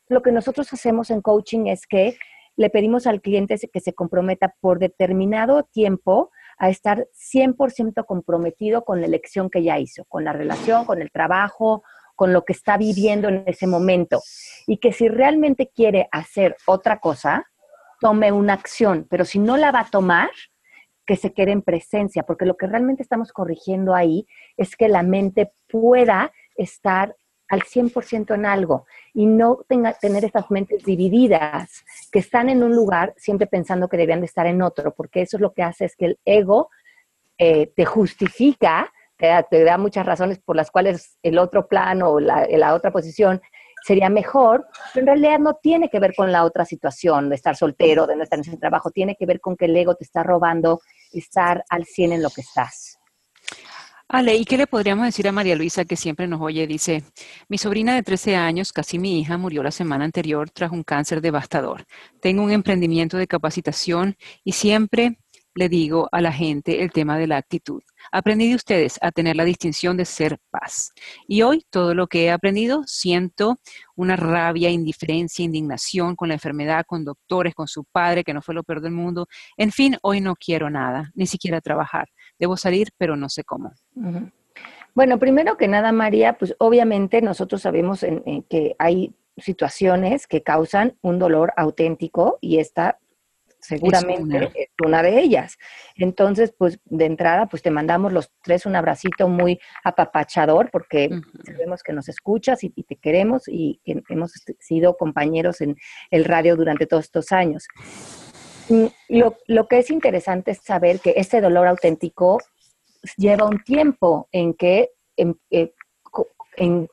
Lo 0.08 0.22
que 0.22 0.32
nosotros 0.32 0.72
hacemos 0.72 1.10
en 1.10 1.20
coaching 1.20 1.66
es 1.66 1.86
que 1.86 2.16
le 2.56 2.70
pedimos 2.70 3.06
al 3.06 3.20
cliente 3.20 3.56
que 3.72 3.80
se 3.80 3.92
comprometa 3.92 4.54
por 4.60 4.78
determinado 4.78 5.64
tiempo 5.64 6.30
a 6.58 6.70
estar 6.70 7.06
100% 7.12 8.04
comprometido 8.06 8.84
con 8.84 9.00
la 9.00 9.06
elección 9.06 9.50
que 9.50 9.62
ya 9.62 9.78
hizo, 9.78 10.04
con 10.06 10.24
la 10.24 10.32
relación, 10.32 10.86
con 10.86 11.02
el 11.02 11.10
trabajo 11.10 11.82
con 12.16 12.32
lo 12.32 12.44
que 12.44 12.54
está 12.54 12.76
viviendo 12.76 13.28
en 13.28 13.44
ese 13.46 13.68
momento. 13.68 14.20
Y 14.66 14.78
que 14.78 14.92
si 14.92 15.06
realmente 15.06 15.70
quiere 15.72 16.08
hacer 16.10 16.56
otra 16.66 16.98
cosa, 16.98 17.46
tome 18.00 18.32
una 18.32 18.54
acción, 18.54 19.06
pero 19.08 19.24
si 19.24 19.38
no 19.38 19.56
la 19.56 19.70
va 19.70 19.80
a 19.80 19.90
tomar, 19.90 20.30
que 21.06 21.16
se 21.16 21.32
quede 21.32 21.52
en 21.52 21.62
presencia, 21.62 22.24
porque 22.24 22.46
lo 22.46 22.56
que 22.56 22.66
realmente 22.66 23.02
estamos 23.02 23.32
corrigiendo 23.32 23.94
ahí 23.94 24.26
es 24.56 24.74
que 24.74 24.88
la 24.88 25.04
mente 25.04 25.52
pueda 25.68 26.32
estar 26.56 27.14
al 27.48 27.62
100% 27.62 28.34
en 28.34 28.46
algo 28.46 28.86
y 29.14 29.26
no 29.26 29.60
tenga, 29.68 29.92
tener 29.94 30.24
estas 30.24 30.50
mentes 30.50 30.84
divididas 30.84 31.84
que 32.10 32.18
están 32.18 32.48
en 32.48 32.62
un 32.62 32.74
lugar 32.74 33.14
siempre 33.16 33.46
pensando 33.46 33.88
que 33.88 33.96
debían 33.96 34.20
de 34.20 34.26
estar 34.26 34.46
en 34.46 34.62
otro, 34.62 34.94
porque 34.94 35.22
eso 35.22 35.36
es 35.36 35.40
lo 35.40 35.52
que 35.52 35.62
hace 35.62 35.84
es 35.84 35.96
que 35.96 36.06
el 36.06 36.18
ego 36.24 36.70
eh, 37.38 37.72
te 37.74 37.84
justifica, 37.84 38.92
te 39.16 39.64
da, 39.64 39.78
muchas 39.78 40.04
razones 40.04 40.38
por 40.38 40.56
las 40.56 40.70
cuales 40.70 41.18
el 41.22 41.38
otro 41.38 41.68
plano 41.68 42.10
o 42.10 42.20
la, 42.20 42.46
la 42.50 42.74
otra 42.74 42.90
posición 42.90 43.40
sería 43.82 44.10
mejor, 44.10 44.66
pero 44.92 45.04
en 45.04 45.06
realidad 45.06 45.38
no 45.38 45.54
tiene 45.54 45.88
que 45.88 46.00
ver 46.00 46.14
con 46.14 46.32
la 46.32 46.44
otra 46.44 46.64
situación 46.64 47.28
de 47.28 47.36
estar 47.36 47.56
soltero, 47.56 48.06
de 48.06 48.16
no 48.16 48.24
estar 48.24 48.38
en 48.38 48.44
ese 48.44 48.56
trabajo, 48.56 48.90
tiene 48.90 49.14
que 49.16 49.26
ver 49.26 49.40
con 49.40 49.56
que 49.56 49.66
el 49.66 49.76
ego 49.76 49.94
te 49.94 50.04
está 50.04 50.22
robando 50.22 50.80
estar 51.12 51.64
al 51.68 51.84
100 51.84 52.12
en 52.14 52.22
lo 52.22 52.30
que 52.30 52.40
estás. 52.40 52.95
Ale, 54.08 54.36
¿y 54.36 54.44
qué 54.44 54.56
le 54.56 54.68
podríamos 54.68 55.04
decir 55.04 55.26
a 55.26 55.32
María 55.32 55.56
Luisa 55.56 55.84
que 55.84 55.96
siempre 55.96 56.28
nos 56.28 56.40
oye? 56.40 56.66
Dice, 56.68 57.02
mi 57.48 57.58
sobrina 57.58 57.96
de 57.96 58.04
13 58.04 58.36
años, 58.36 58.72
casi 58.72 59.00
mi 59.00 59.18
hija, 59.18 59.36
murió 59.36 59.64
la 59.64 59.72
semana 59.72 60.04
anterior 60.04 60.48
tras 60.50 60.70
un 60.70 60.84
cáncer 60.84 61.20
devastador. 61.20 61.84
Tengo 62.20 62.44
un 62.44 62.52
emprendimiento 62.52 63.16
de 63.16 63.26
capacitación 63.26 64.16
y 64.44 64.52
siempre 64.52 65.18
le 65.56 65.68
digo 65.68 66.08
a 66.12 66.20
la 66.20 66.32
gente 66.32 66.82
el 66.84 66.92
tema 66.92 67.18
de 67.18 67.26
la 67.26 67.38
actitud. 67.38 67.82
Aprendí 68.12 68.48
de 68.48 68.54
ustedes 68.54 68.98
a 69.00 69.10
tener 69.10 69.34
la 69.36 69.44
distinción 69.44 69.96
de 69.96 70.04
ser 70.04 70.38
paz. 70.50 70.92
Y 71.26 71.42
hoy 71.42 71.64
todo 71.70 71.94
lo 71.94 72.06
que 72.06 72.26
he 72.26 72.30
aprendido, 72.30 72.84
siento 72.86 73.58
una 73.96 74.14
rabia, 74.14 74.70
indiferencia, 74.70 75.44
indignación 75.44 76.14
con 76.14 76.28
la 76.28 76.34
enfermedad, 76.34 76.84
con 76.86 77.04
doctores, 77.04 77.54
con 77.54 77.66
su 77.66 77.84
padre, 77.84 78.22
que 78.22 78.34
no 78.34 78.42
fue 78.42 78.54
lo 78.54 78.62
peor 78.62 78.82
del 78.82 78.92
mundo. 78.92 79.26
En 79.56 79.72
fin, 79.72 79.96
hoy 80.02 80.20
no 80.20 80.36
quiero 80.36 80.70
nada, 80.70 81.10
ni 81.14 81.26
siquiera 81.26 81.60
trabajar. 81.60 82.08
Debo 82.38 82.56
salir, 82.56 82.88
pero 82.96 83.16
no 83.16 83.28
sé 83.28 83.44
cómo. 83.44 83.72
Bueno, 84.94 85.18
primero 85.18 85.56
que 85.56 85.68
nada, 85.68 85.92
María, 85.92 86.38
pues 86.38 86.54
obviamente 86.58 87.20
nosotros 87.22 87.62
sabemos 87.62 88.04
que 88.48 88.76
hay 88.78 89.14
situaciones 89.36 90.26
que 90.26 90.42
causan 90.42 90.96
un 91.02 91.18
dolor 91.18 91.52
auténtico 91.56 92.38
y 92.40 92.58
esta 92.58 92.98
seguramente 93.66 94.50
es 94.54 94.68
una. 94.84 95.02
de 95.02 95.20
ellas. 95.20 95.58
Entonces, 95.96 96.54
pues 96.56 96.78
de 96.84 97.04
entrada, 97.04 97.46
pues 97.46 97.62
te 97.62 97.70
mandamos 97.70 98.12
los 98.12 98.30
tres 98.42 98.66
un 98.66 98.76
abracito 98.76 99.28
muy 99.28 99.58
apapachador 99.84 100.70
porque 100.70 101.10
sabemos 101.44 101.82
que 101.82 101.92
nos 101.92 102.08
escuchas 102.08 102.62
y, 102.62 102.70
te 102.70 102.96
queremos 102.96 103.48
y 103.48 103.80
que 103.84 104.02
hemos 104.08 104.32
sido 104.60 104.96
compañeros 104.96 105.60
en 105.60 105.76
el 106.10 106.24
radio 106.24 106.56
durante 106.56 106.86
todos 106.86 107.04
estos 107.04 107.32
años. 107.32 107.66
Mm, 108.68 108.86
lo, 109.08 109.36
lo 109.46 109.68
que 109.68 109.78
es 109.78 109.90
interesante 109.90 110.52
es 110.52 110.58
saber 110.58 111.00
que 111.00 111.14
este 111.16 111.40
dolor 111.40 111.66
auténtico 111.66 112.38
lleva 113.16 113.46
un 113.46 113.62
tiempo 113.62 114.28
en 114.32 114.54
que 114.54 114.90
en, 115.16 115.38
eh, 115.50 115.72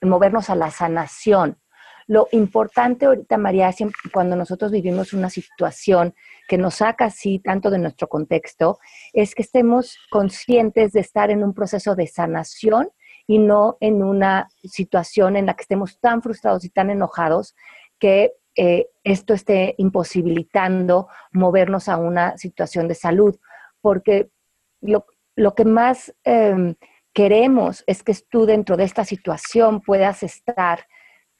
movernos 0.01 0.49
a 0.49 0.55
la 0.55 0.71
sanación. 0.71 1.57
Lo 2.05 2.27
importante 2.31 3.05
ahorita, 3.05 3.37
María, 3.37 3.73
cuando 4.11 4.35
nosotros 4.35 4.71
vivimos 4.71 5.13
una 5.13 5.29
situación 5.29 6.13
que 6.49 6.57
nos 6.57 6.75
saca 6.75 7.05
así 7.05 7.39
tanto 7.39 7.69
de 7.69 7.79
nuestro 7.79 8.09
contexto, 8.09 8.79
es 9.13 9.33
que 9.33 9.41
estemos 9.41 9.97
conscientes 10.11 10.91
de 10.91 10.99
estar 10.99 11.31
en 11.31 11.43
un 11.43 11.53
proceso 11.53 11.95
de 11.95 12.07
sanación 12.07 12.89
y 13.25 13.39
no 13.39 13.77
en 13.79 14.03
una 14.03 14.49
situación 14.63 15.37
en 15.37 15.45
la 15.45 15.53
que 15.53 15.61
estemos 15.61 15.97
tan 16.01 16.21
frustrados 16.21 16.65
y 16.65 16.69
tan 16.69 16.89
enojados 16.89 17.55
que 17.99 18.33
eh, 18.55 18.87
esto 19.03 19.33
esté 19.33 19.75
imposibilitando 19.77 21.07
movernos 21.31 21.89
a 21.89 21.97
una 21.97 22.37
situación 22.37 22.87
de 22.87 22.95
salud. 22.95 23.35
Porque 23.81 24.29
lo, 24.81 25.05
que 25.55 25.65
más 25.65 26.13
em, 26.23 26.75
queremos 27.13 27.83
es 27.87 28.03
que 28.03 28.13
tú 28.29 28.45
dentro 28.45 28.77
de 28.77 28.83
esta 28.83 29.05
situación 29.05 29.81
puedas 29.81 30.23
estar 30.23 30.85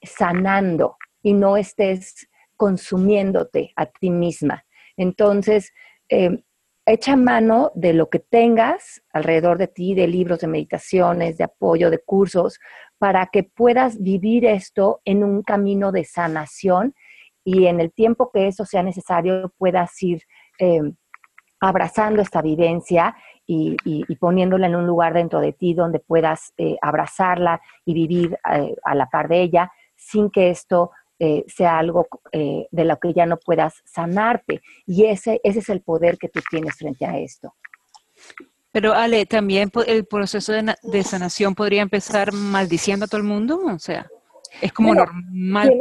sanando 0.01 0.97
y 1.21 1.33
no 1.33 1.57
estés 1.57 2.27
consumiéndote 2.57 3.71
a 3.75 3.85
ti 3.85 4.09
misma. 4.09 4.65
Entonces, 4.97 5.71
eh, 6.09 6.43
echa 6.85 7.15
mano 7.15 7.71
de 7.75 7.93
lo 7.93 8.09
que 8.09 8.19
tengas 8.19 9.01
alrededor 9.13 9.57
de 9.57 9.67
ti, 9.67 9.95
de 9.95 10.07
libros, 10.07 10.39
de 10.39 10.47
meditaciones, 10.47 11.37
de 11.37 11.45
apoyo, 11.45 11.89
de 11.89 11.99
cursos, 11.99 12.59
para 12.97 13.27
que 13.27 13.43
puedas 13.43 14.01
vivir 14.01 14.45
esto 14.45 15.01
en 15.05 15.23
un 15.23 15.43
camino 15.43 15.91
de 15.91 16.03
sanación 16.03 16.93
y 17.43 17.65
en 17.67 17.79
el 17.79 17.91
tiempo 17.91 18.31
que 18.31 18.47
eso 18.47 18.65
sea 18.65 18.83
necesario 18.83 19.51
puedas 19.57 20.01
ir 20.01 20.21
eh, 20.59 20.81
abrazando 21.59 22.21
esta 22.21 22.41
vivencia 22.41 23.15
y, 23.45 23.75
poniéndola 24.19 24.67
en 24.67 24.75
un 24.75 24.87
lugar 24.87 25.13
dentro 25.13 25.41
de 25.41 25.53
ti 25.53 25.73
donde 25.73 25.99
puedas 25.99 26.53
eh, 26.57 26.77
abrazarla 26.81 27.61
y 27.85 27.93
vivir 27.93 28.37
a 28.43 28.95
la 28.95 29.07
par 29.07 29.27
de 29.27 29.41
ella 29.41 29.71
sin 29.95 30.29
que 30.29 30.49
esto 30.49 30.91
eh, 31.19 31.45
sea 31.47 31.77
algo 31.77 32.07
eh, 32.31 32.67
de 32.71 32.83
lo 32.85 32.99
que 32.99 33.13
ya 33.13 33.25
no 33.25 33.37
puedas 33.37 33.75
sanarte. 33.85 34.61
Y 34.85 35.05
ese, 35.05 35.39
ese 35.43 35.59
es 35.59 35.69
el 35.69 35.81
poder 35.81 36.17
que 36.17 36.27
tú 36.27 36.41
tienes 36.49 36.75
frente 36.75 37.05
a 37.05 37.17
esto. 37.17 37.55
Pero 38.71 38.93
Ale, 38.93 39.25
también 39.25 39.71
el 39.85 40.05
proceso 40.05 40.51
de, 40.51 41.03
sanación 41.03 41.55
podría 41.55 41.81
empezar 41.83 42.33
maldiciendo 42.33 43.05
a 43.05 43.07
todo 43.07 43.21
el 43.21 43.27
mundo, 43.27 43.61
o 43.63 43.79
sea, 43.79 44.09
es 44.61 44.71
como 44.73 44.93
normal. 44.93 45.73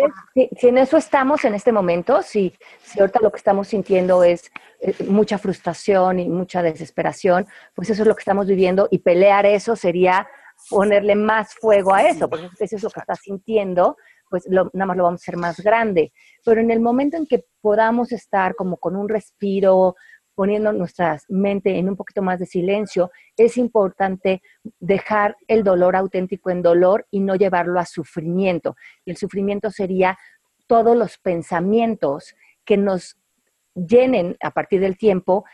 Si 0.57 0.69
en, 0.69 0.79
eso 0.79 0.97
estamos 0.97 1.45
en 1.45 1.55
este 1.55 1.73
momento, 1.73 2.23
si, 2.23 2.53
si 2.83 3.01
ahorita 3.01 3.21
lo 3.21 3.31
que 3.31 3.39
estamos 3.39 3.69
sintiendo 3.69 4.25
es 4.25 4.51
eh, 4.81 4.95
mucha 5.09 5.39
frustración 5.39 6.19
y 6.19 6.29
mucha 6.29 6.63
desesperación, 6.63 7.47
pues 7.75 7.91
eso 7.91 8.03
es 8.03 8.09
lo 8.09 8.15
que 8.15 8.21
estamos 8.23 8.47
viviendo 8.47 8.89
y 8.91 8.99
pelear 8.99 9.47
eso 9.47 9.77
sería 9.77 10.27
ponerle 10.71 11.15
más 11.17 11.55
fuego 11.55 11.95
a 11.95 12.03
eso, 12.03 12.29
porque 12.29 12.49
eso 12.59 12.77
es 12.77 12.83
lo 12.83 12.91
que 12.91 13.01
estás 13.01 13.21
sintiendo 13.21 13.97
pues 14.33 14.49
nada 14.49 14.87
más 14.87 14.97
lo 14.97 15.05
vamos 15.05 15.21
a 15.21 15.25
hacer 15.25 15.37
más 15.37 15.61
grande. 15.61 16.11
Pero 16.43 16.63
en 16.63 16.71
el 16.71 16.81
momento 16.81 17.19
en 17.19 17.27
que 17.27 17.45
podamos 17.61 18.13
estar 18.13 18.55
como 18.55 18.79
con 18.79 18.97
un 18.97 19.07
respiro, 19.07 19.95
poniendo 20.35 20.73
nuestra 20.73 21.18
mente 21.29 21.79
en 21.79 21.88
un 21.88 21.97
poquito 21.97 22.23
más 22.23 22.38
de 22.38 22.47
silencio, 22.47 23.11
es 23.37 23.57
importante 23.57 24.42
dejar 24.81 25.37
el 25.49 25.62
dolor 25.64 25.97
auténtico 25.97 26.51
en 26.51 26.62
dolor 26.62 27.07
y 27.11 27.21
no 27.21 27.37
llevarlo 27.37 27.79
a 27.79 27.87
sufrimiento. 27.87 28.77
Y 29.05 29.11
el 29.11 29.16
sufrimiento 29.16 29.71
sería 29.71 30.18
todos 30.66 30.97
los 30.97 31.18
pensamientos 31.18 32.35
que 32.64 32.77
nos 32.77 33.16
llenen 33.75 34.37
a 34.42 34.51
partir 34.51 34.81
del 34.81 34.97
tiempo 34.97 35.45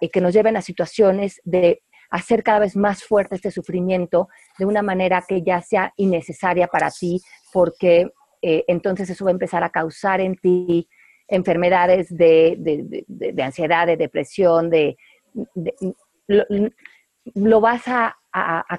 y 0.00 0.08
que 0.08 0.20
nos 0.20 0.32
lleven 0.32 0.56
a 0.56 0.62
situaciones 0.62 1.40
de 1.44 1.82
hacer 2.10 2.42
cada 2.42 2.60
vez 2.60 2.76
más 2.76 3.02
fuerte 3.02 3.34
este 3.34 3.50
sufrimiento 3.50 4.28
de 4.58 4.64
una 4.64 4.82
manera 4.82 5.24
que 5.26 5.42
ya 5.42 5.60
sea 5.60 5.92
innecesaria 5.96 6.66
para 6.68 6.90
ti, 6.90 7.20
porque 7.52 8.10
eh, 8.42 8.64
entonces 8.68 9.10
eso 9.10 9.24
va 9.24 9.30
a 9.30 9.32
empezar 9.32 9.64
a 9.64 9.70
causar 9.70 10.20
en 10.20 10.36
ti 10.36 10.88
enfermedades 11.28 12.14
de, 12.14 13.04
ansiedad, 13.42 13.86
de 13.86 13.96
depresión, 13.96 14.70
de, 14.70 14.96
lo, 17.34 17.60
vas 17.60 17.82
a, 17.86 18.16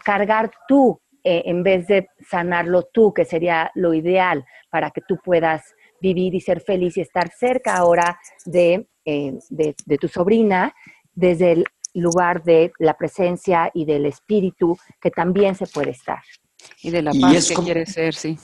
cargar 0.03 0.51
tú 0.67 1.01
eh, 1.23 1.43
en 1.45 1.63
vez 1.63 1.87
de 1.87 2.07
sanarlo 2.29 2.83
tú, 2.83 3.13
que 3.13 3.25
sería 3.25 3.71
lo 3.75 3.93
ideal 3.93 4.45
para 4.69 4.91
que 4.91 5.01
tú 5.01 5.17
puedas 5.23 5.63
vivir 5.99 6.35
y 6.35 6.41
ser 6.41 6.61
feliz 6.61 6.95
y 6.97 7.01
estar 7.01 7.29
cerca 7.29 7.75
ahora 7.75 8.19
de, 8.45 8.87
eh, 9.03 9.33
de 9.49 9.97
tu 9.97 10.07
sobrina 10.07 10.73
desde 11.13 11.53
el 11.53 11.65
lugar 11.95 12.43
de 12.43 12.71
la 12.77 12.93
presencia 12.95 13.71
y 13.73 13.85
del 13.85 14.05
espíritu 14.05 14.77
que 15.01 15.09
también 15.09 15.55
se 15.55 15.65
puede 15.65 15.91
estar. 15.91 16.21
Y 16.81 16.91
de 16.91 17.01
la 17.01 17.11
paz 17.11 17.47
que 17.47 17.55
quiere 17.55 17.85
ser, 17.85 18.13
sí. 18.13 18.37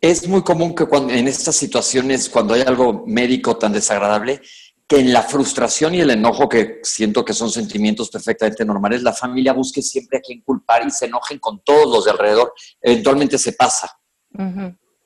Es 0.00 0.28
muy 0.28 0.42
común 0.42 0.74
que 0.74 0.86
cuando, 0.86 1.12
en 1.12 1.26
estas 1.28 1.56
situaciones, 1.56 2.28
cuando 2.28 2.54
hay 2.54 2.62
algo 2.62 3.04
médico 3.06 3.56
tan 3.56 3.72
desagradable, 3.72 4.40
que 4.86 5.00
en 5.00 5.12
la 5.12 5.22
frustración 5.22 5.94
y 5.94 6.00
el 6.00 6.10
enojo, 6.10 6.48
que 6.48 6.80
siento 6.82 7.24
que 7.24 7.32
son 7.32 7.50
sentimientos 7.50 8.10
perfectamente 8.10 8.64
normales, 8.64 9.02
la 9.02 9.14
familia 9.14 9.54
busque 9.54 9.80
siempre 9.80 10.18
a 10.18 10.20
quien 10.20 10.42
culpar 10.42 10.86
y 10.86 10.90
se 10.90 11.06
enojen 11.06 11.38
con 11.38 11.60
todos 11.64 11.90
los 11.90 12.04
de 12.04 12.10
alrededor. 12.10 12.52
Eventualmente 12.80 13.38
se 13.38 13.54
pasa, 13.54 13.90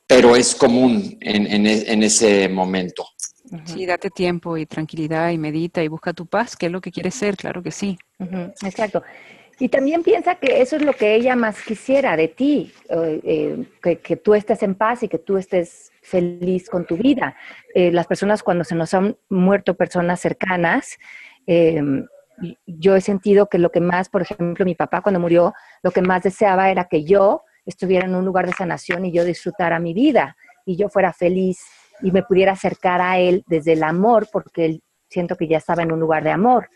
pero 0.05 0.35
es 0.35 0.55
común 0.55 1.17
en, 1.21 1.65
en, 1.65 2.03
ese 2.03 2.49
momento. 2.49 3.07
Sí, 3.63 3.85
date 3.85 4.09
tiempo 4.09 4.57
y 4.57 4.65
tranquilidad 4.65 5.29
y 5.29 5.37
medita 5.37 5.81
y 5.81 5.87
busca 5.87 6.11
tu 6.11 6.25
paz, 6.25 6.57
que 6.57 6.65
es 6.65 6.71
lo 6.71 6.81
que 6.81 6.91
quieres 6.91 7.15
ser, 7.15 7.37
claro 7.37 7.63
que 7.63 7.71
sí. 7.71 7.97
Exacto. 8.63 9.03
Y 9.59 9.69
también 9.69 10.03
piensa 10.03 10.35
que 10.35 10.61
eso 10.61 10.75
es 10.75 10.83
lo 10.83 10.93
que 10.93 11.15
ella 11.15 11.35
más 11.35 11.63
quisiera 11.63 12.15
de 12.15 12.27
ti, 12.27 12.71
eh, 12.89 13.65
eh, 13.83 13.97
que, 14.03 14.15
tú 14.15 14.35
estés 14.35 14.61
en 14.61 14.75
paz 14.75 15.01
y 15.01 15.07
que 15.07 15.17
tú 15.17 15.37
estés 15.37 15.91
feliz 16.03 16.69
con 16.69 16.85
tu 16.85 16.95
vida. 16.95 17.35
Eh, 17.73 17.91
las 17.91 18.05
personas 18.05 18.43
cuando 18.43 18.63
se 18.63 18.75
nos 18.75 18.93
han 18.93 19.17
muerto 19.29 19.75
personas 19.75 20.19
cercanas, 20.19 20.97
yo 22.65 22.95
he 22.95 23.01
sentido 23.01 23.47
que 23.47 23.57
lo 23.57 23.71
que 23.71 23.79
más, 23.79 24.09
por 24.09 24.21
ejemplo, 24.21 24.65
mi 24.65 24.75
papá 24.75 25.01
cuando 25.01 25.19
murió, 25.19 25.53
lo 25.81 25.91
que 25.91 26.01
más 26.01 26.21
deseaba 26.21 26.69
era 26.69 26.85
que 26.85 27.03
yo 27.03 27.43
estuviera 27.65 28.05
en 28.05 28.15
un 28.15 28.25
lugar 28.25 28.45
de 28.45 28.53
sanación 28.53 29.05
y 29.05 29.11
yo 29.13 29.23
disfrutara 29.23 29.79
mi 29.79 29.93
vida 29.93 30.35
y 30.65 30.75
yo 30.75 30.89
fuera 30.89 31.13
feliz 31.13 31.61
y 32.01 32.11
me 32.11 32.23
pudiera 32.23 32.51
acercar 32.51 33.01
a 33.01 33.17
él 33.17 33.43
desde 33.47 33.73
el 33.73 33.83
amor, 33.83 34.27
porque 34.31 34.65
él 34.65 34.83
siento 35.09 35.35
que 35.35 35.47
ya 35.47 35.57
estaba 35.57 35.83
en 35.83 35.91
un 35.91 35.99
lugar 35.99 36.23
de 36.23 36.31
amor. 36.31 36.69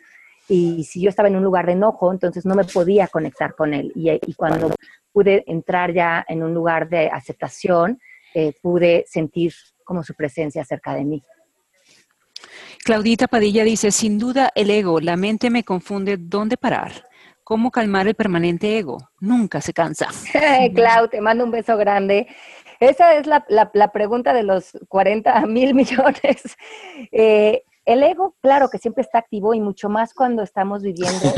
Y 0.47 0.83
si 0.83 1.01
yo 1.01 1.09
estaba 1.09 1.29
en 1.29 1.35
un 1.35 1.43
lugar 1.43 1.65
de 1.65 1.73
enojo, 1.73 2.11
entonces 2.11 2.45
no 2.45 2.55
me 2.55 2.63
podía 2.63 3.07
conectar 3.07 3.55
con 3.55 3.73
él. 3.73 3.91
Y, 3.95 4.33
cuando 4.33 4.71
pude 5.11 5.43
entrar 5.47 5.93
ya 5.93 6.25
en 6.27 6.43
un 6.43 6.53
lugar 6.53 6.89
de 6.89 7.07
aceptación, 7.07 7.99
eh, 8.33 8.53
pude 8.61 9.05
sentir 9.07 9.53
como 9.83 10.03
su 10.03 10.13
presencia 10.13 10.63
cerca 10.65 10.93
de 10.93 11.05
mí. 11.05 11.23
Claudita 12.83 13.27
Padilla 13.27 13.63
dice, 13.63 13.91
sin 13.91 14.17
duda 14.17 14.51
el 14.55 14.71
ego, 14.71 14.99
la 14.99 15.15
mente 15.15 15.49
me 15.49 15.63
confunde 15.63 16.17
dónde 16.17 16.57
parar. 16.57 17.07
¿Cómo 17.43 17.69
calmar 17.71 18.07
el 18.07 18.15
permanente 18.15 18.77
ego? 18.77 18.97
Nunca 19.19 19.61
se 19.61 19.73
cansa. 19.73 20.07
Clau, 20.75 21.07
te 21.09 21.21
mando 21.21 21.43
un 21.43 21.51
beso 21.51 21.77
grande. 21.77 22.27
Esa 22.79 23.15
es 23.15 23.27
la, 23.27 23.91
pregunta 23.93 24.33
de 24.33 24.43
los 24.43 24.71
40 24.87 25.45
mil 25.45 25.73
millones. 25.73 26.57
Eh, 27.11 27.63
el 27.85 28.03
ego, 28.03 28.35
claro 28.41 28.69
que 28.69 28.77
siempre 28.77 29.01
está 29.01 29.19
activo 29.19 29.53
y 29.53 29.59
mucho 29.59 29.89
más 29.89 30.13
cuando 30.13 30.43
estamos 30.43 30.83
viviendo 30.83 31.33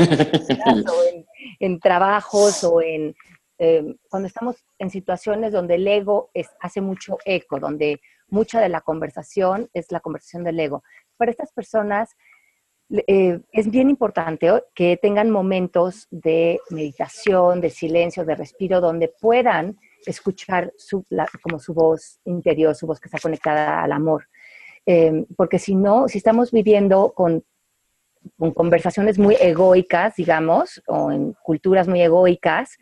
en, 1.60 1.80
trabajos 1.80 2.62
o 2.64 2.82
en 2.82 3.14
em, 3.58 3.96
cuando 4.10 4.26
estamos 4.26 4.56
en 4.78 4.90
situaciones 4.90 5.52
donde 5.52 5.76
el 5.76 5.86
ego 5.86 6.30
hace 6.60 6.80
mucho 6.80 7.18
eco, 7.24 7.58
donde 7.60 8.00
mucha 8.28 8.60
de 8.60 8.68
la 8.68 8.80
conversación 8.80 9.68
es 9.72 9.90
la 9.90 10.00
conversación 10.00 10.44
del 10.44 10.60
ego. 10.60 10.82
Para 11.16 11.30
estas 11.30 11.52
personas 11.52 12.16
eh, 12.90 13.40
es 13.52 13.70
bien 13.70 13.88
importante 13.88 14.50
que 14.74 14.98
tengan 15.00 15.30
momentos 15.30 16.06
de 16.10 16.60
meditación, 16.70 17.60
de 17.60 17.70
silencio, 17.70 18.24
de 18.24 18.34
respiro, 18.34 18.80
donde 18.80 19.12
puedan 19.20 19.78
escuchar 20.06 20.72
su, 20.76 21.04
como 21.42 21.58
su 21.58 21.72
voz 21.72 22.20
interior, 22.24 22.74
su 22.74 22.86
voz 22.86 23.00
que 23.00 23.08
está 23.08 23.18
conectada 23.18 23.82
al 23.82 23.92
amor. 23.92 24.28
Em, 24.86 25.26
porque 25.36 25.58
si 25.58 25.74
no, 25.74 26.08
si 26.08 26.18
estamos 26.18 26.52
viviendo 26.52 27.12
con, 27.14 27.44
con, 28.38 28.52
conversaciones 28.52 29.18
muy 29.18 29.36
egoicas, 29.40 30.16
digamos, 30.16 30.82
o 30.86 31.10
en 31.10 31.34
culturas 31.42 31.88
muy 31.88 32.02
egoicas, 32.02 32.76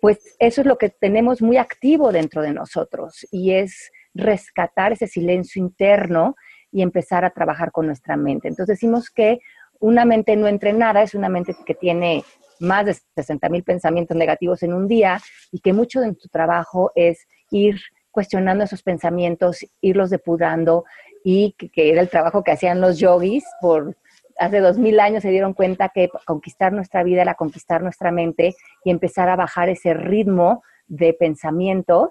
pues 0.00 0.36
eso 0.38 0.60
es 0.60 0.66
lo 0.66 0.78
que 0.78 0.90
tenemos 0.90 1.42
muy 1.42 1.56
activo 1.56 2.12
dentro 2.12 2.42
de 2.42 2.52
nosotros 2.52 3.26
y 3.30 3.52
es 3.52 3.90
rescatar 4.14 4.92
ese 4.92 5.06
silencio 5.06 5.60
interno 5.60 6.34
y 6.70 6.82
empezar 6.82 7.24
a 7.24 7.30
trabajar 7.30 7.70
con 7.70 7.86
nuestra 7.86 8.16
mente. 8.16 8.48
Entonces 8.48 8.78
decimos 8.78 9.10
que 9.10 9.40
una 9.78 10.04
mente 10.04 10.36
no 10.36 10.48
entrenada 10.48 11.02
es 11.02 11.14
una 11.14 11.28
mente 11.28 11.54
que 11.66 11.74
tiene 11.74 12.24
más 12.60 12.86
de 12.86 12.96
60 13.16 13.48
mil 13.48 13.64
pensamientos 13.64 14.16
negativos 14.16 14.62
en 14.62 14.72
un 14.72 14.86
día 14.86 15.20
y 15.50 15.60
que 15.60 15.72
mucho 15.72 16.00
de 16.00 16.14
tu 16.14 16.28
trabajo 16.28 16.92
es 16.94 17.26
ir 17.50 17.80
cuestionando 18.10 18.64
esos 18.64 18.82
pensamientos, 18.82 19.66
irlos 19.80 20.10
depurando, 20.10 20.84
y 21.24 21.52
que, 21.52 21.90
era 21.90 22.00
el 22.00 22.08
trabajo 22.08 22.42
que 22.42 22.52
hacían 22.52 22.80
los 22.80 22.98
yogis 22.98 23.44
por 23.60 23.96
hace 24.38 24.60
dos 24.60 24.78
mil 24.78 24.98
años 24.98 25.22
se 25.22 25.30
dieron 25.30 25.52
cuenta 25.52 25.90
que 25.90 26.08
conquistar 26.26 26.72
nuestra 26.72 27.02
vida 27.02 27.22
era 27.22 27.34
conquistar 27.34 27.82
nuestra 27.82 28.10
mente 28.10 28.54
y 28.84 28.90
empezar 28.90 29.28
a 29.28 29.36
bajar 29.36 29.68
ese 29.68 29.94
ritmo 29.94 30.62
de 30.86 31.12
pensamientos, 31.14 32.08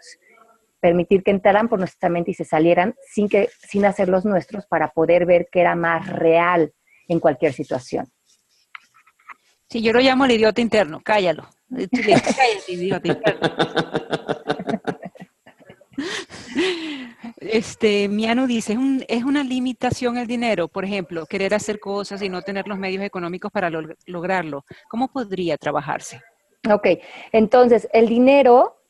permitir 0.79 1.23
que 1.23 1.31
entraran 1.31 1.67
por 1.67 1.79
nuestra 1.79 2.09
mente 2.09 2.31
y 2.31 2.33
se 2.33 2.45
salieran 2.45 2.95
sin, 3.11 3.27
que, 3.27 3.49
sin 3.67 3.85
hacerlos 3.85 4.25
nuestros 4.25 4.65
para 4.65 4.89
poder 4.89 5.25
ver 5.25 5.47
que 5.51 5.61
era 5.61 5.75
más 5.75 6.07
real 6.07 6.73
en 7.07 7.19
cualquier 7.19 7.53
situación. 7.53 8.07
Sí, 9.69 9.81
yo 9.81 9.93
lo 9.93 9.99
llamo 9.99 10.25
el 10.25 10.31
idiota 10.31 10.61
interno, 10.61 11.01
cállalo. 11.03 11.47
Cállate, 11.69 12.73
idiota 12.73 13.07
interno. 13.07 13.49
Este, 17.37 18.07
Miano 18.07 18.47
dice, 18.47 18.77
es, 19.07 19.23
una 19.23 19.43
limitación 19.43 20.17
el 20.17 20.27
dinero, 20.27 20.67
por 20.67 20.85
ejemplo, 20.85 21.25
querer 21.25 21.53
hacer 21.53 21.79
cosas 21.79 22.21
y 22.21 22.29
no 22.29 22.41
tener 22.41 22.67
los 22.67 22.77
medios 22.77 23.03
económicos 23.03 23.51
para 23.51 23.69
lograrlo. 24.05 24.65
¿Cómo 24.89 25.11
podría 25.11 25.57
trabajarse? 25.57 26.21
Ok, 26.69 26.87
entonces 27.31 27.87
el 27.93 28.07
dinero, 28.07 28.83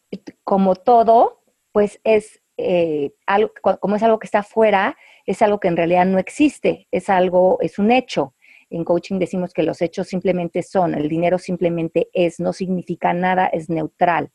como 0.43 0.75
todo, 0.75 1.43
pues 1.71 1.99
es 2.03 2.41
eh, 2.57 3.13
algo, 3.25 3.51
como 3.79 3.95
es 3.95 4.03
algo 4.03 4.19
que 4.19 4.27
está 4.27 4.39
afuera, 4.39 4.97
es 5.25 5.41
algo 5.41 5.59
que 5.59 5.67
en 5.67 5.77
realidad 5.77 6.05
no 6.05 6.19
existe, 6.19 6.87
es 6.91 7.09
algo, 7.09 7.57
es 7.61 7.79
un 7.79 7.91
hecho. 7.91 8.35
En 8.69 8.83
coaching 8.83 9.19
decimos 9.19 9.53
que 9.53 9.63
los 9.63 9.81
hechos 9.81 10.07
simplemente 10.07 10.63
son, 10.63 10.93
el 10.95 11.09
dinero 11.09 11.37
simplemente 11.37 12.09
es, 12.13 12.39
no 12.39 12.53
significa 12.53 13.13
nada, 13.13 13.47
es 13.47 13.69
neutral. 13.69 14.31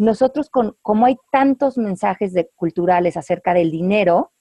Nosotros, 0.00 0.48
como 0.48 1.04
hay 1.04 1.16
tantos 1.30 1.76
mensajes 1.76 2.32
de, 2.32 2.48
culturales 2.56 3.18
acerca 3.18 3.52
del 3.52 3.70
dinero, 3.70 4.32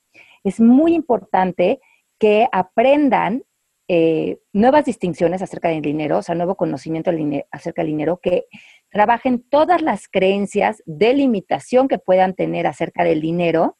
es 0.46 0.62
muy 0.62 0.94
importante 0.94 1.82
que 2.18 2.48
aprendan 2.54 3.44
eh, 3.90 4.40
nuevas 4.54 4.86
distinciones 4.86 5.42
acerca 5.42 5.68
del 5.68 5.82
dinero, 5.82 6.20
o 6.20 6.22
sea, 6.22 6.34
nuevo 6.34 6.56
conocimiento 6.56 7.12
acerca 7.52 7.82
del 7.82 7.92
dinero, 7.92 8.22
que 8.24 8.46
trabajen 8.90 9.44
todas 9.50 9.82
las 9.82 10.08
creencias 10.08 10.82
de 10.86 11.14
limitación 11.14 11.90
que 11.90 12.00
puedan 12.00 12.36
tener 12.36 12.66
acerca 12.66 13.04
del 13.04 13.20
dinero, 13.20 13.78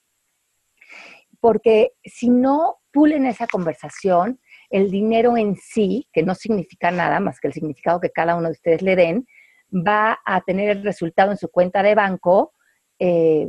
porque 1.40 1.94
si 2.04 2.30
no 2.30 2.80
pulen 2.92 3.26
esa 3.26 3.48
conversación, 3.48 4.42
el 4.70 4.92
dinero 4.92 5.38
en 5.38 5.56
sí, 5.56 6.10
que 6.12 6.24
no 6.24 6.36
significa 6.36 6.92
nada 6.92 7.22
más 7.22 7.40
que 7.40 7.48
el 7.48 7.54
significado 7.54 8.02
que 8.02 8.10
cada 8.10 8.36
uno 8.36 8.48
de 8.48 8.54
ustedes 8.54 8.82
le 8.82 8.98
den, 8.98 9.26
va 9.72 10.20
a 10.26 10.42
tener 10.42 10.70
el 10.70 10.84
resultado 10.84 11.32
en 11.32 11.38
su 11.38 11.50
cuenta 11.50 11.84
de 11.84 11.96
banco 11.96 12.54
eh, 12.98 13.48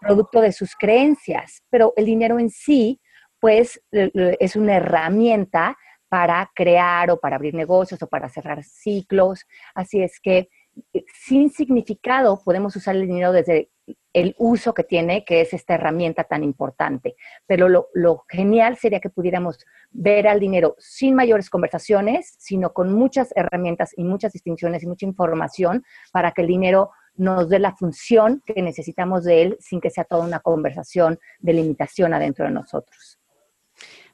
producto 0.00 0.40
de 0.40 0.52
sus 0.52 0.74
creencias, 0.74 1.62
pero 1.70 1.92
el 1.96 2.06
dinero 2.06 2.38
en 2.38 2.50
sí, 2.50 3.00
pues 3.38 3.80
es 3.90 4.56
una 4.56 4.76
herramienta 4.76 5.76
para 6.08 6.50
crear 6.54 7.10
o 7.10 7.18
para 7.18 7.36
abrir 7.36 7.54
negocios 7.54 8.02
o 8.02 8.06
para 8.06 8.28
cerrar 8.28 8.62
ciclos. 8.64 9.44
Así 9.74 10.02
es 10.02 10.20
que 10.20 10.48
eh, 10.92 11.04
sin 11.12 11.50
significado 11.50 12.40
podemos 12.42 12.74
usar 12.76 12.96
el 12.96 13.06
dinero 13.06 13.32
desde 13.32 13.70
el 14.12 14.34
uso 14.38 14.72
que 14.72 14.84
tiene, 14.84 15.24
que 15.24 15.40
es 15.40 15.52
esta 15.52 15.74
herramienta 15.74 16.24
tan 16.24 16.44
importante. 16.44 17.16
Pero 17.46 17.68
lo, 17.68 18.24
genial 18.28 18.76
sería 18.76 19.00
que 19.00 19.10
pudiéramos 19.10 19.58
ver 19.90 20.28
al 20.28 20.40
dinero 20.40 20.76
sin 20.78 21.14
mayores 21.14 21.50
conversaciones, 21.50 22.34
sino 22.38 22.72
con 22.72 22.92
muchas 22.92 23.32
herramientas 23.36 23.92
y 23.96 24.04
muchas 24.04 24.32
distinciones 24.32 24.82
y 24.82 24.86
mucha 24.86 25.06
información 25.06 25.84
para 26.12 26.32
que 26.32 26.42
el 26.42 26.48
dinero 26.48 26.90
nos 27.16 27.48
dé 27.48 27.58
la 27.58 27.76
función 27.76 28.42
que 28.46 28.60
necesitamos 28.62 29.24
de 29.24 29.42
él 29.42 29.56
sin 29.60 29.80
que 29.80 29.90
sea 29.90 30.04
toda 30.04 30.24
una 30.24 30.40
conversación 30.40 31.18
de 31.40 31.52
limitación 31.52 32.14
adentro 32.14 32.44
de 32.44 32.52
nosotros. 32.52 33.18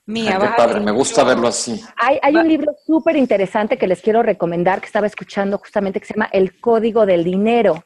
Mía, 0.06 0.38
qué 0.40 0.48
padre, 0.56 0.80
me 0.80 0.90
gusta 0.90 1.22
verlo 1.22 1.46
así. 1.46 1.80
Hay, 1.96 2.18
hay 2.22 2.34
un 2.34 2.48
libro 2.48 2.74
súper 2.84 3.16
interesante 3.16 3.78
que 3.78 3.86
les 3.86 4.02
quiero 4.02 4.22
recomendar, 4.22 4.80
que 4.80 4.86
estaba 4.86 5.06
escuchando 5.06 5.56
justamente, 5.58 6.00
que 6.00 6.06
se 6.06 6.14
llama 6.14 6.28
El 6.32 6.58
Código 6.58 7.06
del 7.06 7.22
Dinero 7.22 7.84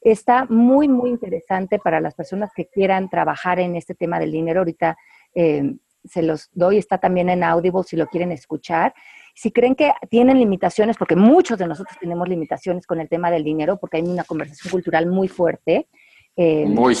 Está 0.00 0.46
muy, 0.46 0.88
muy 0.88 1.10
interesante 1.10 1.78
para 1.78 2.00
las 2.00 2.14
personas 2.14 2.50
que 2.54 2.66
quieran 2.66 3.10
trabajar 3.10 3.60
en 3.60 3.76
este 3.76 3.94
tema 3.94 4.18
del 4.18 4.32
dinero. 4.32 4.60
Ahorita 4.60 4.96
eh, 5.34 5.74
se 6.04 6.22
los 6.22 6.48
doy, 6.52 6.78
está 6.78 6.98
también 6.98 7.28
en 7.28 7.44
Audible 7.44 7.82
si 7.84 7.96
lo 7.96 8.06
quieren 8.06 8.32
escuchar. 8.32 8.94
Si 9.34 9.52
creen 9.52 9.74
que 9.74 9.92
tienen 10.08 10.38
limitaciones, 10.38 10.96
porque 10.96 11.16
muchos 11.16 11.58
de 11.58 11.66
nosotros 11.66 11.96
tenemos 11.98 12.28
limitaciones 12.28 12.86
con 12.86 13.00
el 13.00 13.08
tema 13.08 13.30
del 13.30 13.44
dinero, 13.44 13.78
porque 13.78 13.98
hay 13.98 14.02
una 14.02 14.24
conversación 14.24 14.70
cultural 14.70 15.06
muy 15.06 15.28
fuerte. 15.28 15.88
Eh, 16.36 16.66
muy. 16.66 16.96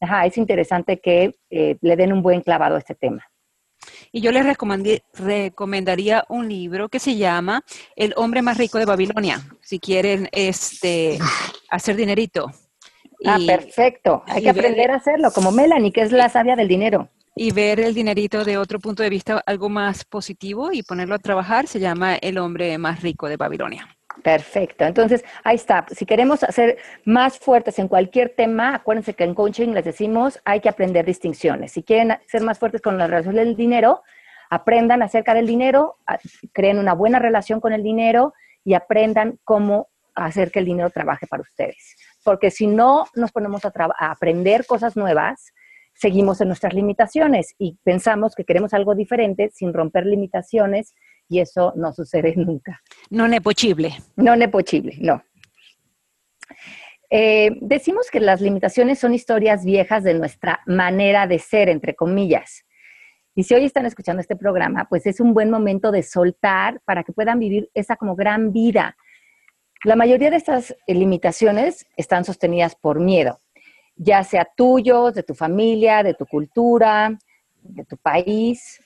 Ajá, 0.00 0.26
es 0.26 0.38
interesante 0.38 1.00
que 1.00 1.36
eh, 1.50 1.76
le 1.80 1.96
den 1.96 2.12
un 2.12 2.22
buen 2.22 2.40
clavado 2.40 2.76
a 2.76 2.78
este 2.78 2.94
tema. 2.94 3.24
Y 4.12 4.20
yo 4.20 4.32
les 4.32 4.44
recomendaría 5.14 6.24
un 6.28 6.48
libro 6.48 6.88
que 6.88 6.98
se 6.98 7.16
llama 7.16 7.62
El 7.96 8.14
hombre 8.16 8.42
más 8.42 8.56
rico 8.58 8.78
de 8.78 8.84
Babilonia, 8.84 9.42
si 9.60 9.78
quieren 9.78 10.28
este, 10.32 11.18
hacer 11.70 11.96
dinerito. 11.96 12.50
Ah, 13.24 13.38
perfecto. 13.44 14.22
Hay 14.26 14.42
que 14.42 14.50
aprender 14.50 14.90
a 14.90 14.96
hacerlo, 14.96 15.30
como 15.32 15.50
Melanie, 15.50 15.92
que 15.92 16.02
es 16.02 16.12
la 16.12 16.28
sabia 16.28 16.56
del 16.56 16.68
dinero. 16.68 17.08
Y 17.34 17.52
ver 17.52 17.80
el 17.80 17.94
dinerito 17.94 18.44
de 18.44 18.58
otro 18.58 18.80
punto 18.80 19.02
de 19.02 19.10
vista, 19.10 19.42
algo 19.46 19.68
más 19.68 20.04
positivo 20.04 20.72
y 20.72 20.82
ponerlo 20.82 21.14
a 21.14 21.18
trabajar, 21.18 21.66
se 21.66 21.80
llama 21.80 22.16
El 22.16 22.38
hombre 22.38 22.78
más 22.78 23.02
rico 23.02 23.28
de 23.28 23.36
Babilonia. 23.36 23.97
Perfecto. 24.22 24.84
Entonces, 24.84 25.24
ahí 25.44 25.56
está. 25.56 25.86
Si 25.90 26.06
queremos 26.06 26.40
ser 26.40 26.78
más 27.04 27.38
fuertes 27.38 27.78
en 27.78 27.88
cualquier 27.88 28.30
tema, 28.30 28.74
acuérdense 28.74 29.14
que 29.14 29.24
en 29.24 29.34
coaching 29.34 29.68
les 29.68 29.84
decimos 29.84 30.40
hay 30.44 30.60
que 30.60 30.68
aprender 30.68 31.04
distinciones. 31.04 31.72
Si 31.72 31.82
quieren 31.82 32.18
ser 32.26 32.42
más 32.42 32.58
fuertes 32.58 32.80
con 32.80 32.98
la 32.98 33.06
relación 33.06 33.36
del 33.36 33.56
dinero, 33.56 34.02
aprendan 34.50 35.02
acerca 35.02 35.34
del 35.34 35.46
dinero, 35.46 35.96
creen 36.52 36.78
una 36.78 36.94
buena 36.94 37.18
relación 37.18 37.60
con 37.60 37.72
el 37.72 37.82
dinero 37.82 38.34
y 38.64 38.74
aprendan 38.74 39.38
cómo 39.44 39.88
hacer 40.14 40.50
que 40.50 40.58
el 40.58 40.64
dinero 40.64 40.90
trabaje 40.90 41.26
para 41.26 41.42
ustedes. 41.42 41.96
Porque 42.24 42.50
si 42.50 42.66
no 42.66 43.06
nos 43.14 43.30
ponemos 43.30 43.64
a, 43.64 43.72
a 43.98 44.10
aprender 44.10 44.66
cosas 44.66 44.96
nuevas, 44.96 45.52
seguimos 45.94 46.40
en 46.40 46.48
nuestras 46.48 46.74
limitaciones 46.74 47.54
y 47.58 47.78
pensamos 47.84 48.34
que 48.34 48.44
queremos 48.44 48.74
algo 48.74 48.94
diferente 48.94 49.50
sin 49.52 49.72
romper 49.72 50.06
limitaciones 50.06 50.94
y 51.28 51.40
eso 51.40 51.72
no 51.76 51.92
sucede 51.92 52.34
nunca. 52.36 52.80
No 53.10 53.28
nepochible. 53.28 53.96
No 54.16 54.36
nepochible, 54.36 54.96
no. 55.00 55.22
Eh, 57.10 57.56
decimos 57.62 58.10
que 58.10 58.20
las 58.20 58.40
limitaciones 58.40 58.98
son 58.98 59.14
historias 59.14 59.64
viejas 59.64 60.04
de 60.04 60.14
nuestra 60.14 60.60
manera 60.66 61.26
de 61.26 61.38
ser, 61.38 61.68
entre 61.68 61.94
comillas. 61.94 62.64
Y 63.34 63.44
si 63.44 63.54
hoy 63.54 63.64
están 63.64 63.86
escuchando 63.86 64.20
este 64.20 64.36
programa, 64.36 64.86
pues 64.88 65.06
es 65.06 65.20
un 65.20 65.32
buen 65.32 65.48
momento 65.48 65.90
de 65.90 66.02
soltar 66.02 66.80
para 66.84 67.04
que 67.04 67.12
puedan 67.12 67.38
vivir 67.38 67.70
esa 67.72 67.96
como 67.96 68.16
gran 68.16 68.52
vida. 68.52 68.96
La 69.84 69.94
mayoría 69.94 70.30
de 70.30 70.36
estas 70.36 70.76
limitaciones 70.88 71.86
están 71.96 72.24
sostenidas 72.24 72.74
por 72.74 72.98
miedo, 72.98 73.40
ya 73.94 74.24
sea 74.24 74.46
tuyo, 74.56 75.12
de 75.12 75.22
tu 75.22 75.34
familia, 75.34 76.02
de 76.02 76.14
tu 76.14 76.26
cultura, 76.26 77.16
de 77.62 77.84
tu 77.84 77.96
país. 77.96 78.80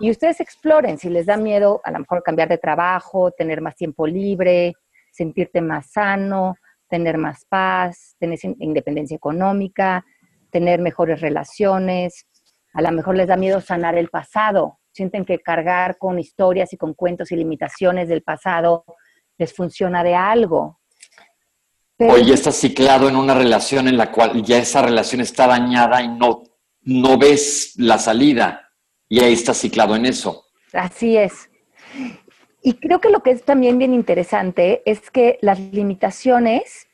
Y 0.00 0.10
ustedes 0.10 0.40
exploren 0.40 0.98
si 0.98 1.10
les 1.10 1.26
da 1.26 1.36
miedo 1.36 1.80
a 1.82 1.90
lo 1.90 1.98
mejor 1.98 2.22
cambiar 2.22 2.48
de 2.48 2.58
trabajo, 2.58 3.32
tener 3.32 3.60
más 3.60 3.74
tiempo 3.74 4.06
libre, 4.06 4.74
sentirte 5.10 5.60
más 5.60 5.90
sano, 5.90 6.54
tener 6.88 7.18
más 7.18 7.44
paz, 7.48 8.14
tener 8.18 8.38
independencia 8.60 9.16
económica, 9.16 10.04
tener 10.50 10.80
mejores 10.80 11.20
relaciones. 11.20 12.26
A 12.74 12.82
lo 12.82 12.92
mejor 12.92 13.16
les 13.16 13.26
da 13.26 13.36
miedo 13.36 13.60
sanar 13.60 13.96
el 13.96 14.08
pasado. 14.08 14.78
Sienten 14.92 15.24
que 15.24 15.40
cargar 15.40 15.98
con 15.98 16.18
historias 16.18 16.72
y 16.72 16.76
con 16.76 16.94
cuentos 16.94 17.32
y 17.32 17.36
limitaciones 17.36 18.08
del 18.08 18.22
pasado 18.22 18.84
les 19.36 19.52
funciona 19.52 20.04
de 20.04 20.14
algo. 20.14 20.78
O 21.98 22.16
ya 22.18 22.34
estás 22.34 22.54
ciclado 22.54 23.08
en 23.08 23.16
una 23.16 23.34
relación 23.34 23.88
en 23.88 23.96
la 23.96 24.12
cual 24.12 24.44
ya 24.44 24.58
esa 24.58 24.80
relación 24.80 25.20
está 25.20 25.48
dañada 25.48 26.00
y 26.00 26.08
no, 26.08 26.44
no 26.82 27.18
ves 27.18 27.74
la 27.76 27.98
salida 27.98 28.67
y 29.08 29.20
ahí 29.20 29.32
estás 29.32 29.58
ciclado 29.58 29.96
en 29.96 30.06
eso. 30.06 30.44
Así 30.72 31.16
es. 31.16 31.50
Y 32.62 32.74
creo 32.74 33.00
que 33.00 33.10
lo 33.10 33.22
que 33.22 33.30
es 33.30 33.44
también 33.44 33.78
bien 33.78 33.94
interesante 33.94 34.82
es 34.84 35.10
que 35.10 35.38
las 35.40 35.58
limitaciones, 35.58 36.88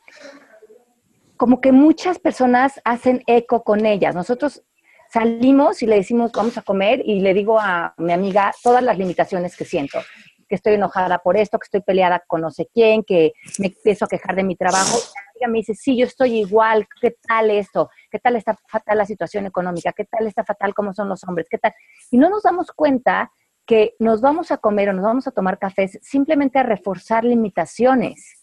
como 1.37 1.61
que 1.61 1.72
muchas 1.72 2.18
personas 2.18 2.81
hacen 2.85 3.22
eco 3.27 3.64
con 3.64 3.87
ellas. 3.87 4.14
Nosotros 4.14 4.62
salimos 5.11 5.83
y 5.83 5.87
le 5.87 5.96
decimos, 5.96 6.33
vamos 6.33 6.59
a 6.59 6.62
comer, 6.62 7.03
y 7.05 7.20
le 7.20 7.35
digo 7.35 7.59
a 7.59 7.94
mi 7.98 8.12
amiga 8.12 8.53
todas 8.62 8.83
las 8.83 8.98
limitaciones 8.98 9.57
que 9.57 9.64
siento 9.64 10.00
que 10.48 10.55
estoy 10.55 10.74
enojada 10.74 11.18
por 11.18 11.37
esto, 11.37 11.59
que 11.59 11.64
estoy 11.64 11.81
peleada 11.81 12.22
con 12.27 12.40
no 12.40 12.50
sé 12.50 12.68
quién, 12.72 13.03
que 13.03 13.33
me 13.59 13.66
empiezo 13.66 14.05
a 14.05 14.09
quejar 14.09 14.37
de 14.37 14.44
mi 14.44 14.57
trabajo. 14.57 14.98
Ella 15.35 15.49
me 15.49 15.59
dice, 15.59 15.75
sí, 15.75 15.97
yo 15.97 16.07
estoy 16.07 16.38
igual, 16.38 16.87
¿qué 17.01 17.16
tal 17.27 17.51
esto? 17.51 17.90
¿Qué 18.11 18.18
tal 18.18 18.37
está 18.37 18.57
fatal 18.68 18.99
la 18.99 19.07
situación 19.07 19.47
económica? 19.47 19.92
¿Qué 19.92 20.05
tal 20.05 20.27
está 20.27 20.44
fatal 20.44 20.75
cómo 20.75 20.94
son 20.94 21.09
los 21.09 21.25
hombres? 21.25 21.49
¿Qué 21.51 21.59
tal? 21.59 21.73
Y 22.11 22.18
no 22.18 22.31
nos 22.31 22.44
damos 22.44 22.70
cuenta 22.73 23.33
que 23.66 23.94
nos 23.99 24.20
vamos 24.20 24.51
a 24.51 24.59
comer 24.59 24.90
o 24.90 24.92
nos 24.92 25.05
vamos 25.05 25.27
a 25.27 25.33
tomar 25.33 25.59
cafés 25.59 25.99
simplemente 26.03 26.59
a 26.59 26.62
reforzar 26.62 27.25
limitaciones 27.25 28.40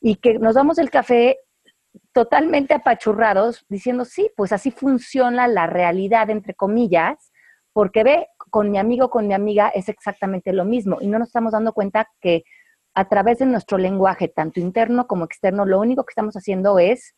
y 0.00 0.16
que 0.16 0.38
nos 0.38 0.54
damos 0.54 0.78
el 0.78 0.90
café 0.90 1.38
totalmente 2.12 2.74
apachurrados 2.74 3.64
diciendo, 3.68 4.04
sí, 4.04 4.30
pues 4.36 4.52
así 4.52 4.70
funciona 4.70 5.48
la 5.48 5.66
realidad, 5.66 6.30
entre 6.30 6.54
comillas, 6.54 7.32
porque 7.72 8.04
ve, 8.04 8.28
con 8.50 8.70
mi 8.70 8.78
amigo, 8.78 9.10
con 9.10 9.26
mi 9.26 9.34
amiga 9.34 9.68
es 9.68 9.88
exactamente 9.88 10.52
lo 10.52 10.64
mismo 10.64 10.98
y 11.00 11.06
no 11.06 11.18
nos 11.18 11.28
estamos 11.28 11.52
dando 11.52 11.72
cuenta 11.72 12.08
que 12.20 12.44
a 12.94 13.08
través 13.08 13.38
de 13.38 13.46
nuestro 13.46 13.78
lenguaje, 13.78 14.28
tanto 14.28 14.60
interno 14.60 15.06
como 15.06 15.24
externo, 15.24 15.64
lo 15.64 15.78
único 15.80 16.04
que 16.04 16.12
estamos 16.12 16.34
haciendo 16.34 16.78
es 16.78 17.14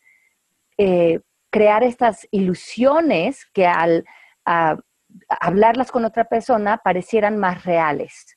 eh, 0.79 1.21
crear 1.51 1.83
estas 1.83 2.27
ilusiones 2.31 3.47
que 3.53 3.67
al 3.67 4.05
hablarlas 5.29 5.91
con 5.91 6.05
otra 6.05 6.25
persona 6.25 6.79
parecieran 6.79 7.39
más 7.39 7.65
reales. 7.65 8.37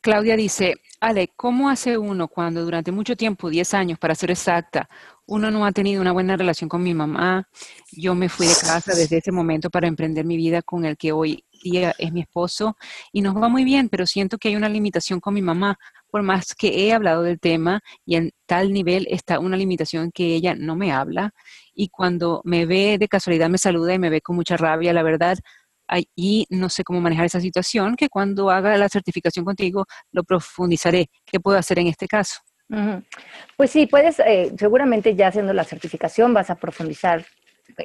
Claudia 0.00 0.36
dice, 0.36 0.74
Ale, 1.00 1.28
¿cómo 1.36 1.68
hace 1.68 1.98
uno 1.98 2.28
cuando 2.28 2.64
durante 2.64 2.92
mucho 2.92 3.16
tiempo, 3.16 3.50
10 3.50 3.74
años 3.74 3.98
para 3.98 4.14
ser 4.14 4.30
exacta, 4.30 4.88
uno 5.28 5.50
no 5.50 5.64
ha 5.66 5.72
tenido 5.72 6.00
una 6.00 6.12
buena 6.12 6.36
relación 6.36 6.68
con 6.68 6.82
mi 6.82 6.94
mamá? 6.94 7.48
Yo 7.92 8.14
me 8.14 8.28
fui 8.28 8.46
de 8.46 8.54
casa 8.54 8.94
desde 8.94 9.18
ese 9.18 9.30
momento 9.30 9.70
para 9.70 9.86
emprender 9.86 10.24
mi 10.24 10.36
vida 10.36 10.62
con 10.62 10.84
el 10.84 10.96
que 10.96 11.12
hoy 11.12 11.44
día 11.62 11.94
es 11.98 12.12
mi 12.12 12.22
esposo 12.22 12.76
y 13.12 13.20
nos 13.20 13.36
va 13.36 13.48
muy 13.48 13.62
bien, 13.64 13.88
pero 13.90 14.06
siento 14.06 14.38
que 14.38 14.48
hay 14.48 14.56
una 14.56 14.68
limitación 14.68 15.20
con 15.20 15.34
mi 15.34 15.42
mamá. 15.42 15.78
Por 16.10 16.22
más 16.22 16.54
que 16.54 16.86
he 16.86 16.94
hablado 16.94 17.22
del 17.22 17.38
tema 17.38 17.82
y 18.06 18.16
en 18.16 18.32
tal 18.46 18.72
nivel 18.72 19.06
está 19.10 19.38
una 19.38 19.58
limitación 19.58 20.10
que 20.10 20.34
ella 20.34 20.54
no 20.54 20.74
me 20.74 20.92
habla 20.92 21.34
y 21.74 21.88
cuando 21.90 22.40
me 22.44 22.64
ve 22.64 22.96
de 22.98 23.08
casualidad 23.08 23.50
me 23.50 23.58
saluda 23.58 23.92
y 23.92 23.98
me 23.98 24.08
ve 24.08 24.22
con 24.22 24.34
mucha 24.34 24.56
rabia, 24.56 24.94
la 24.94 25.02
verdad, 25.02 25.38
y 26.16 26.46
no 26.48 26.70
sé 26.70 26.84
cómo 26.84 27.00
manejar 27.02 27.26
esa 27.26 27.40
situación, 27.40 27.96
que 27.96 28.08
cuando 28.08 28.50
haga 28.50 28.76
la 28.78 28.88
certificación 28.88 29.44
contigo 29.44 29.86
lo 30.10 30.24
profundizaré. 30.24 31.10
¿Qué 31.26 31.38
puedo 31.40 31.58
hacer 31.58 31.78
en 31.78 31.88
este 31.88 32.08
caso? 32.08 32.47
Pues 33.56 33.70
sí, 33.70 33.86
puedes, 33.86 34.18
eh, 34.20 34.52
seguramente 34.58 35.14
ya 35.14 35.28
haciendo 35.28 35.52
la 35.52 35.64
certificación 35.64 36.34
vas 36.34 36.50
a 36.50 36.56
profundizar 36.56 37.24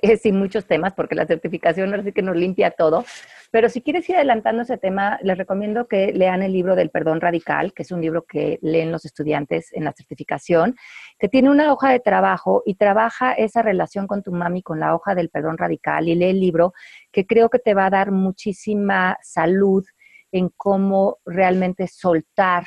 eh, 0.02 0.18
sin 0.18 0.38
muchos 0.38 0.66
temas, 0.66 0.94
porque 0.94 1.16
la 1.16 1.26
certificación 1.26 1.90
ahora 1.90 2.04
sí 2.04 2.12
que 2.12 2.22
nos 2.22 2.36
limpia 2.36 2.72
todo. 2.72 3.06
Pero 3.52 3.70
si 3.70 3.82
quieres 3.82 4.10
ir 4.10 4.16
adelantando 4.16 4.64
ese 4.64 4.78
tema, 4.78 5.20
les 5.22 5.38
recomiendo 5.38 5.88
que 5.88 6.12
lean 6.12 6.42
el 6.42 6.52
libro 6.52 6.76
del 6.76 6.90
perdón 6.90 7.22
radical, 7.22 7.74
que 7.74 7.84
es 7.84 7.92
un 7.92 8.02
libro 8.02 8.24
que 8.24 8.58
leen 8.62 8.92
los 8.92 9.06
estudiantes 9.06 9.72
en 9.74 9.84
la 9.84 9.94
certificación, 9.94 10.76
que 11.20 11.30
tiene 11.30 11.52
una 11.52 11.72
hoja 11.72 11.92
de 11.92 12.00
trabajo 12.00 12.64
y 12.66 12.76
trabaja 12.76 13.34
esa 13.34 13.62
relación 13.62 14.08
con 14.08 14.24
tu 14.24 14.32
mami 14.32 14.64
con 14.64 14.80
la 14.80 14.96
hoja 14.96 15.14
del 15.14 15.30
perdón 15.30 15.58
radical 15.58 16.08
y 16.08 16.16
lee 16.16 16.32
el 16.32 16.40
libro, 16.40 16.74
que 17.12 17.28
creo 17.28 17.50
que 17.50 17.60
te 17.60 17.76
va 17.76 17.86
a 17.86 17.92
dar 17.92 18.12
muchísima 18.12 19.18
salud 19.22 19.86
en 20.32 20.50
cómo 20.58 21.20
realmente 21.26 21.88
soltar 21.88 22.66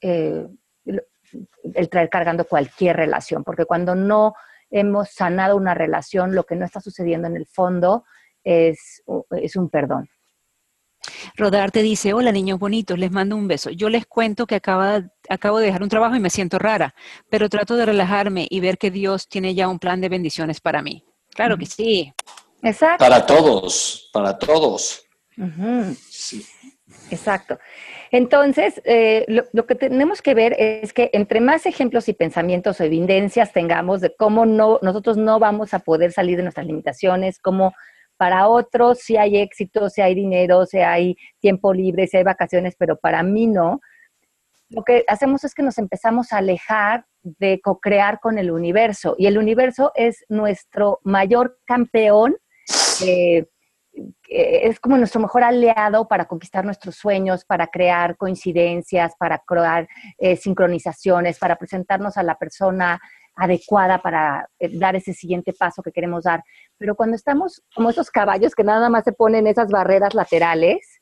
eh, 0.00 0.46
el 1.74 1.88
traer 1.88 2.08
cargando 2.08 2.44
cualquier 2.44 2.96
relación, 2.96 3.44
porque 3.44 3.64
cuando 3.64 3.94
no 3.94 4.34
hemos 4.70 5.10
sanado 5.10 5.56
una 5.56 5.74
relación, 5.74 6.34
lo 6.34 6.44
que 6.44 6.56
no 6.56 6.64
está 6.64 6.80
sucediendo 6.80 7.28
en 7.28 7.36
el 7.36 7.46
fondo 7.46 8.04
es, 8.42 9.02
es 9.30 9.56
un 9.56 9.68
perdón. 9.68 10.08
Rodarte 11.36 11.82
dice, 11.82 12.14
hola 12.14 12.32
niños 12.32 12.58
bonitos, 12.58 12.98
les 12.98 13.10
mando 13.10 13.36
un 13.36 13.48
beso. 13.48 13.70
Yo 13.70 13.88
les 13.88 14.06
cuento 14.06 14.46
que 14.46 14.54
acaba, 14.54 15.02
acabo 15.28 15.58
de 15.58 15.66
dejar 15.66 15.82
un 15.82 15.88
trabajo 15.88 16.14
y 16.14 16.20
me 16.20 16.30
siento 16.30 16.58
rara, 16.58 16.94
pero 17.28 17.48
trato 17.48 17.76
de 17.76 17.86
relajarme 17.86 18.46
y 18.48 18.60
ver 18.60 18.78
que 18.78 18.90
Dios 18.90 19.28
tiene 19.28 19.54
ya 19.54 19.68
un 19.68 19.78
plan 19.78 20.00
de 20.00 20.08
bendiciones 20.08 20.60
para 20.60 20.82
mí. 20.82 21.04
Claro 21.34 21.56
que 21.56 21.66
sí. 21.66 22.12
Exacto. 22.62 23.04
Para 23.04 23.26
todos, 23.26 24.10
para 24.12 24.38
todos. 24.38 25.02
sí. 26.08 26.44
Exacto. 27.12 27.58
Entonces, 28.10 28.80
eh, 28.84 29.26
lo, 29.28 29.66
que 29.66 29.74
tenemos 29.74 30.22
que 30.22 30.34
ver 30.34 30.54
es 30.58 30.92
que 30.92 31.10
entre 31.12 31.40
más 31.40 31.66
ejemplos 31.66 32.08
y 32.08 32.14
pensamientos 32.14 32.80
o 32.80 32.84
evidencias 32.84 33.52
tengamos 33.52 34.00
de 34.00 34.14
cómo 34.16 34.46
no, 34.46 34.78
nosotros 34.82 35.16
no 35.16 35.38
vamos 35.38 35.74
a 35.74 35.80
poder 35.80 36.12
salir 36.12 36.36
de 36.36 36.42
nuestras 36.42 36.66
limitaciones, 36.66 37.38
cómo 37.38 37.74
para 38.16 38.48
otros 38.48 39.00
si 39.00 39.16
hay 39.16 39.38
éxito, 39.38 39.90
si 39.90 40.00
hay 40.00 40.14
dinero, 40.14 40.64
si 40.64 40.78
hay 40.78 41.16
tiempo 41.40 41.74
libre, 41.74 42.06
si 42.06 42.16
hay 42.16 42.24
vacaciones, 42.24 42.74
pero 42.78 42.96
para 42.96 43.22
mí 43.22 43.46
no, 43.46 43.80
lo 44.70 44.84
que 44.84 45.04
hacemos 45.06 45.44
es 45.44 45.54
que 45.54 45.62
nos 45.62 45.76
empezamos 45.76 46.32
a 46.32 46.38
alejar 46.38 47.04
de 47.22 47.60
co-crear 47.60 48.20
con 48.20 48.38
el 48.38 48.50
universo. 48.50 49.14
Y 49.18 49.26
el 49.26 49.36
universo 49.36 49.92
es 49.94 50.24
nuestro 50.28 51.00
mayor 51.04 51.58
campeón. 51.66 52.36
Eh, 53.04 53.46
es 54.28 54.80
como 54.80 54.96
nuestro 54.96 55.20
mejor 55.20 55.44
aliado 55.44 56.08
para 56.08 56.24
conquistar 56.24 56.64
nuestros 56.64 56.96
sueños, 56.96 57.44
para 57.44 57.66
crear 57.66 58.16
coincidencias, 58.16 59.14
para 59.18 59.38
crear 59.38 59.88
eh, 60.18 60.36
sincronizaciones, 60.36 61.38
para 61.38 61.56
presentarnos 61.56 62.16
a 62.16 62.22
la 62.22 62.36
persona 62.36 63.00
adecuada 63.34 64.00
para 64.00 64.48
eh, 64.58 64.70
dar 64.78 64.96
ese 64.96 65.12
siguiente 65.12 65.52
paso 65.52 65.82
que 65.82 65.92
queremos 65.92 66.24
dar. 66.24 66.42
Pero 66.78 66.94
cuando 66.94 67.16
estamos 67.16 67.62
como 67.74 67.90
esos 67.90 68.10
caballos 68.10 68.54
que 68.54 68.64
nada 68.64 68.88
más 68.88 69.04
se 69.04 69.12
ponen 69.12 69.46
esas 69.46 69.68
barreras 69.68 70.14
laterales, 70.14 71.00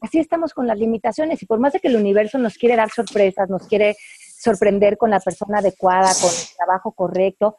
así 0.00 0.18
estamos 0.18 0.54
con 0.54 0.66
las 0.66 0.78
limitaciones. 0.78 1.42
Y 1.42 1.46
por 1.46 1.60
más 1.60 1.72
de 1.72 1.80
que 1.80 1.88
el 1.88 1.96
universo 1.96 2.38
nos 2.38 2.56
quiere 2.56 2.76
dar 2.76 2.90
sorpresas, 2.90 3.48
nos 3.48 3.66
quiere 3.66 3.96
sorprender 4.38 4.96
con 4.96 5.10
la 5.10 5.20
persona 5.20 5.58
adecuada, 5.58 6.10
con 6.20 6.30
el 6.30 6.56
trabajo 6.56 6.92
correcto, 6.92 7.58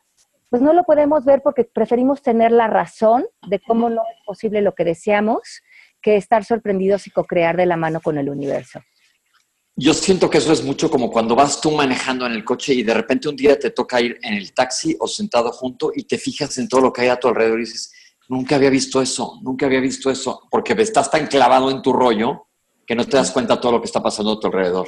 pues 0.53 0.61
no 0.61 0.71
lo 0.71 0.83
podemos 0.83 1.25
ver 1.25 1.41
porque 1.41 1.63
preferimos 1.63 2.21
tener 2.21 2.51
la 2.51 2.67
razón 2.67 3.25
de 3.47 3.59
cómo 3.59 3.89
no 3.89 4.03
es 4.03 4.23
posible 4.23 4.61
lo 4.61 4.75
que 4.75 4.83
deseamos 4.83 5.63
que 5.99 6.15
estar 6.15 6.45
sorprendidos 6.45 7.07
y 7.07 7.09
co-crear 7.09 7.57
de 7.57 7.65
la 7.65 7.75
mano 7.75 7.99
con 7.99 8.19
el 8.19 8.29
universo. 8.29 8.79
Yo 9.75 9.95
siento 9.95 10.29
que 10.29 10.37
eso 10.37 10.53
es 10.53 10.63
mucho 10.63 10.91
como 10.91 11.09
cuando 11.09 11.35
vas 11.35 11.59
tú 11.59 11.71
manejando 11.71 12.27
en 12.27 12.33
el 12.33 12.45
coche 12.45 12.75
y 12.75 12.83
de 12.83 12.93
repente 12.93 13.29
un 13.29 13.35
día 13.35 13.57
te 13.57 13.71
toca 13.71 13.99
ir 13.99 14.19
en 14.21 14.35
el 14.35 14.53
taxi 14.53 14.95
o 14.99 15.07
sentado 15.07 15.51
junto 15.51 15.91
y 15.91 16.03
te 16.03 16.19
fijas 16.19 16.55
en 16.59 16.67
todo 16.67 16.81
lo 16.81 16.93
que 16.93 17.01
hay 17.01 17.07
a 17.07 17.19
tu 17.19 17.29
alrededor 17.29 17.57
y 17.57 17.63
dices, 17.63 17.91
nunca 18.29 18.57
había 18.57 18.69
visto 18.69 19.01
eso, 19.01 19.39
nunca 19.41 19.65
había 19.65 19.79
visto 19.79 20.11
eso, 20.11 20.47
porque 20.51 20.73
estás 20.73 21.10
tan 21.10 21.25
clavado 21.25 21.71
en 21.71 21.81
tu 21.81 21.91
rollo 21.91 22.45
que 22.85 22.93
no 22.93 23.08
te 23.08 23.17
das 23.17 23.31
cuenta 23.31 23.56
de 23.56 23.62
todo 23.63 23.71
lo 23.71 23.81
que 23.81 23.87
está 23.87 24.04
pasando 24.04 24.33
a 24.33 24.39
tu 24.39 24.45
alrededor. 24.45 24.87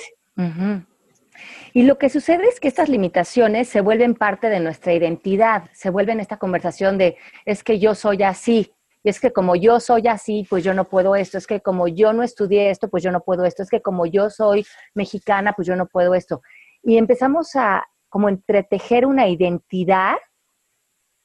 Y 1.76 1.84
lo 1.84 1.98
que 1.98 2.08
sucede 2.08 2.48
es 2.48 2.62
que 2.62 2.70
estas 2.70 2.88
limitaciones 2.88 3.68
se 3.68 3.82
vuelven 3.82 4.16
parte 4.16 4.48
de 4.48 4.62
nuestra 4.62 4.94
identidad, 4.94 5.70
se 5.74 5.90
vuelven 5.90 6.22
esta 6.22 6.38
conversación 6.38 6.98
de, 6.98 7.18
es 7.44 7.66
que 7.66 7.80
yo 7.80 7.96
soy 7.96 8.24
así, 8.24 8.74
y 9.04 9.10
es 9.10 9.20
que 9.20 9.34
como 9.34 9.58
yo 9.58 9.82
soy 9.82 10.08
así, 10.08 10.48
pues 10.50 10.64
yo 10.64 10.74
no 10.74 10.86
puedo 10.86 11.18
esto, 11.18 11.38
es 11.38 11.46
que 11.46 11.60
como 11.60 11.90
yo 11.90 12.14
no 12.14 12.24
estudié 12.24 12.70
esto, 12.70 12.88
pues 12.88 13.04
yo 13.04 13.12
no 13.12 13.20
puedo 13.20 13.44
esto, 13.44 13.62
es 13.62 13.70
que 13.70 13.82
como 13.82 14.06
yo 14.06 14.30
soy 14.30 14.66
mexicana, 14.94 15.52
pues 15.52 15.68
yo 15.68 15.76
no 15.76 15.86
puedo 15.86 16.16
esto. 16.16 16.42
Y 16.82 16.98
empezamos 16.98 17.58
a 17.58 17.86
como 18.08 18.30
entretejer 18.30 19.06
una 19.06 19.28
identidad 19.28 20.16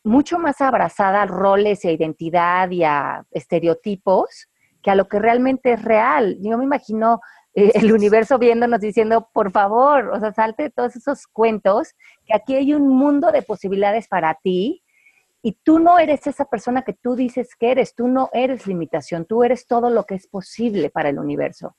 mucho 0.02 0.40
más 0.40 0.60
abrazada 0.60 1.22
a 1.22 1.26
roles 1.26 1.84
y 1.84 1.88
a 1.90 1.92
identidad 1.92 2.68
y 2.70 2.82
a 2.82 3.24
estereotipos 3.30 4.48
que 4.82 4.90
a 4.90 4.96
lo 4.96 5.06
que 5.06 5.20
realmente 5.20 5.74
es 5.74 5.84
real. 5.84 6.38
Yo 6.40 6.58
me 6.58 6.64
imagino 6.64 7.20
eh, 7.54 7.72
el 7.74 7.92
universo 7.92 8.38
viéndonos 8.38 8.80
diciendo, 8.80 9.28
por 9.32 9.50
favor, 9.50 10.10
o 10.10 10.20
sea, 10.20 10.32
salte 10.32 10.64
de 10.64 10.70
todos 10.70 10.96
esos 10.96 11.26
cuentos, 11.26 11.94
que 12.26 12.34
aquí 12.34 12.54
hay 12.54 12.74
un 12.74 12.88
mundo 12.88 13.32
de 13.32 13.42
posibilidades 13.42 14.08
para 14.08 14.34
ti 14.34 14.82
y 15.42 15.52
tú 15.62 15.78
no 15.78 15.98
eres 15.98 16.26
esa 16.26 16.44
persona 16.44 16.82
que 16.82 16.92
tú 16.92 17.16
dices 17.16 17.54
que 17.58 17.70
eres, 17.70 17.94
tú 17.94 18.08
no 18.08 18.28
eres 18.32 18.66
limitación, 18.66 19.24
tú 19.24 19.42
eres 19.42 19.66
todo 19.66 19.90
lo 19.90 20.04
que 20.04 20.14
es 20.14 20.26
posible 20.26 20.90
para 20.90 21.08
el 21.08 21.18
universo. 21.18 21.76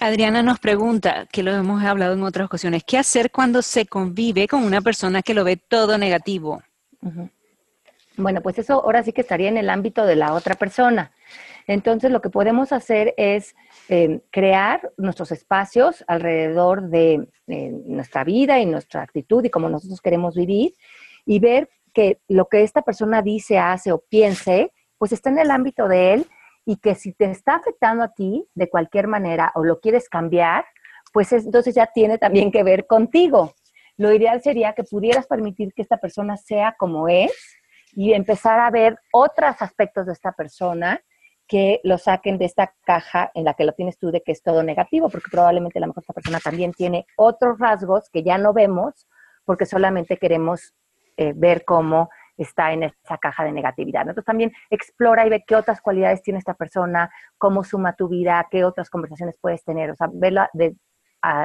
Adriana 0.00 0.42
nos 0.42 0.58
pregunta, 0.58 1.26
que 1.30 1.42
lo 1.42 1.52
hemos 1.52 1.84
hablado 1.84 2.14
en 2.14 2.22
otras 2.22 2.46
ocasiones, 2.46 2.82
¿qué 2.84 2.98
hacer 2.98 3.30
cuando 3.30 3.62
se 3.62 3.86
convive 3.86 4.48
con 4.48 4.64
una 4.64 4.80
persona 4.80 5.22
que 5.22 5.34
lo 5.34 5.44
ve 5.44 5.56
todo 5.56 5.96
negativo? 5.96 6.62
Bueno, 8.16 8.40
pues 8.40 8.58
eso 8.58 8.74
ahora 8.74 9.02
sí 9.02 9.12
que 9.12 9.20
estaría 9.20 9.48
en 9.48 9.58
el 9.58 9.70
ámbito 9.70 10.04
de 10.04 10.16
la 10.16 10.32
otra 10.32 10.54
persona. 10.54 11.12
Entonces, 11.66 12.10
lo 12.10 12.20
que 12.20 12.30
podemos 12.30 12.72
hacer 12.72 13.14
es 13.16 13.54
eh, 13.88 14.20
crear 14.30 14.92
nuestros 14.96 15.32
espacios 15.32 16.04
alrededor 16.06 16.88
de 16.88 17.28
eh, 17.46 17.70
nuestra 17.86 18.24
vida 18.24 18.58
y 18.60 18.66
nuestra 18.66 19.02
actitud 19.02 19.44
y 19.44 19.50
cómo 19.50 19.68
nosotros 19.68 20.00
queremos 20.00 20.34
vivir 20.34 20.74
y 21.24 21.38
ver 21.38 21.68
que 21.92 22.20
lo 22.28 22.46
que 22.48 22.62
esta 22.62 22.82
persona 22.82 23.22
dice, 23.22 23.58
hace 23.58 23.92
o 23.92 23.98
piense, 23.98 24.72
pues 24.98 25.12
está 25.12 25.30
en 25.30 25.38
el 25.38 25.50
ámbito 25.50 25.88
de 25.88 26.14
él 26.14 26.26
y 26.64 26.76
que 26.76 26.94
si 26.94 27.12
te 27.12 27.30
está 27.30 27.56
afectando 27.56 28.04
a 28.04 28.12
ti 28.12 28.46
de 28.54 28.68
cualquier 28.68 29.08
manera 29.08 29.52
o 29.54 29.64
lo 29.64 29.80
quieres 29.80 30.08
cambiar, 30.08 30.64
pues 31.12 31.32
entonces 31.32 31.74
ya 31.74 31.86
tiene 31.86 32.18
también 32.18 32.50
que 32.50 32.62
ver 32.62 32.86
contigo. 32.86 33.54
Lo 33.96 34.12
ideal 34.12 34.42
sería 34.42 34.72
que 34.72 34.84
pudieras 34.84 35.26
permitir 35.26 35.74
que 35.74 35.82
esta 35.82 35.98
persona 35.98 36.36
sea 36.36 36.74
como 36.78 37.08
es 37.08 37.32
y 37.92 38.14
empezar 38.14 38.58
a 38.58 38.70
ver 38.70 38.98
otros 39.12 39.60
aspectos 39.60 40.06
de 40.06 40.12
esta 40.12 40.32
persona 40.32 41.00
que 41.52 41.82
lo 41.84 41.98
saquen 41.98 42.38
de 42.38 42.46
esta 42.46 42.72
caja 42.82 43.30
en 43.34 43.44
la 43.44 43.52
que 43.52 43.64
lo 43.64 43.74
tienes 43.74 43.98
tú 43.98 44.10
de 44.10 44.22
que 44.22 44.32
es 44.32 44.42
todo 44.42 44.62
negativo, 44.62 45.10
porque 45.10 45.28
probablemente 45.30 45.78
a 45.78 45.82
lo 45.82 45.88
mejor 45.88 46.02
esta 46.02 46.14
persona 46.14 46.40
también 46.40 46.72
tiene 46.72 47.04
otros 47.14 47.58
rasgos 47.58 48.08
que 48.08 48.22
ya 48.22 48.38
no 48.38 48.54
vemos 48.54 49.06
porque 49.44 49.66
solamente 49.66 50.16
queremos 50.16 50.72
eh, 51.18 51.34
ver 51.36 51.66
cómo 51.66 52.08
está 52.38 52.72
en 52.72 52.84
esa 52.84 53.18
caja 53.18 53.44
de 53.44 53.52
negatividad. 53.52 54.00
Entonces 54.00 54.24
también 54.24 54.50
explora 54.70 55.26
y 55.26 55.28
ve 55.28 55.44
qué 55.46 55.54
otras 55.54 55.82
cualidades 55.82 56.22
tiene 56.22 56.38
esta 56.38 56.54
persona, 56.54 57.10
cómo 57.36 57.64
suma 57.64 57.96
tu 57.96 58.08
vida, 58.08 58.48
qué 58.50 58.64
otras 58.64 58.88
conversaciones 58.88 59.36
puedes 59.38 59.62
tener, 59.62 59.90
o 59.90 59.94
sea, 59.94 60.08
verla 60.10 60.50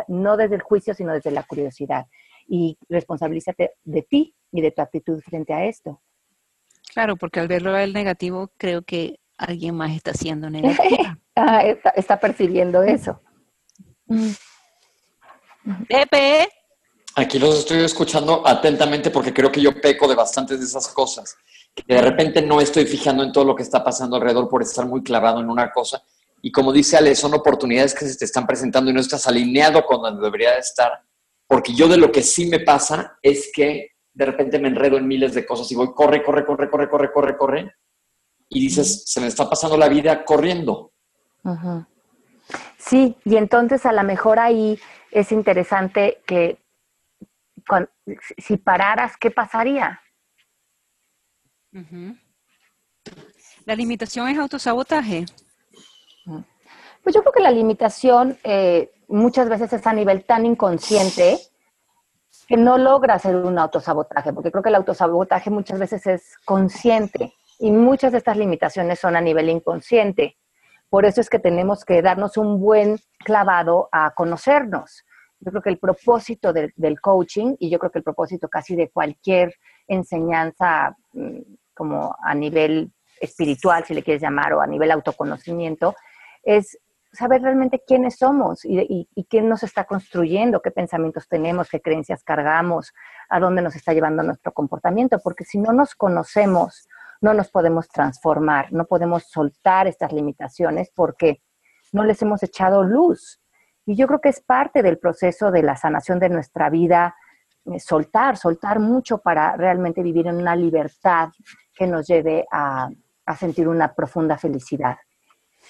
no 0.07 0.37
desde 0.37 0.55
el 0.55 0.61
juicio, 0.61 0.93
sino 0.93 1.11
desde 1.11 1.31
la 1.31 1.43
curiosidad. 1.43 2.05
Y 2.47 2.77
responsabilízate 2.87 3.73
de 3.83 4.03
ti 4.03 4.33
y 4.53 4.61
de 4.61 4.71
tu 4.71 4.81
actitud 4.81 5.19
frente 5.19 5.53
a 5.53 5.65
esto. 5.65 6.01
Claro, 6.93 7.17
porque 7.17 7.41
al 7.41 7.49
verlo 7.49 7.75
el 7.75 7.91
negativo, 7.91 8.53
creo 8.57 8.83
que 8.83 9.19
alguien 9.37 9.75
más 9.75 9.95
está 9.95 10.13
siendo 10.13 10.49
negativo. 10.49 10.97
Ah, 11.39 11.61
está, 11.95 12.19
percibiendo 12.19 12.81
eso. 12.81 13.21
Pepe. 15.87 16.49
Aquí 17.15 17.37
los 17.37 17.59
estoy 17.59 17.83
escuchando 17.83 18.41
atentamente 18.43 19.11
porque 19.11 19.31
creo 19.31 19.51
que 19.51 19.61
yo 19.61 19.79
peco 19.79 20.07
de 20.07 20.15
bastantes 20.15 20.59
de 20.59 20.65
esas 20.65 20.87
cosas. 20.87 21.37
Que 21.75 21.93
de 21.93 22.01
repente 22.01 22.41
no 22.41 22.59
estoy 22.59 22.87
fijando 22.87 23.21
en 23.21 23.31
todo 23.31 23.45
lo 23.45 23.55
que 23.55 23.61
está 23.61 23.83
pasando 23.83 24.15
alrededor 24.15 24.49
por 24.49 24.63
estar 24.63 24.87
muy 24.87 25.03
clavado 25.03 25.39
en 25.39 25.47
una 25.47 25.71
cosa. 25.71 26.01
Y 26.41 26.51
como 26.51 26.73
dice 26.73 26.97
Ale, 26.97 27.13
son 27.13 27.35
oportunidades 27.35 27.93
que 27.93 28.07
se 28.07 28.17
te 28.17 28.25
están 28.25 28.47
presentando 28.47 28.89
y 28.89 28.93
no 28.95 28.99
estás 28.99 29.27
alineado 29.27 29.85
con 29.85 30.01
donde 30.01 30.23
debería 30.23 30.53
de 30.53 30.59
estar. 30.61 31.03
Porque 31.45 31.71
yo 31.75 31.87
de 31.87 31.97
lo 31.97 32.11
que 32.11 32.23
sí 32.23 32.47
me 32.47 32.61
pasa 32.61 33.19
es 33.21 33.51
que 33.53 33.91
de 34.11 34.25
repente 34.25 34.57
me 34.57 34.69
enredo 34.69 34.97
en 34.97 35.07
miles 35.07 35.35
de 35.35 35.45
cosas 35.45 35.71
y 35.71 35.75
voy, 35.75 35.93
corre, 35.93 36.23
corre, 36.23 36.43
corre, 36.43 36.67
corre, 36.67 36.89
corre, 36.89 37.11
corre, 37.11 37.37
corre. 37.37 37.75
Y 38.49 38.61
dices, 38.61 39.03
se 39.05 39.19
me 39.19 39.27
está 39.27 39.49
pasando 39.49 39.77
la 39.77 39.89
vida 39.89 40.23
corriendo. 40.23 40.91
Sí, 42.77 43.17
y 43.25 43.35
entonces 43.35 43.85
a 43.85 43.91
lo 43.91 44.03
mejor 44.03 44.39
ahí 44.39 44.79
es 45.11 45.31
interesante 45.31 46.21
que 46.25 46.61
si 48.37 48.57
pararas, 48.57 49.17
¿qué 49.17 49.31
pasaría? 49.31 50.01
¿La 53.65 53.75
limitación 53.75 54.29
es 54.29 54.37
autosabotaje? 54.37 55.25
Pues 57.03 57.15
yo 57.15 57.21
creo 57.21 57.33
que 57.33 57.41
la 57.41 57.51
limitación 57.51 58.37
eh, 58.43 58.91
muchas 59.07 59.49
veces 59.49 59.71
es 59.73 59.85
a 59.87 59.93
nivel 59.93 60.25
tan 60.25 60.45
inconsciente 60.45 61.39
que 62.47 62.57
no 62.57 62.77
logra 62.77 63.15
hacer 63.15 63.35
un 63.35 63.59
autosabotaje, 63.59 64.31
porque 64.31 64.51
creo 64.51 64.63
que 64.63 64.69
el 64.69 64.75
autosabotaje 64.75 65.49
muchas 65.49 65.79
veces 65.79 66.07
es 66.07 66.37
consciente 66.45 67.33
y 67.59 67.71
muchas 67.71 68.11
de 68.11 68.19
estas 68.19 68.37
limitaciones 68.37 68.99
son 68.99 69.15
a 69.15 69.21
nivel 69.21 69.49
inconsciente. 69.49 70.37
Por 70.89 71.05
eso 71.05 71.21
es 71.21 71.29
que 71.29 71.39
tenemos 71.39 71.83
que 71.83 72.01
darnos 72.01 72.37
un 72.37 72.59
buen 72.59 72.97
clavado 73.19 73.89
a 73.91 74.11
conocernos. 74.11 75.03
Yo 75.39 75.51
creo 75.51 75.61
que 75.61 75.69
el 75.69 75.79
propósito 75.79 76.53
del, 76.53 77.01
coaching 77.01 77.55
y 77.59 77.69
yo 77.69 77.77
creo 77.77 77.91
que 77.91 77.99
el 77.99 78.03
propósito 78.03 78.47
casi 78.47 78.75
de 78.75 78.89
cualquier 78.89 79.53
enseñanza 79.87 80.95
mm, 81.13 81.39
como 81.73 82.15
a 82.23 82.33
nivel 82.33 82.91
espiritual, 83.19 83.83
si 83.83 83.93
le 83.93 84.03
quieres 84.03 84.21
llamar, 84.21 84.53
o 84.53 84.61
a 84.61 84.67
nivel 84.67 84.91
autoconocimiento, 84.91 85.95
es 86.43 86.77
saber 87.11 87.41
realmente 87.41 87.81
quiénes 87.85 88.17
somos 88.17 88.63
y, 88.63 89.07
y, 89.15 89.25
quién 89.25 89.49
nos 89.49 89.63
está 89.63 89.85
construyendo, 89.85 90.61
qué 90.61 90.71
pensamientos 90.71 91.27
tenemos, 91.27 91.69
qué 91.69 91.81
creencias 91.81 92.23
cargamos, 92.23 92.93
a 93.29 93.39
dónde 93.39 93.61
nos 93.61 93.75
está 93.75 93.93
llevando 93.93 94.23
nuestro 94.23 94.51
comportamiento, 94.53 95.19
porque 95.23 95.45
si 95.45 95.57
no 95.57 95.71
nos 95.71 95.95
conocemos, 95.95 96.87
no 97.21 97.33
nos 97.33 97.49
podemos 97.49 97.87
transformar, 97.87 98.71
no 98.71 98.85
podemos 98.85 99.23
soltar 99.29 99.87
estas 99.87 100.11
limitaciones 100.11 100.89
porque 100.93 101.41
no 101.91 102.03
les 102.03 102.21
hemos 102.21 102.43
echado 102.43 102.83
luz. 102.83 103.39
Y 103.85 103.95
yo 103.95 104.07
creo 104.07 104.19
que 104.19 104.29
es 104.29 104.41
parte 104.41 104.83
del 104.83 104.97
proceso 104.97 105.51
de 105.51 105.63
la 105.63 105.75
sanación 105.75 106.19
de 106.19 106.29
nuestra 106.29 106.69
vida, 106.69 107.15
eh, 107.65 107.79
soltar, 107.79 108.37
soltar 108.37 108.79
mucho 108.79 109.17
para 109.17 109.55
realmente 109.55 110.01
vivir 110.01 110.27
en 110.27 110.35
una 110.35 110.55
libertad 110.55 111.29
que 111.73 111.87
nos 111.87 112.07
lleve 112.07 112.45
a, 112.51 112.89
sentir 113.37 113.67
una 113.67 113.93
profunda 113.93 114.37
felicidad. 114.37 114.95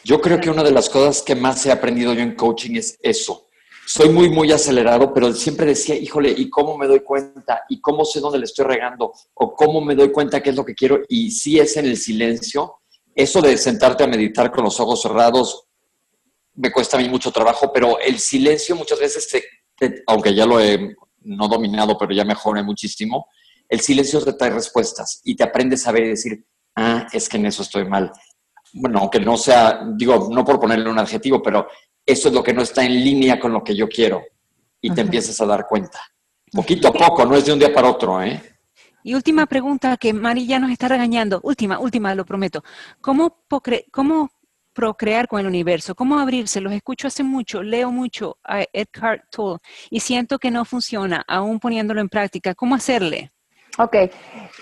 Yo 0.04 0.22
creo 0.22 0.39
que 0.39 0.52
una 0.52 0.62
de 0.62 0.72
las 0.72 0.89
cosas 0.89 1.24
que 1.24 1.36
más 1.36 1.66
he 1.66 1.72
aprendido 1.72 2.14
yo 2.14 2.22
en 2.22 2.36
coaching 2.36 2.76
es 2.76 3.00
eso. 3.02 3.47
Soy 3.89 4.09
muy, 4.09 4.29
muy 4.29 4.51
acelerado, 4.51 5.13
pero 5.13 5.33
siempre 5.33 5.67
decía, 5.67 5.95
híjole, 5.95 6.29
¿y 6.35 6.49
cómo 6.49 6.77
me 6.77 6.88
doy 6.88 6.99
cuenta? 6.99 7.63
¿Y 7.69 7.79
cómo 7.79 8.03
sé 8.03 8.19
dónde 8.19 8.38
le 8.38 8.43
estoy 8.43 8.65
regando? 8.65 9.13
¿O 9.33 9.55
cómo 9.55 9.79
me 9.79 9.95
doy 9.95 10.11
cuenta 10.11 10.43
qué 10.43 10.49
es 10.49 10.57
lo 10.57 10.65
que 10.65 10.75
quiero? 10.75 10.99
Y 11.07 11.31
si 11.31 11.57
es 11.57 11.77
en 11.77 11.85
el 11.85 11.95
silencio, 11.95 12.81
eso 13.15 13.41
de 13.41 13.57
sentarte 13.57 14.03
a 14.03 14.07
meditar 14.07 14.51
con 14.51 14.65
los 14.65 14.77
ojos 14.81 15.01
cerrados, 15.01 15.67
me 16.55 16.69
cuesta 16.69 16.97
a 16.97 16.99
mí 16.99 17.07
mucho 17.07 17.31
trabajo, 17.31 17.71
pero 17.71 17.97
el 18.01 18.19
silencio 18.19 18.75
muchas 18.75 18.99
veces, 18.99 19.29
aunque 20.07 20.35
ya 20.35 20.45
lo 20.45 20.59
he 20.59 20.93
no 21.21 21.47
dominado, 21.47 21.97
pero 21.97 22.13
ya 22.13 22.25
mejoré 22.25 22.63
muchísimo, 22.63 23.27
el 23.69 23.79
silencio 23.79 24.21
te 24.21 24.33
trae 24.33 24.49
respuestas 24.49 25.21
y 25.23 25.33
te 25.33 25.45
aprendes 25.45 25.88
a 25.88 25.93
ver 25.93 26.03
y 26.03 26.09
decir, 26.09 26.45
ah, 26.75 27.07
es 27.13 27.29
que 27.29 27.38
en 27.38 27.45
eso 27.45 27.61
estoy 27.61 27.85
mal. 27.85 28.11
Bueno, 28.73 28.99
aunque 28.99 29.21
no 29.21 29.38
sea, 29.38 29.79
digo, 29.95 30.27
no 30.29 30.43
por 30.43 30.59
ponerle 30.59 30.89
un 30.89 30.99
adjetivo, 30.99 31.41
pero 31.41 31.67
eso 32.08 32.30
es 32.30 32.34
lo 32.34 32.41
que 32.41 32.53
no 32.53 32.64
está 32.64 32.84
en 32.84 32.93
línea 32.93 33.39
con 33.39 33.53
lo 33.53 33.64
que 33.64 33.76
yo 33.76 33.88
quiero 33.88 34.24
y 34.82 34.89
te 34.91 35.01
empiezas 35.01 35.39
a 35.41 35.45
dar 35.45 35.68
cuenta. 35.68 35.99
Poquito 36.51 36.88
a 36.88 36.93
poco, 36.93 37.26
no 37.26 37.36
es 37.36 37.45
de 37.45 37.53
un 37.53 37.60
día 37.60 37.74
para 37.74 37.89
otro, 37.89 38.24
¿eh? 38.24 38.41
Y 39.03 39.14
última 39.14 39.45
pregunta 39.45 39.95
que 39.97 40.14
Mari 40.14 40.47
ya 40.47 40.60
nos 40.60 40.72
está 40.72 40.88
regañando, 40.88 41.39
última, 41.43 41.80
última, 41.80 42.16
lo 42.16 42.26
prometo. 42.26 42.64
¿Cómo, 42.99 43.43
cómo 43.91 44.32
procrear 44.78 45.28
con 45.28 45.39
el 45.39 45.47
universo, 45.47 45.95
cómo 45.95 46.20
abrirse. 46.20 46.62
Los 46.62 46.72
escucho 46.72 47.08
hace 47.08 47.24
mucho, 47.24 47.64
leo 47.64 47.89
mucho 47.89 48.38
a 48.43 48.64
Eckhart 48.72 49.24
Tolle 49.32 49.58
y 49.89 50.01
siento 50.01 50.38
que 50.38 50.51
no 50.51 50.66
funciona, 50.66 51.26
aún 51.28 51.60
poniéndolo 51.60 51.99
en 51.99 52.10
práctica. 52.10 52.53
¿Cómo 52.53 52.76
hacerle? 52.76 53.32
Ok, 53.80 53.95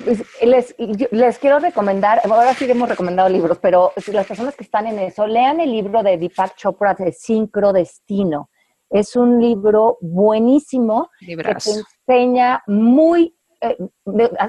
pues, 0.03 0.24
les, 0.41 0.76
les, 1.11 1.39
quiero 1.39 1.59
recomendar, 1.59 2.20
ahora 2.26 2.53
sí 2.53 2.70
hemos 2.70 2.89
recomendado 2.89 3.30
libros, 3.30 3.57
pero 3.61 3.93
las 4.07 4.28
personas 4.28 4.55
que 4.55 4.66
están 4.66 4.88
en 4.88 4.99
eso, 4.99 5.26
lean 5.26 5.61
el 5.61 5.72
libro 5.72 6.03
de 6.03 6.18
Deepak 6.18 6.55
Chopra 6.55 6.93
de 6.95 7.13
Sincrodestino. 7.13 8.49
Es 8.89 9.16
un 9.16 9.41
libro 9.41 9.97
buenísimo 10.01 11.09
que 11.20 11.38
te 11.38 12.13
enseña 12.13 12.61
muy, 12.68 13.38
eh, 13.61 13.78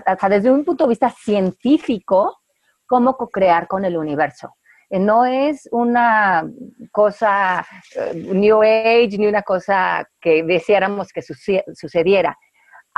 hasta 0.05 0.29
desde 0.29 0.51
un 0.51 0.65
punto 0.65 0.85
de 0.85 0.91
vista 0.91 1.11
científico, 1.11 2.39
cómo 2.87 3.17
co-crear 3.17 3.69
con 3.69 3.85
el 3.85 3.97
universo. 3.97 4.57
Eh, 4.91 4.99
no 4.99 5.25
es 5.25 5.69
una 5.73 6.49
cosa 6.91 7.65
eh, 7.95 8.15
New 8.15 8.63
Age 8.63 9.17
ni 9.19 9.27
una 9.27 9.43
cosa 9.43 10.09
que 10.21 10.43
deseáramos 10.43 11.13
que 11.13 11.23
sucediera. 11.23 12.37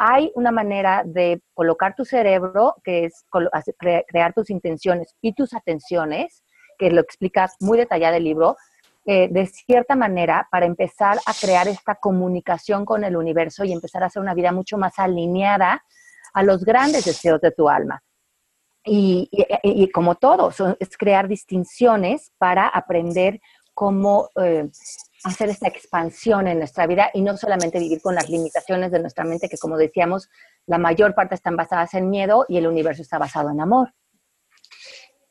Hay 0.01 0.30
una 0.36 0.53
manera 0.53 1.03
de 1.05 1.42
colocar 1.55 1.96
tu 1.96 2.05
cerebro, 2.05 2.76
que 2.84 3.07
es 3.07 3.24
crear 4.07 4.32
tus 4.32 4.49
intenciones 4.49 5.16
y 5.20 5.32
tus 5.32 5.53
atenciones, 5.53 6.44
que 6.78 6.92
lo 6.92 7.01
explicas 7.01 7.57
muy 7.59 7.76
detallado 7.78 8.14
el 8.14 8.22
libro, 8.22 8.57
eh, 9.07 9.26
de 9.28 9.46
cierta 9.46 9.96
manera 9.96 10.46
para 10.53 10.66
empezar 10.66 11.18
a 11.26 11.32
crear 11.34 11.66
esta 11.66 11.96
comunicación 11.96 12.84
con 12.84 13.03
el 13.03 13.16
universo 13.16 13.64
y 13.64 13.72
empezar 13.72 14.05
a 14.05 14.07
hacer 14.07 14.22
una 14.22 14.34
vida 14.34 14.53
mucho 14.53 14.78
más 14.78 15.01
alineada 15.01 15.84
a 16.32 16.42
los 16.44 16.64
grandes 16.64 17.05
deseos 17.05 17.40
de 17.40 17.51
tu 17.51 17.68
alma. 17.68 18.01
Y, 18.84 19.90
como 19.92 20.14
todo, 20.14 20.53
es 20.78 20.96
crear 20.96 21.26
distinciones 21.26 22.30
para 22.38 22.68
aprender 22.68 23.40
cómo 23.74 24.30
eh, 24.40 24.68
hacer 25.24 25.48
esta 25.48 25.68
expansión 25.68 26.46
en 26.46 26.58
nuestra 26.58 26.86
vida 26.86 27.10
y 27.12 27.22
no 27.22 27.36
solamente 27.36 27.78
vivir 27.78 28.00
con 28.00 28.14
las 28.14 28.28
limitaciones 28.28 28.90
de 28.90 29.00
nuestra 29.00 29.24
mente, 29.24 29.48
que 29.48 29.58
como 29.58 29.76
decíamos, 29.76 30.28
la 30.66 30.78
mayor 30.78 31.14
parte 31.14 31.34
están 31.34 31.56
basadas 31.56 31.94
en 31.94 32.08
miedo 32.10 32.44
y 32.48 32.56
el 32.56 32.66
universo 32.66 33.02
está 33.02 33.18
basado 33.18 33.50
en 33.50 33.60
amor. 33.60 33.92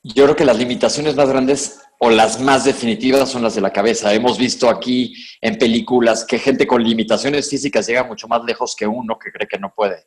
Yo 0.03 0.23
creo 0.23 0.35
que 0.35 0.45
las 0.45 0.57
limitaciones 0.57 1.15
más 1.15 1.29
grandes 1.29 1.81
o 1.99 2.09
las 2.09 2.39
más 2.39 2.63
definitivas 2.63 3.29
son 3.29 3.43
las 3.43 3.55
de 3.55 3.61
la 3.61 3.73
cabeza. 3.73 4.13
Hemos 4.13 4.37
visto 4.37 4.69
aquí 4.69 5.13
en 5.41 5.57
películas 5.57 6.23
que 6.23 6.39
gente 6.39 6.65
con 6.67 6.83
limitaciones 6.83 7.49
físicas 7.49 7.87
llega 7.87 8.03
mucho 8.03 8.27
más 8.27 8.43
lejos 8.43 8.75
que 8.75 8.87
uno 8.87 9.17
que 9.17 9.31
cree 9.31 9.47
que 9.47 9.57
no 9.57 9.73
puede. 9.73 10.05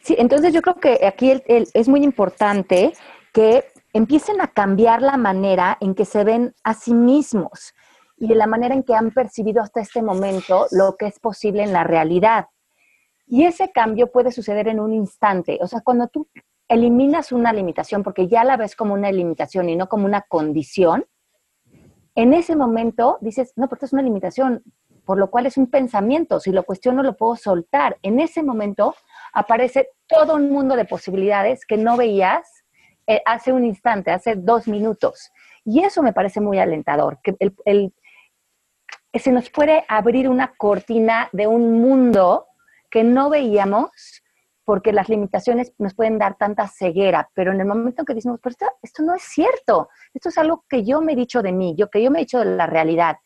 Sí, 0.00 0.16
entonces 0.18 0.52
yo 0.52 0.62
creo 0.62 0.76
que 0.76 1.06
aquí 1.06 1.40
es 1.46 1.88
muy 1.88 2.02
importante 2.02 2.92
que 3.32 3.64
empiecen 3.92 4.40
a 4.40 4.48
cambiar 4.48 5.02
la 5.02 5.16
manera 5.16 5.76
en 5.80 5.94
que 5.94 6.04
se 6.04 6.24
ven 6.24 6.54
a 6.64 6.74
sí 6.74 6.94
mismos 6.94 7.74
y 8.16 8.28
de 8.28 8.34
la 8.34 8.46
manera 8.46 8.74
en 8.74 8.82
que 8.82 8.94
han 8.94 9.10
percibido 9.10 9.62
hasta 9.62 9.80
este 9.80 10.02
momento 10.02 10.66
lo 10.70 10.96
que 10.96 11.06
es 11.06 11.18
posible 11.18 11.62
en 11.62 11.72
la 11.72 11.84
realidad. 11.84 12.46
Y 13.26 13.44
ese 13.44 13.72
cambio 13.72 14.10
puede 14.10 14.32
suceder 14.32 14.68
en 14.68 14.80
un 14.80 14.94
instante. 14.94 15.58
O 15.60 15.66
sea, 15.66 15.80
cuando 15.80 16.08
tú 16.08 16.28
eliminas 16.68 17.32
una 17.32 17.52
limitación 17.52 18.02
porque 18.02 18.28
ya 18.28 18.44
la 18.44 18.56
ves 18.56 18.74
como 18.76 18.94
una 18.94 19.12
limitación 19.12 19.68
y 19.68 19.76
no 19.76 19.88
como 19.88 20.06
una 20.06 20.22
condición, 20.22 21.06
en 22.14 22.32
ese 22.32 22.56
momento 22.56 23.18
dices, 23.20 23.52
no, 23.56 23.68
porque 23.68 23.84
es 23.84 23.92
una 23.92 24.02
limitación, 24.02 24.62
por 25.04 25.18
lo 25.18 25.30
cual 25.30 25.46
es 25.46 25.58
un 25.58 25.68
pensamiento, 25.68 26.40
si 26.40 26.50
lo 26.50 26.64
cuestiono 26.64 27.02
lo 27.02 27.16
puedo 27.16 27.36
soltar. 27.36 27.98
En 28.02 28.18
ese 28.20 28.42
momento 28.42 28.94
aparece 29.34 29.90
todo 30.06 30.36
un 30.36 30.50
mundo 30.50 30.76
de 30.76 30.86
posibilidades 30.86 31.66
que 31.66 31.76
no 31.76 31.96
veías 31.96 32.64
eh, 33.06 33.20
hace 33.26 33.52
un 33.52 33.64
instante, 33.64 34.10
hace 34.10 34.34
dos 34.34 34.66
minutos. 34.66 35.30
Y 35.64 35.80
eso 35.80 36.02
me 36.02 36.12
parece 36.12 36.40
muy 36.40 36.58
alentador, 36.58 37.18
que 37.22 37.36
el, 37.38 37.92
se 39.18 39.32
nos 39.32 39.50
puede 39.50 39.84
abrir 39.88 40.28
una 40.28 40.54
cortina 40.56 41.28
de 41.32 41.46
un 41.46 41.80
mundo 41.80 42.46
que 42.90 43.04
no 43.04 43.30
veíamos 43.30 44.22
porque 44.64 44.92
las 44.92 45.08
limitaciones 45.08 45.72
nos 45.78 45.94
pueden 45.94 46.18
dar 46.18 46.36
tanta 46.36 46.66
ceguera, 46.66 47.30
pero 47.34 47.52
en 47.52 47.60
el 47.60 47.66
momento 47.66 48.02
en 48.02 48.06
que 48.06 48.14
decimos, 48.14 48.40
pero 48.42 48.56
esto, 48.82 49.02
no 49.04 49.14
es 49.14 49.22
cierto, 49.22 49.88
esto 50.12 50.28
es 50.28 50.38
algo 50.38 50.64
que 50.68 50.84
yo 50.84 51.00
me 51.00 51.12
he 51.12 51.16
dicho 51.16 51.40
de 51.40 51.52
mí, 51.52 51.76
yo 51.78 51.88
que 51.88 52.02
yo 52.02 52.10
me 52.10 52.18
he 52.18 52.22
dicho 52.22 52.40
de 52.40 52.56
la 52.56 52.66
realidad. 52.66 53.16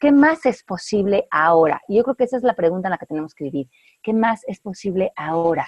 ¿Qué 0.00 0.10
más 0.10 0.44
es 0.44 0.64
posible 0.64 1.26
ahora? 1.30 1.80
Y 1.88 1.96
yo 1.96 2.02
creo 2.02 2.16
que 2.16 2.24
esa 2.24 2.36
es 2.36 2.42
la 2.42 2.54
pregunta 2.54 2.88
en 2.88 2.90
la 2.90 2.98
que 2.98 3.06
tenemos 3.06 3.34
que 3.34 3.44
vivir. 3.44 3.68
¿Qué 4.02 4.12
más 4.12 4.42
es 4.46 4.60
posible 4.60 5.12
ahora? 5.16 5.66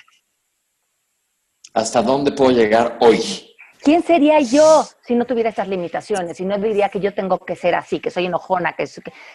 ¿Hasta 1.73 2.03
dónde 2.03 2.33
puedo 2.33 2.51
llegar 2.51 2.99
hoy? 3.01 3.50
¿Quién 3.83 4.03
sería 4.03 4.41
yo 4.41 4.85
si 5.03 5.15
no 5.15 5.25
tuviera 5.25 5.49
estas 5.49 5.69
limitaciones? 5.69 6.37
Si 6.37 6.45
no 6.45 6.59
diría 6.59 6.89
que 6.89 7.01
yo 7.01 7.15
tengo 7.15 7.39
que 7.39 7.57
ser 7.57 7.75
así, 7.75 7.99
que 8.01 8.11
soy 8.11 8.27
enojona, 8.27 8.75
que, 8.75 8.85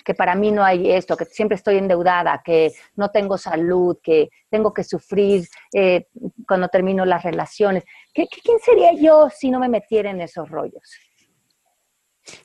que, 0.04 0.14
para 0.14 0.36
mí 0.36 0.52
no 0.52 0.64
hay 0.64 0.91
esto, 0.91 1.18
que 1.18 1.26
siempre 1.26 1.56
estoy 1.56 1.78
endeudada, 1.78 2.41
que 2.43 2.74
no 2.96 3.10
tengo 3.10 3.38
salud, 3.38 3.98
que 4.04 4.30
tengo 4.50 4.74
que 4.74 4.84
sufrir 4.84 5.48
eh, 5.74 6.08
cuando 6.48 6.68
termino 6.68 7.06
las 7.06 7.24
relaciones. 7.24 7.84
¿Qué, 8.14 8.28
quién 8.28 8.60
sería 8.60 8.93
yo 8.93 9.30
si 9.30 9.50
no 9.50 9.60
me 9.60 9.70
metiera 9.70 10.12
en 10.12 10.22
esos 10.22 10.50
rollos? 10.50 10.93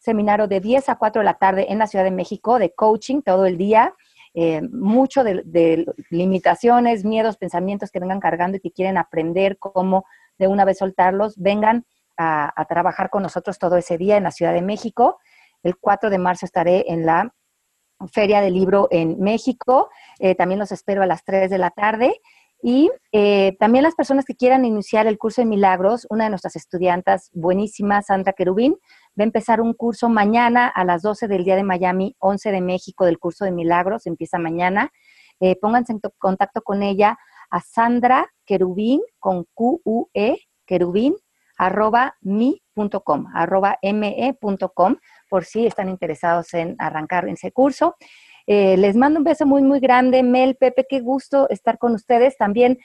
seminario 0.05 0.47
de 0.47 0.61
10 0.61 0.89
a 0.89 0.95
4 0.95 1.19
de 1.19 1.25
la 1.25 1.33
tarde 1.33 1.65
en 1.69 1.79
la 1.79 1.87
Ciudad 1.87 2.05
de 2.05 2.11
México 2.11 2.59
de 2.59 2.73
coaching 2.73 3.21
todo 3.21 3.45
el 3.45 3.57
día. 3.57 3.93
Eh, 4.33 4.61
mucho 4.61 5.23
de, 5.23 5.85
limitaciones, 6.09 7.05
miedos, 7.05 7.37
pensamientos 7.37 7.89
que 7.89 7.99
vengan 7.99 8.19
cargando 8.19 8.57
y 8.57 8.59
que 8.59 8.71
quieren 8.71 8.97
aprender 8.97 9.57
cómo 9.57 10.05
de 10.37 10.47
una 10.47 10.65
vez 10.65 10.79
soltarlos, 10.79 11.37
vengan 11.37 11.85
a, 12.17 12.65
trabajar 12.67 13.09
con 13.09 13.23
nosotros 13.23 13.57
todo 13.59 13.77
ese 13.77 13.97
día 13.97 14.17
en 14.17 14.23
la 14.23 14.31
Ciudad 14.31 14.53
de 14.53 14.61
México. 14.61 15.19
El 15.63 15.77
4 15.77 16.09
de 16.09 16.17
marzo 16.17 16.45
estaré 16.45 16.85
en 16.91 17.05
la 17.05 17.33
Feria 18.11 18.41
del 18.41 18.53
Libro 18.53 18.89
en 18.91 19.19
México. 19.19 19.89
Eh, 20.19 20.35
también 20.35 20.59
los 20.59 20.71
espero 20.71 21.01
a 21.01 21.05
las 21.05 21.23
3 21.23 21.49
de 21.49 21.57
la 21.57 21.71
tarde. 21.71 22.21
Y 22.61 22.89
eh, 23.11 23.55
también 23.59 23.83
las 23.83 23.95
personas 23.95 24.25
que 24.25 24.35
quieran 24.35 24.65
iniciar 24.65 25.07
el 25.07 25.17
curso 25.17 25.41
de 25.41 25.45
milagros, 25.45 26.07
una 26.09 26.25
de 26.25 26.29
nuestras 26.31 26.55
estudiantes 26.55 27.29
buenísimas, 27.33 28.07
Sandra 28.07 28.33
Querubín, 28.33 28.75
va 29.17 29.23
a 29.23 29.23
empezar 29.23 29.61
un 29.61 29.73
curso 29.73 30.09
mañana 30.09 30.67
a 30.67 30.83
las 30.83 31.01
12 31.01 31.27
del 31.27 31.43
día 31.43 31.55
de 31.55 31.63
Miami, 31.63 32.15
11 32.19 32.51
de 32.51 32.61
México 32.61 33.05
del 33.05 33.19
curso 33.19 33.45
de 33.45 33.51
milagros, 33.51 34.05
empieza 34.05 34.37
mañana. 34.37 34.91
Eh, 35.39 35.57
pónganse 35.59 35.93
en 35.93 35.99
contacto 36.17 36.61
con 36.61 36.83
ella 36.83 37.17
a 37.49 37.61
Sandra 37.61 38.27
Querubín 38.45 39.01
con 39.19 39.45
Q-U-E, 39.53 40.37
Querubín, 40.65 41.15
arroba 41.57 42.15
mi.com, 42.21 43.27
arroba 43.33 43.77
me.com, 43.81 44.97
por 45.29 45.45
si 45.45 45.65
están 45.65 45.89
interesados 45.89 46.53
en 46.53 46.75
arrancar 46.79 47.27
ese 47.27 47.51
curso. 47.51 47.95
Eh, 48.47 48.77
les 48.77 48.95
mando 48.95 49.19
un 49.19 49.23
beso 49.23 49.45
muy, 49.45 49.63
muy 49.63 49.79
grande. 49.79 50.21
Mel, 50.21 50.55
Pepe, 50.55 50.85
qué 50.87 50.99
gusto 50.99 51.49
estar 51.49 51.77
con 51.77 51.93
ustedes. 51.93 52.37
También 52.37 52.77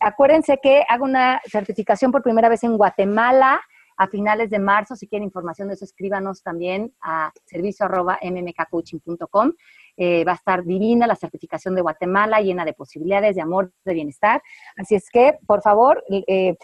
acuérdense 0.00 0.58
que 0.62 0.84
hago 0.88 1.04
una 1.04 1.40
certificación 1.50 2.12
por 2.12 2.22
primera 2.22 2.48
vez 2.48 2.62
en 2.62 2.76
Guatemala 2.76 3.60
a 4.00 4.08
finales 4.08 4.48
de 4.48 4.58
marzo. 4.58 4.96
Si 4.96 5.06
quieren 5.06 5.26
información 5.26 5.68
de 5.68 5.74
eso, 5.74 5.84
escríbanos 5.84 6.42
también 6.42 6.94
a 7.02 7.30
servicio 7.44 7.84
arroba 7.84 8.18
mmkcoaching.com. 8.22 9.52
Eh, 9.98 10.24
va 10.24 10.32
a 10.32 10.36
estar 10.36 10.64
divina 10.64 11.06
la 11.06 11.16
certificación 11.16 11.74
de 11.74 11.82
Guatemala, 11.82 12.40
llena 12.40 12.64
de 12.64 12.72
posibilidades, 12.72 13.36
de 13.36 13.42
amor, 13.42 13.74
de 13.84 13.92
bienestar. 13.92 14.42
Así 14.76 14.94
es 14.94 15.10
que, 15.10 15.38
por 15.46 15.60
favor, 15.60 16.02
eh, 16.08 16.56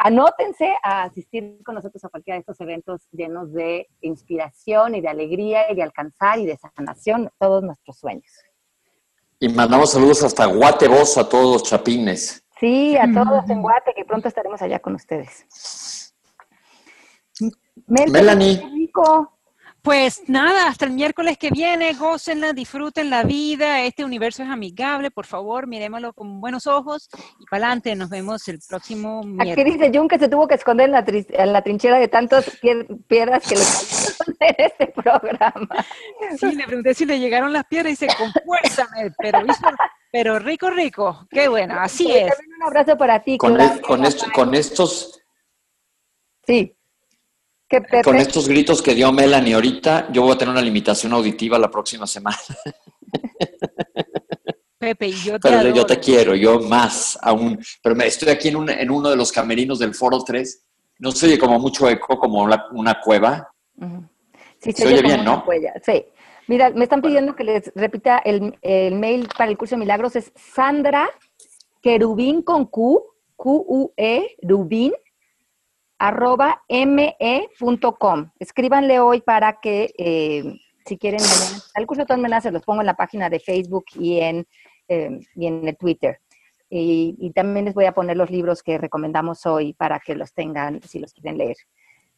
anótense 0.00 0.74
a 0.82 1.04
asistir 1.04 1.62
con 1.64 1.76
nosotros 1.76 2.04
a 2.04 2.08
cualquiera 2.08 2.38
de 2.38 2.40
estos 2.40 2.60
eventos 2.60 3.06
llenos 3.12 3.52
de 3.52 3.86
inspiración 4.00 4.96
y 4.96 5.00
de 5.00 5.08
alegría 5.08 5.70
y 5.70 5.76
de 5.76 5.82
alcanzar 5.84 6.40
y 6.40 6.46
de 6.46 6.56
sanación 6.56 7.30
todos 7.38 7.62
nuestros 7.62 7.98
sueños. 7.98 8.32
Y 9.38 9.48
mandamos 9.48 9.92
saludos 9.92 10.24
hasta 10.24 10.46
Guatebos 10.46 11.16
a 11.18 11.28
todos 11.28 11.52
los 11.52 11.62
chapines. 11.62 12.44
Sí, 12.58 12.96
a 12.96 13.04
todos 13.14 13.48
en 13.48 13.62
Guate, 13.62 13.94
que 13.94 14.04
pronto 14.04 14.26
estaremos 14.26 14.60
allá 14.60 14.80
con 14.80 14.96
ustedes. 14.96 16.03
Melanie. 17.86 18.62
Rico. 18.72 19.34
Pues 19.84 20.22
nada, 20.28 20.68
hasta 20.68 20.86
el 20.86 20.92
miércoles 20.92 21.36
que 21.36 21.50
viene, 21.50 21.92
gócenla, 21.92 22.54
disfruten 22.54 23.10
la 23.10 23.22
vida, 23.22 23.82
este 23.82 24.02
universo 24.02 24.42
es 24.42 24.48
amigable, 24.48 25.10
por 25.10 25.26
favor, 25.26 25.66
miremoslo 25.66 26.14
con 26.14 26.40
buenos 26.40 26.66
ojos 26.66 27.10
y 27.38 27.44
para 27.44 27.66
adelante, 27.66 27.94
nos 27.94 28.08
vemos 28.08 28.48
el 28.48 28.60
próximo 28.66 29.22
miércoles. 29.22 29.52
Aquí 29.52 29.78
dice 29.78 29.90
Jun 29.94 30.08
que 30.08 30.18
se 30.18 30.30
tuvo 30.30 30.48
que 30.48 30.54
esconder 30.54 30.86
en 30.86 31.52
la, 31.52 31.62
trinchera 31.62 31.98
de 31.98 32.08
tantas 32.08 32.50
piedras 33.08 33.46
que 33.46 33.56
le 33.56 33.62
cayeron 33.62 34.36
en 34.40 34.54
este 34.56 34.86
programa. 34.86 35.84
Sí, 36.38 36.52
le 36.54 36.64
pregunté 36.64 36.94
si 36.94 37.04
le 37.04 37.20
llegaron 37.20 37.52
las 37.52 37.66
piedras 37.66 37.88
y 37.88 38.06
dice, 38.06 38.08
con 38.16 38.32
fuerza, 38.46 38.88
pero 39.18 39.40
pero 40.10 40.38
rico, 40.38 40.70
rico, 40.70 41.26
qué 41.30 41.46
bueno, 41.48 41.74
así 41.78 42.10
es. 42.10 42.32
Un 42.56 42.62
abrazo 42.62 42.96
para 42.96 43.22
ti. 43.22 43.36
Con, 43.36 43.58
con 43.82 44.54
estos... 44.54 45.20
Sí. 46.46 46.74
Con 48.02 48.16
estos 48.16 48.48
gritos 48.48 48.82
que 48.82 48.94
dio 48.94 49.12
Melanie 49.12 49.54
ahorita, 49.54 50.08
yo 50.12 50.22
voy 50.22 50.32
a 50.32 50.38
tener 50.38 50.52
una 50.52 50.62
limitación 50.62 51.12
auditiva 51.12 51.58
la 51.58 51.70
próxima 51.70 52.06
semana. 52.06 52.38
Pepe, 54.78 55.12
yo 55.12 55.40
te 55.40 55.48
Pero 55.48 55.74
yo 55.74 55.86
te 55.86 55.98
quiero, 55.98 56.34
yo 56.34 56.60
más 56.60 57.18
aún. 57.22 57.58
Pero 57.82 57.96
me, 57.96 58.06
estoy 58.06 58.28
aquí 58.28 58.48
en, 58.48 58.68
en, 58.68 58.90
uno 58.90 59.08
de 59.08 59.16
los 59.16 59.32
camerinos 59.32 59.78
del 59.78 59.94
Foro 59.94 60.22
3. 60.22 60.62
No 60.98 61.10
se 61.10 61.26
oye 61.26 61.38
como 61.38 61.58
mucho 61.58 61.88
eco, 61.88 62.18
como 62.18 62.42
una, 62.42 63.00
cueva. 63.00 63.50
Sí, 64.60 64.72
se, 64.72 64.86
oye, 64.86 65.02
bien, 65.02 65.24
¿no? 65.24 65.44
Sí. 65.82 66.04
Mira, 66.46 66.70
me 66.70 66.84
están 66.84 67.00
pidiendo 67.00 67.34
que 67.34 67.44
les 67.44 67.72
repita 67.74 68.18
el, 68.18 68.58
el, 68.60 68.94
mail 68.94 69.26
para 69.36 69.50
el 69.50 69.56
curso 69.56 69.74
de 69.74 69.80
milagros. 69.80 70.16
Es 70.16 70.32
Sandra 70.36 71.08
Querubín 71.80 72.42
con 72.42 72.66
Q, 72.66 73.02
Q-U-E, 73.36 74.36
Rubín, 74.42 74.92
arroba 76.04 76.62
me.com. 76.68 78.30
Escríbanle 78.38 79.00
hoy 79.00 79.22
para 79.22 79.58
que, 79.60 79.94
eh, 79.96 80.44
si 80.84 80.98
quieren, 80.98 81.20
el 81.74 81.86
curso 81.86 82.02
de 82.02 82.06
todas 82.06 82.20
maneras 82.20 82.42
se 82.42 82.50
los 82.50 82.62
pongo 82.62 82.82
en 82.82 82.86
la 82.86 82.94
página 82.94 83.30
de 83.30 83.40
Facebook 83.40 83.86
y 83.94 84.20
en, 84.20 84.46
eh, 84.88 85.18
y 85.34 85.46
en 85.46 85.66
el 85.66 85.76
Twitter. 85.78 86.20
Y, 86.68 87.32
también 87.34 87.66
les 87.66 87.74
voy 87.74 87.84
a 87.86 87.92
poner 87.92 88.16
los 88.16 88.30
libros 88.30 88.62
que 88.62 88.78
recomendamos 88.78 89.46
hoy 89.46 89.74
para 89.74 90.00
que 90.00 90.14
los 90.14 90.34
tengan 90.34 90.82
si 90.82 90.98
los 90.98 91.14
quieren 91.14 91.38
leer. 91.38 91.56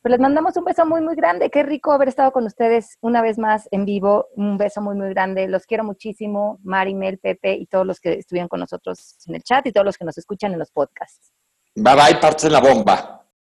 Pues 0.02 0.10
les 0.10 0.20
mandamos 0.20 0.56
un 0.56 0.64
beso 0.64 0.86
muy, 0.86 1.02
muy 1.02 1.14
grande. 1.14 1.50
Qué 1.50 1.62
rico 1.62 1.92
haber 1.92 2.08
estado 2.08 2.32
con 2.32 2.44
ustedes 2.44 2.96
una 3.02 3.22
vez 3.22 3.38
más 3.38 3.68
en 3.70 3.84
vivo. 3.84 4.28
Un 4.34 4.56
beso 4.56 4.80
muy, 4.80 4.96
muy 4.96 5.10
grande. 5.10 5.46
Los 5.46 5.66
quiero 5.66 5.84
muchísimo, 5.84 6.58
Mari, 6.64 6.94
Mel, 6.94 7.18
Pepe 7.18 7.54
y 7.54 7.66
todos 7.66 7.86
los 7.86 8.00
que 8.00 8.14
estuvieron 8.14 8.48
con 8.48 8.60
nosotros 8.60 9.18
en 9.26 9.34
el 9.34 9.42
chat 9.42 9.66
y 9.66 9.72
todos 9.72 9.84
los 9.84 9.98
que 9.98 10.04
nos 10.04 10.16
escuchan 10.16 10.52
en 10.52 10.58
los 10.58 10.70
podcasts. 10.70 11.32
Bye 11.74 11.94
bye, 11.94 12.30
de 12.42 12.50
la 12.50 12.60
bomba. 12.60 13.25